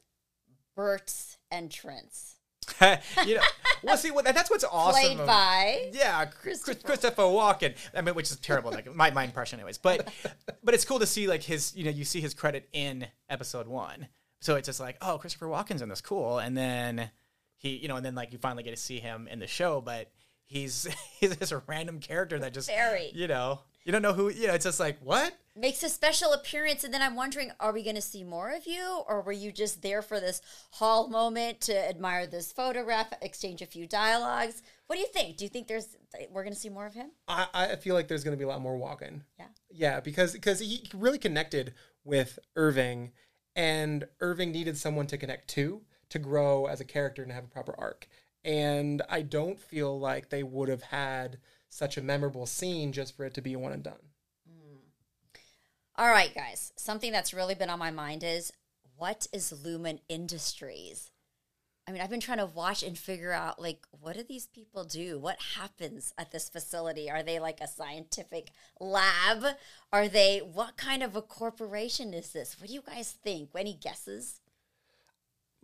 Bert's 0.75 1.37
entrance. 1.51 2.35
you 3.25 3.35
know, 3.35 3.41
well, 3.83 3.97
see, 3.97 4.11
what 4.11 4.25
that's 4.25 4.49
what's 4.49 4.63
awesome. 4.63 4.99
Played 5.17 5.27
by 5.27 5.91
Yeah, 5.93 6.25
Christopher. 6.25 6.73
Christopher. 6.73 6.87
Christopher 6.87 7.21
Walken. 7.23 7.75
I 7.95 8.01
mean, 8.01 8.15
which 8.15 8.31
is 8.31 8.37
terrible, 8.37 8.71
like 8.71 8.93
my, 8.93 9.11
my 9.11 9.23
impression, 9.23 9.59
anyways. 9.59 9.77
But 9.77 10.11
but 10.63 10.73
it's 10.73 10.85
cool 10.85 10.99
to 10.99 11.05
see 11.05 11.27
like 11.27 11.43
his, 11.43 11.75
you 11.75 11.85
know, 11.85 11.91
you 11.91 12.03
see 12.05 12.21
his 12.21 12.33
credit 12.33 12.67
in 12.73 13.07
episode 13.29 13.67
one. 13.67 14.07
So 14.45 14.55
it's 14.55 14.67
just 14.67 14.79
like, 14.79 14.97
oh, 15.01 15.17
Christopher 15.17 15.47
Walken's 15.47 15.81
in 15.81 15.89
this, 15.89 16.01
cool. 16.01 16.37
And 16.37 16.55
then 16.55 17.09
he, 17.57 17.77
you 17.77 17.87
know, 17.87 17.95
and 17.95 18.05
then 18.05 18.13
like 18.13 18.31
you 18.31 18.37
finally 18.37 18.61
get 18.61 18.75
to 18.75 18.81
see 18.81 18.99
him 18.99 19.27
in 19.27 19.39
the 19.39 19.47
show, 19.47 19.81
but 19.81 20.11
he's 20.43 20.87
he's 21.19 21.35
just 21.35 21.51
a 21.51 21.63
random 21.65 21.99
character 21.99 22.37
that 22.37 22.53
just, 22.53 22.69
Very. 22.69 23.11
you 23.15 23.27
know, 23.27 23.61
You 23.85 23.91
don't 23.91 24.03
know 24.03 24.13
who. 24.13 24.29
You 24.29 24.47
know, 24.47 24.53
it's 24.53 24.65
just 24.65 24.79
like 24.79 24.99
what? 24.99 25.33
makes 25.57 25.81
a 25.83 25.89
special 25.89 26.33
appearance 26.33 26.83
and 26.83 26.93
then 26.93 27.01
i'm 27.01 27.15
wondering 27.15 27.49
are 27.61 27.71
we 27.71 27.81
going 27.81 27.95
to 27.95 28.01
see 28.01 28.25
more 28.25 28.49
of 28.51 28.67
you 28.67 29.01
or 29.07 29.21
were 29.21 29.31
you 29.31 29.53
just 29.53 29.81
there 29.81 30.01
for 30.01 30.19
this 30.19 30.41
hall 30.71 31.07
moment 31.07 31.61
to 31.61 31.73
admire 31.87 32.27
this 32.27 32.51
photograph 32.51 33.13
exchange 33.21 33.61
a 33.61 33.65
few 33.65 33.87
dialogues 33.87 34.61
what 34.87 34.97
do 34.97 34.99
you 34.99 35.07
think 35.07 35.37
do 35.37 35.45
you 35.45 35.49
think 35.49 35.69
there's 35.69 35.95
we're 36.29 36.43
going 36.43 36.53
to 36.53 36.59
see 36.59 36.67
more 36.67 36.85
of 36.85 36.93
him 36.93 37.09
I, 37.29 37.47
I 37.53 37.75
feel 37.77 37.95
like 37.95 38.09
there's 38.09 38.25
going 38.25 38.33
to 38.33 38.37
be 38.37 38.43
a 38.43 38.47
lot 38.49 38.59
more 38.59 38.77
Walken. 38.77 39.21
Yeah. 39.39 39.45
Yeah, 39.71 39.99
because 39.99 40.33
because 40.33 40.59
he 40.59 40.89
really 40.93 41.17
connected 41.17 41.73
with 42.03 42.39
Irving, 42.55 43.11
and 43.55 44.05
Irving 44.19 44.51
needed 44.51 44.77
someone 44.77 45.07
to 45.07 45.17
connect 45.17 45.49
to 45.49 45.81
to 46.09 46.19
grow 46.19 46.65
as 46.65 46.79
a 46.79 46.85
character 46.85 47.23
and 47.23 47.31
have 47.31 47.43
a 47.43 47.47
proper 47.47 47.73
arc. 47.77 48.07
And 48.43 49.01
I 49.09 49.21
don't 49.21 49.59
feel 49.59 49.99
like 49.99 50.29
they 50.29 50.43
would 50.43 50.69
have 50.69 50.83
had 50.83 51.39
such 51.69 51.97
a 51.97 52.01
memorable 52.01 52.45
scene 52.45 52.91
just 52.91 53.17
for 53.17 53.25
it 53.25 53.33
to 53.33 53.41
be 53.41 53.55
one 53.55 53.73
and 53.73 53.83
done. 53.83 53.93
Mm. 54.49 54.77
all 55.97 56.09
right 56.09 56.33
guys 56.33 56.71
something 56.77 57.11
that's 57.11 57.33
really 57.33 57.55
been 57.55 57.69
on 57.69 57.79
my 57.79 57.91
mind 57.91 58.23
is 58.23 58.53
what 58.97 59.27
is 59.33 59.51
Lumon 59.65 59.99
Industries 60.07 61.11
i 61.87 61.91
mean 61.91 62.01
i've 62.01 62.09
been 62.09 62.19
trying 62.19 62.37
to 62.37 62.45
watch 62.45 62.83
and 62.83 62.97
figure 62.97 63.31
out 63.31 63.61
like 63.61 63.85
what 64.05 64.15
do 64.15 64.23
these 64.23 64.45
people 64.47 64.83
do? 64.83 65.17
What 65.17 65.37
happens 65.55 66.13
at 66.17 66.31
this 66.31 66.47
facility? 66.47 67.09
Are 67.09 67.23
they 67.23 67.39
like 67.39 67.59
a 67.59 67.67
scientific 67.67 68.51
lab? 68.79 69.43
Are 69.91 70.07
they 70.07 70.39
what 70.39 70.77
kind 70.77 71.01
of 71.01 71.15
a 71.15 71.23
corporation 71.23 72.13
is 72.13 72.31
this? 72.31 72.59
What 72.59 72.67
do 72.67 72.73
you 72.75 72.83
guys 72.85 73.11
think? 73.23 73.49
Any 73.55 73.73
guesses? 73.73 74.41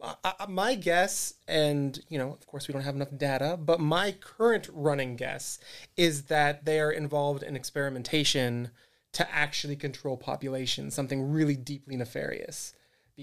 I- 0.03 0.47
my 0.49 0.73
guess, 0.73 1.35
and 1.47 1.99
you 2.09 2.17
know, 2.17 2.33
of 2.33 2.47
course, 2.47 2.67
we 2.67 2.71
don't 2.73 2.81
have 2.81 2.95
enough 2.95 3.15
data, 3.15 3.55
but 3.59 3.79
my 3.79 4.13
current 4.13 4.67
running 4.73 5.15
guess 5.15 5.59
is 5.95 6.23
that 6.23 6.65
they 6.65 6.79
are 6.79 6.91
involved 6.91 7.43
in 7.43 7.55
experimentation 7.55 8.71
to 9.11 9.31
actually 9.31 9.75
control 9.75 10.17
populations, 10.17 10.95
something 10.95 11.29
really 11.31 11.55
deeply 11.55 11.95
nefarious. 11.95 12.73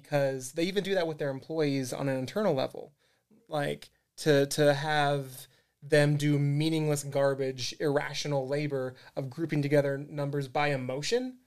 Because 0.00 0.52
they 0.52 0.64
even 0.64 0.84
do 0.84 0.94
that 0.94 1.06
with 1.06 1.18
their 1.18 1.30
employees 1.30 1.92
on 1.92 2.08
an 2.08 2.18
internal 2.18 2.54
level, 2.54 2.92
like 3.48 3.90
to 4.18 4.46
to 4.46 4.74
have 4.74 5.48
them 5.82 6.16
do 6.16 6.38
meaningless 6.38 7.04
garbage, 7.04 7.74
irrational 7.80 8.46
labor 8.46 8.94
of 9.16 9.30
grouping 9.30 9.62
together 9.62 9.98
numbers 9.98 10.48
by 10.48 10.68
emotion. 10.68 11.38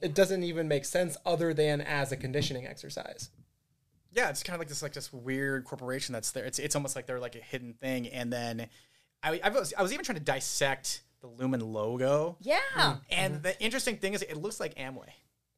It 0.00 0.14
doesn't 0.14 0.42
even 0.42 0.68
make 0.68 0.84
sense 0.84 1.16
other 1.26 1.52
than 1.52 1.80
as 1.80 2.10
a 2.12 2.16
conditioning 2.16 2.66
exercise. 2.66 3.30
Yeah, 4.12 4.30
it's 4.30 4.42
kind 4.42 4.54
of 4.54 4.60
like 4.60 4.68
this 4.68 4.82
like 4.82 4.92
this 4.92 5.12
weird 5.12 5.64
corporation 5.64 6.12
that's 6.12 6.32
there. 6.32 6.44
It's 6.44 6.58
it's 6.58 6.74
almost 6.74 6.96
like 6.96 7.06
they're 7.06 7.20
like 7.20 7.36
a 7.36 7.40
hidden 7.40 7.74
thing. 7.74 8.08
And 8.08 8.32
then 8.32 8.68
I 9.22 9.40
I 9.42 9.50
was 9.50 9.74
I 9.76 9.82
was 9.82 9.92
even 9.92 10.04
trying 10.04 10.18
to 10.18 10.24
dissect 10.24 11.02
the 11.20 11.28
Lumon 11.28 11.72
logo. 11.72 12.36
yeah 12.40 12.58
hmm. 12.74 12.92
And 13.10 13.34
mm-hmm. 13.34 13.42
the 13.42 13.62
interesting 13.62 13.98
thing 13.98 14.14
is, 14.14 14.22
it 14.22 14.36
looks 14.36 14.58
like 14.58 14.74
Amway. 14.76 15.10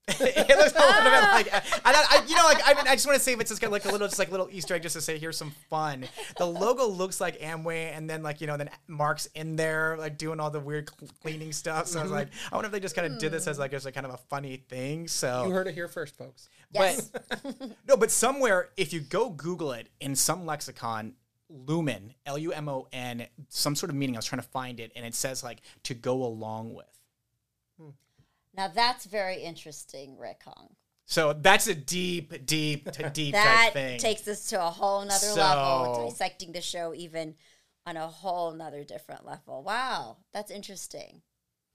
It 0.09 0.59
looks 0.59 0.73
a 0.75 0.81
little 0.81 1.03
bit 1.03 1.13
like, 1.13 1.53
I, 1.53 1.71
I, 1.85 2.25
you 2.27 2.35
know, 2.35 2.43
like 2.45 2.61
I 2.65 2.75
mean, 2.75 2.89
I 2.89 2.95
just 2.95 3.07
want 3.07 3.17
to 3.17 3.23
say 3.23 3.33
if 3.33 3.41
it's 3.41 3.51
just 3.51 3.61
got 3.61 3.71
like 3.71 3.85
a 3.85 3.91
little, 3.91 4.09
just 4.09 4.19
like 4.19 4.31
little 4.31 4.49
Easter 4.51 4.75
egg, 4.75 4.83
just 4.83 4.97
to 4.97 5.01
say 5.01 5.19
here's 5.19 5.37
some 5.37 5.53
fun. 5.71 6.07
The 6.39 6.47
logo 6.47 6.87
looks 6.87 7.21
like 7.21 7.41
Amway, 7.41 7.97
and 7.97 8.11
then 8.11 8.23
like 8.23 8.41
you 8.41 8.49
know, 8.49 8.57
then 8.57 8.71
Mark's 8.89 9.27
in 9.35 9.55
there 9.55 9.97
like 9.99 10.19
doing 10.19 10.41
all 10.41 10.51
the 10.51 10.61
weird 10.61 10.91
cleaning 11.23 11.53
stuff. 11.53 11.87
So 11.87 12.01
I 12.01 12.03
was 12.03 12.11
mm-hmm. 12.11 12.19
like, 12.19 12.29
I 12.51 12.57
wonder 12.57 12.67
if 12.67 12.73
they 12.73 12.81
just 12.81 12.97
kind 12.97 13.13
of 13.13 13.19
did 13.19 13.33
this 13.33 13.47
as 13.47 13.59
like 13.59 13.73
as 13.73 13.87
a 13.87 13.93
kind 13.93 14.07
of 14.07 14.13
a 14.13 14.19
funny 14.19 14.57
thing. 14.57 15.07
So 15.07 15.47
You 15.47 15.53
heard 15.53 15.69
it 15.69 15.75
here 15.75 15.89
first, 15.89 16.17
folks. 16.17 16.49
yes 16.73 17.11
but 17.11 17.45
no, 17.89 17.97
but 17.97 18.11
somewhere 18.11 18.71
if 18.77 18.93
you 18.93 19.01
go 19.01 19.31
Google 19.31 19.73
it 19.73 19.89
in 20.01 20.17
some 20.17 20.47
lexicon, 20.47 21.15
Lumon, 21.67 22.15
L 22.27 22.39
U 22.39 22.53
M 22.53 22.69
O 22.69 22.89
N, 22.93 23.27
some 23.49 23.77
sort 23.77 23.91
of 23.91 23.97
meaning. 23.97 24.17
I 24.17 24.19
was 24.19 24.27
trying 24.27 24.43
to 24.43 24.49
find 24.49 24.81
it, 24.81 24.93
and 24.97 25.05
it 25.05 25.15
says 25.15 25.45
like 25.45 25.61
to 25.85 25.95
go 25.95 26.25
along 26.25 26.75
with. 26.75 26.87
Now 28.55 28.69
that's 28.69 29.05
very 29.07 29.43
interesting, 29.43 30.19
Rick 30.19 30.43
Hong. 30.45 30.75
So 31.07 31.33
that's 31.33 31.67
a 31.67 31.75
deep, 31.75 32.47
deep 32.47 32.91
to 32.93 33.11
deep 33.15 33.33
That 33.35 33.71
thing. 33.73 33.99
takes 33.99 34.27
us 34.29 34.49
to 34.51 34.65
a 34.65 34.71
whole 34.71 35.01
nother 35.01 35.15
So- 35.27 35.35
level, 35.41 36.09
dissecting 36.09 36.53
the 36.53 36.61
show 36.61 36.95
even 36.95 37.35
on 37.87 37.97
a 37.97 38.07
whole 38.07 38.53
nother 38.53 38.85
different 38.85 39.27
level. 39.27 39.63
Wow, 39.63 40.19
that's 40.33 40.51
interesting. 40.51 41.23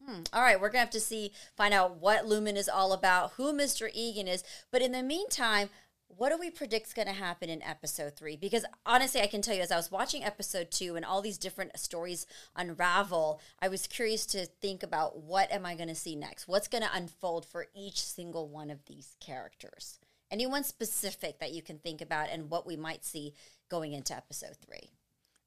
Hmm. 0.05 0.21
All 0.31 0.41
right, 0.41 0.59
we're 0.61 0.69
gonna 0.69 0.79
have 0.79 0.89
to 0.91 0.99
see, 0.99 1.33
find 1.55 1.73
out 1.73 1.97
what 1.97 2.25
Lumon 2.25 2.55
is 2.55 2.69
all 2.69 2.93
about, 2.93 3.31
who 3.33 3.51
Mr. 3.51 3.89
Egan 3.93 4.27
is. 4.27 4.43
But 4.71 4.81
in 4.81 4.91
the 4.91 5.03
meantime, 5.03 5.69
what 6.07 6.31
do 6.31 6.37
we 6.37 6.49
predict 6.49 6.87
is 6.87 6.93
going 6.93 7.07
to 7.07 7.13
happen 7.13 7.49
in 7.49 7.61
episode 7.61 8.15
three? 8.15 8.35
Because 8.35 8.65
honestly, 8.85 9.21
I 9.21 9.27
can 9.27 9.41
tell 9.41 9.55
you, 9.55 9.61
as 9.61 9.71
I 9.71 9.77
was 9.77 9.91
watching 9.91 10.23
episode 10.23 10.71
two 10.71 10.95
and 10.95 11.05
all 11.05 11.21
these 11.21 11.37
different 11.37 11.77
stories 11.77 12.25
unravel, 12.55 13.41
I 13.61 13.67
was 13.67 13.87
curious 13.87 14.25
to 14.27 14.45
think 14.45 14.83
about 14.83 15.21
what 15.21 15.51
am 15.51 15.65
I 15.65 15.75
going 15.75 15.89
to 15.89 15.95
see 15.95 16.15
next? 16.15 16.47
What's 16.47 16.67
going 16.67 16.83
to 16.83 16.93
unfold 16.93 17.45
for 17.45 17.67
each 17.75 18.03
single 18.03 18.47
one 18.47 18.69
of 18.69 18.85
these 18.85 19.15
characters? 19.19 19.99
Anyone 20.31 20.63
specific 20.63 21.39
that 21.39 21.53
you 21.53 21.61
can 21.61 21.79
think 21.79 22.01
about 22.01 22.29
and 22.31 22.49
what 22.49 22.65
we 22.65 22.75
might 22.75 23.05
see 23.05 23.33
going 23.69 23.93
into 23.93 24.15
episode 24.15 24.57
three? 24.65 24.91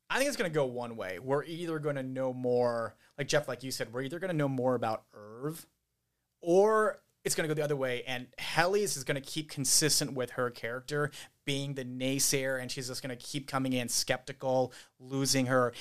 I 0.09 0.19
think 0.19 0.29
it's 0.29 0.37
going 0.37 0.51
to 0.51 0.55
go 0.55 0.67
one 0.67 0.97
way. 0.97 1.19
We're 1.21 1.45
either 1.45 1.79
going 1.79 1.97
to 1.97 2.03
know 2.03 2.33
more, 2.33 2.97
like 3.17 3.29
Jeff, 3.29 3.47
like 3.47 3.63
you 3.63 3.71
said, 3.71 3.93
we're 3.93 4.03
either 4.03 4.19
going 4.19 4.33
to 4.33 4.37
know 4.37 4.49
more 4.49 4.75
about 4.75 5.05
Irv, 5.15 5.67
or 6.41 7.01
it's 7.25 7.35
going 7.35 7.49
to 7.49 7.55
go 7.55 7.59
the 7.59 7.65
other 7.65 7.77
way. 7.77 8.03
And 8.07 8.29
Helly's 8.39 8.97
is 8.97 9.05
going 9.05 9.21
to 9.21 9.27
keep 9.27 9.51
consistent 9.51 10.15
with 10.15 10.31
her 10.31 10.51
character 10.51 11.11
being 11.45 11.75
the 11.75 11.85
naysayer, 11.85 12.61
and 12.61 12.71
she's 12.71 12.89
just 12.89 13.03
going 13.03 13.17
to 13.17 13.25
keep 13.25 13.49
coming 13.49 13.73
in 13.73 13.89
skeptical, 13.89 14.73
losing 14.99 15.47
her, 15.47 15.73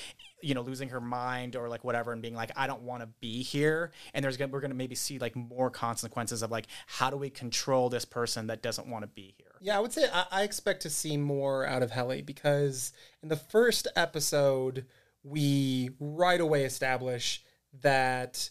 you 0.42 0.54
know, 0.54 0.62
losing 0.62 0.88
her 0.88 1.00
mind 1.00 1.54
or 1.54 1.68
like 1.68 1.84
whatever, 1.84 2.12
and 2.12 2.22
being 2.22 2.34
like, 2.34 2.50
I 2.56 2.66
don't 2.66 2.82
want 2.82 3.02
to 3.02 3.08
be 3.20 3.42
here. 3.42 3.92
And 4.12 4.24
there's 4.24 4.36
gonna, 4.36 4.50
we're 4.52 4.60
going 4.60 4.72
to 4.72 4.76
maybe 4.76 4.94
see 4.94 5.18
like 5.18 5.36
more 5.36 5.70
consequences 5.70 6.42
of 6.42 6.50
like, 6.50 6.66
how 6.86 7.08
do 7.08 7.16
we 7.16 7.30
control 7.30 7.88
this 7.88 8.04
person 8.04 8.48
that 8.48 8.62
doesn't 8.62 8.88
want 8.88 9.04
to 9.04 9.08
be 9.08 9.34
here? 9.38 9.46
Yeah, 9.60 9.76
I 9.76 9.80
would 9.80 9.92
say 9.92 10.08
I, 10.12 10.26
I 10.30 10.42
expect 10.42 10.82
to 10.82 10.90
see 10.90 11.16
more 11.16 11.66
out 11.66 11.82
of 11.82 11.90
Helly 11.90 12.22
because 12.22 12.92
in 13.22 13.28
the 13.28 13.36
first 13.36 13.86
episode, 13.94 14.86
we 15.22 15.90
right 16.00 16.40
away 16.40 16.64
establish 16.64 17.44
that 17.82 18.50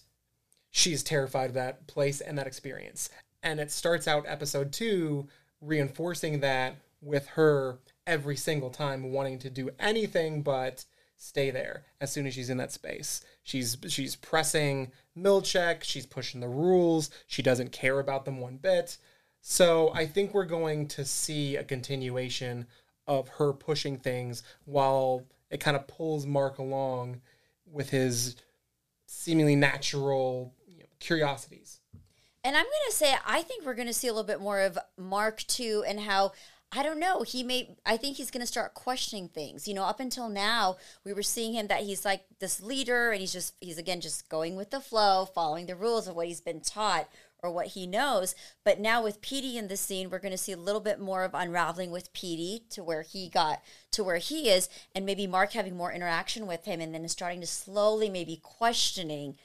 she's 0.71 1.03
terrified 1.03 1.49
of 1.49 1.53
that 1.55 1.87
place 1.87 2.21
and 2.21 2.37
that 2.37 2.47
experience. 2.47 3.09
And 3.41 3.59
it 3.59 3.71
starts 3.71 4.07
out 4.07 4.25
episode 4.27 4.71
two 4.71 5.27
reinforcing 5.61 6.39
that 6.39 6.75
with 7.01 7.27
her 7.29 7.79
every 8.05 8.35
single 8.35 8.69
time 8.69 9.11
wanting 9.11 9.39
to 9.39 9.49
do 9.49 9.69
anything 9.79 10.41
but 10.41 10.85
stay 11.15 11.51
there 11.51 11.83
as 11.99 12.11
soon 12.11 12.25
as 12.25 12.33
she's 12.33 12.49
in 12.49 12.57
that 12.57 12.71
space. 12.71 13.21
She's 13.43 13.77
she's 13.87 14.15
pressing 14.15 14.91
Milchick, 15.17 15.83
she's 15.83 16.05
pushing 16.05 16.39
the 16.39 16.47
rules, 16.47 17.09
she 17.27 17.41
doesn't 17.41 17.71
care 17.71 17.99
about 17.99 18.25
them 18.25 18.39
one 18.39 18.57
bit. 18.57 18.97
So 19.41 19.91
I 19.93 20.05
think 20.05 20.33
we're 20.33 20.45
going 20.45 20.87
to 20.89 21.05
see 21.05 21.55
a 21.55 21.63
continuation 21.63 22.67
of 23.07 23.27
her 23.29 23.53
pushing 23.53 23.97
things 23.97 24.43
while 24.65 25.25
it 25.49 25.59
kind 25.59 25.75
of 25.75 25.87
pulls 25.87 26.25
Mark 26.25 26.57
along 26.57 27.21
with 27.65 27.89
his 27.89 28.35
seemingly 29.07 29.55
natural 29.55 30.53
curiosities. 30.99 31.79
And 32.43 32.55
I'm 32.55 32.63
going 32.63 32.89
to 32.89 32.95
say, 32.95 33.15
I 33.25 33.41
think 33.41 33.65
we're 33.65 33.73
going 33.73 33.87
to 33.87 33.93
see 33.93 34.07
a 34.07 34.13
little 34.13 34.23
bit 34.23 34.41
more 34.41 34.61
of 34.61 34.77
Mark 34.97 35.43
too, 35.43 35.83
and 35.87 35.99
how 35.99 36.31
I 36.71 36.83
don't 36.83 36.99
know. 36.99 37.23
He 37.23 37.41
may. 37.41 37.75
I 37.85 37.97
think 37.97 38.17
he's 38.17 38.29
going 38.29 38.41
to 38.41 38.47
start 38.47 38.75
questioning 38.75 39.27
things. 39.27 39.67
You 39.67 39.73
know, 39.73 39.83
up 39.83 39.99
until 39.99 40.29
now, 40.29 40.77
we 41.03 41.13
were 41.13 41.23
seeing 41.23 41.53
him 41.53 41.67
that 41.67 41.81
he's 41.81 42.05
like 42.05 42.25
this 42.39 42.61
leader, 42.61 43.11
and 43.11 43.19
he's 43.19 43.33
just 43.33 43.55
he's 43.59 43.79
again 43.79 44.01
just 44.01 44.29
going 44.29 44.55
with 44.55 44.69
the 44.69 44.79
flow, 44.79 45.25
following 45.25 45.65
the 45.65 45.75
rules 45.75 46.07
of 46.07 46.15
what 46.15 46.27
he's 46.27 46.41
been 46.41 46.61
taught 46.61 47.09
or 47.41 47.49
what 47.49 47.67
he 47.67 47.87
knows. 47.87 48.35
But 48.63 48.79
now 48.79 49.01
with 49.01 49.21
Petey 49.21 49.57
in 49.57 49.67
the 49.67 49.77
scene, 49.77 50.09
we're 50.09 50.19
going 50.19 50.31
to 50.31 50.37
see 50.37 50.51
a 50.51 50.57
little 50.57 50.81
bit 50.81 50.99
more 50.99 51.23
of 51.23 51.33
unraveling 51.33 51.89
with 51.89 52.13
Petey 52.13 52.65
to 52.71 52.83
where 52.83 53.01
he 53.01 53.29
got 53.29 53.61
to 53.91 54.03
where 54.03 54.17
he 54.17 54.49
is, 54.49 54.69
and 54.93 55.05
maybe 55.05 55.25
Mark 55.25 55.53
having 55.53 55.75
more 55.75 55.91
interaction 55.91 56.45
with 56.45 56.65
him, 56.65 56.81
and 56.81 56.93
then 56.93 57.07
starting 57.07 57.41
to 57.41 57.47
slowly 57.47 58.09
maybe 58.09 58.39
questioning 58.43 59.37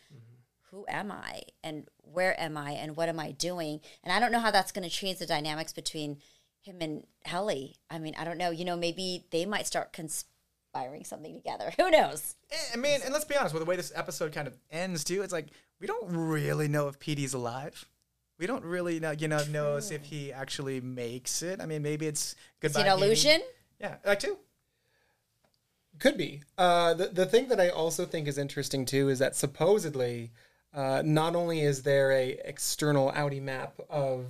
who 0.75 0.85
am 0.89 1.13
I 1.13 1.43
and 1.63 1.87
where 2.03 2.39
am 2.41 2.57
I 2.57 2.73
and 2.73 2.97
what 2.97 3.09
am 3.09 3.21
I 3.21 3.31
doing? 3.31 3.81
And 4.03 4.13
I 4.13 4.19
don't 4.19 4.33
know 4.33 4.41
how 4.41 4.51
that's 4.51 4.73
going 4.73 4.89
to 4.89 4.95
change 4.95 5.19
the 5.19 5.27
dynamics 5.27 5.73
between 5.73 6.19
him 6.63 6.79
and 6.81 7.07
Helly. 7.25 7.77
I 7.89 7.99
mean, 7.99 8.15
I 8.19 8.25
don't 8.25 8.39
know. 8.39 8.51
You 8.51 8.65
know, 8.65 8.77
maybe 8.77 9.25
they 9.31 9.47
might 9.47 9.69
start 9.69 9.93
conspiring 9.93 11.05
something 11.05 11.35
together. 11.35 11.73
Who 11.79 11.91
knows? 11.91 12.35
Eh, 12.51 12.57
I 12.75 12.77
mean, 12.77 13.01
and 13.05 13.13
let's 13.13 13.25
be 13.25 13.37
honest, 13.37 13.55
with 13.55 13.63
the 13.63 13.69
way 13.69 13.77
this 13.77 13.93
episode 13.95 14.33
kind 14.33 14.49
of 14.49 14.59
ends 14.71 15.05
too, 15.05 15.23
it's 15.23 15.33
like 15.33 15.47
we 15.81 15.87
don't 15.87 16.11
really 16.11 16.67
know 16.67 16.89
if 16.89 16.99
Petey's 16.99 17.35
alive. 17.35 17.87
We 18.37 18.49
don't 18.49 18.65
really 18.65 18.99
know, 18.99 19.13
you 19.13 19.29
know, 19.29 19.45
know 19.45 19.77
if 19.77 20.03
he 20.03 20.33
actually 20.33 20.81
makes 20.81 21.41
it. 21.41 21.61
I 21.61 21.67
mean, 21.67 21.83
maybe 21.83 22.07
it's 22.07 22.33
Is 22.33 22.37
goodbye. 22.59 22.81
it 22.81 22.87
an 22.89 22.99
illusion? 22.99 23.41
Yeah, 23.81 23.97
like 24.05 24.19
too. 24.19 24.39
Could 26.01 26.17
be. 26.17 26.43
Uh, 26.59 26.95
the, 26.95 27.07
the 27.07 27.27
thing 27.27 27.49
that 27.49 27.61
I 27.61 27.69
also 27.69 28.05
think 28.05 28.27
is 28.27 28.39
interesting 28.39 28.85
too 28.85 29.09
is 29.09 29.21
that 29.21 29.37
supposedly, 29.37 30.33
uh, 30.75 31.03
not 31.05 31.37
only 31.37 31.61
is 31.61 31.83
there 31.83 32.13
a 32.13 32.39
external 32.45 33.13
outie 33.13 33.43
map 33.43 33.79
of 33.89 34.27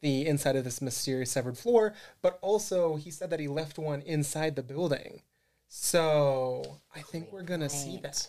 the 0.00 0.26
inside 0.26 0.56
of 0.56 0.64
this 0.64 0.80
mysterious 0.80 1.30
severed 1.30 1.58
floor, 1.58 1.94
but 2.22 2.38
also 2.40 2.96
he 2.96 3.10
said 3.10 3.30
that 3.30 3.40
he 3.40 3.48
left 3.48 3.78
one 3.78 4.00
inside 4.02 4.54
the 4.54 4.62
building. 4.62 5.22
So 5.68 6.78
I 6.94 7.00
think 7.00 7.32
we're 7.32 7.42
gonna 7.42 7.68
see 7.68 7.98
that. 8.02 8.28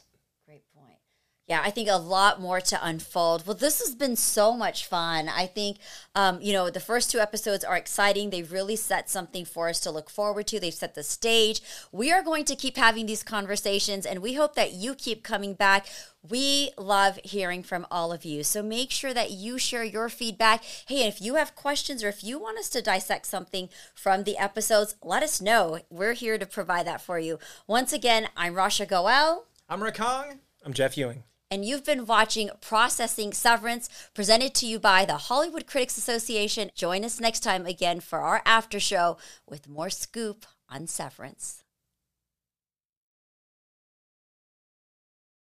Yeah, 1.50 1.64
I 1.64 1.72
think 1.72 1.90
a 1.90 1.98
lot 1.98 2.40
more 2.40 2.62
to 2.62 2.80
unfold. 2.86 3.48
Well, 3.48 3.56
this 3.56 3.80
has 3.80 3.96
been 3.96 4.16
so 4.16 4.56
much 4.56 4.86
fun. 4.86 5.28
I 5.28 5.48
think, 5.48 5.78
um, 6.14 6.40
you 6.44 6.54
know, 6.54 6.70
the 6.70 6.80
first 6.80 7.10
two 7.10 7.18
episodes 7.18 7.64
are 7.64 7.76
exciting. 7.76 8.30
They've 8.30 8.52
really 8.52 8.76
set 8.76 9.10
something 9.10 9.46
for 9.46 9.68
us 9.68 9.80
to 9.80 9.90
look 9.90 10.12
forward 10.12 10.46
to. 10.48 10.60
They've 10.60 10.72
set 10.72 10.94
the 10.94 11.02
stage. 11.02 11.60
We 11.92 12.12
are 12.12 12.22
going 12.22 12.46
to 12.46 12.56
keep 12.56 12.78
having 12.78 13.08
these 13.08 13.24
conversations, 13.24 14.06
and 14.06 14.20
we 14.20 14.36
hope 14.36 14.54
that 14.54 14.74
you 14.74 14.94
keep 14.94 15.24
coming 15.24 15.56
back. 15.56 15.88
We 16.22 16.70
love 16.78 17.20
hearing 17.24 17.64
from 17.64 17.88
all 17.90 18.12
of 18.12 18.24
you. 18.24 18.44
So 18.44 18.62
make 18.62 18.92
sure 18.92 19.16
that 19.16 19.32
you 19.32 19.58
share 19.58 19.84
your 19.84 20.08
feedback. 20.08 20.64
Hey, 20.88 21.08
if 21.08 21.20
you 21.20 21.34
have 21.34 21.56
questions 21.56 22.04
or 22.04 22.10
if 22.10 22.24
you 22.24 22.38
want 22.38 22.60
us 22.60 22.70
to 22.70 22.82
dissect 22.84 23.26
something 23.26 23.70
from 23.96 24.24
the 24.24 24.38
episodes, 24.38 24.98
let 25.02 25.24
us 25.24 25.42
know. 25.42 25.80
We're 25.90 26.14
here 26.14 26.38
to 26.38 26.46
provide 26.46 26.86
that 26.86 27.02
for 27.02 27.18
you. 27.18 27.40
Once 27.66 27.92
again, 27.92 28.28
I'm 28.38 28.54
Rasha 28.54 28.88
Goel. 28.88 29.48
I'm 29.68 29.82
Rick 29.82 29.98
Hong. 29.98 30.42
I'm 30.64 30.74
Jeff 30.74 30.96
Ewing. 30.96 31.24
And 31.52 31.66
you've 31.66 31.84
been 31.84 32.06
watching 32.06 32.50
Processing 32.62 33.34
Severance, 33.34 33.90
presented 34.14 34.54
to 34.56 34.68
you 34.68 34.80
by 34.80 35.04
the 35.04 35.18
Hollywood 35.18 35.66
Critics 35.66 35.98
Association. 35.98 36.70
Join 36.76 37.04
us 37.04 37.20
next 37.20 37.40
time 37.40 37.66
again 37.66 38.00
for 38.00 38.20
our 38.20 38.42
after 38.46 38.80
show 38.80 39.18
with 39.48 39.68
more 39.68 39.90
scoop 39.90 40.46
on 40.70 40.86
Severance. 40.86 41.64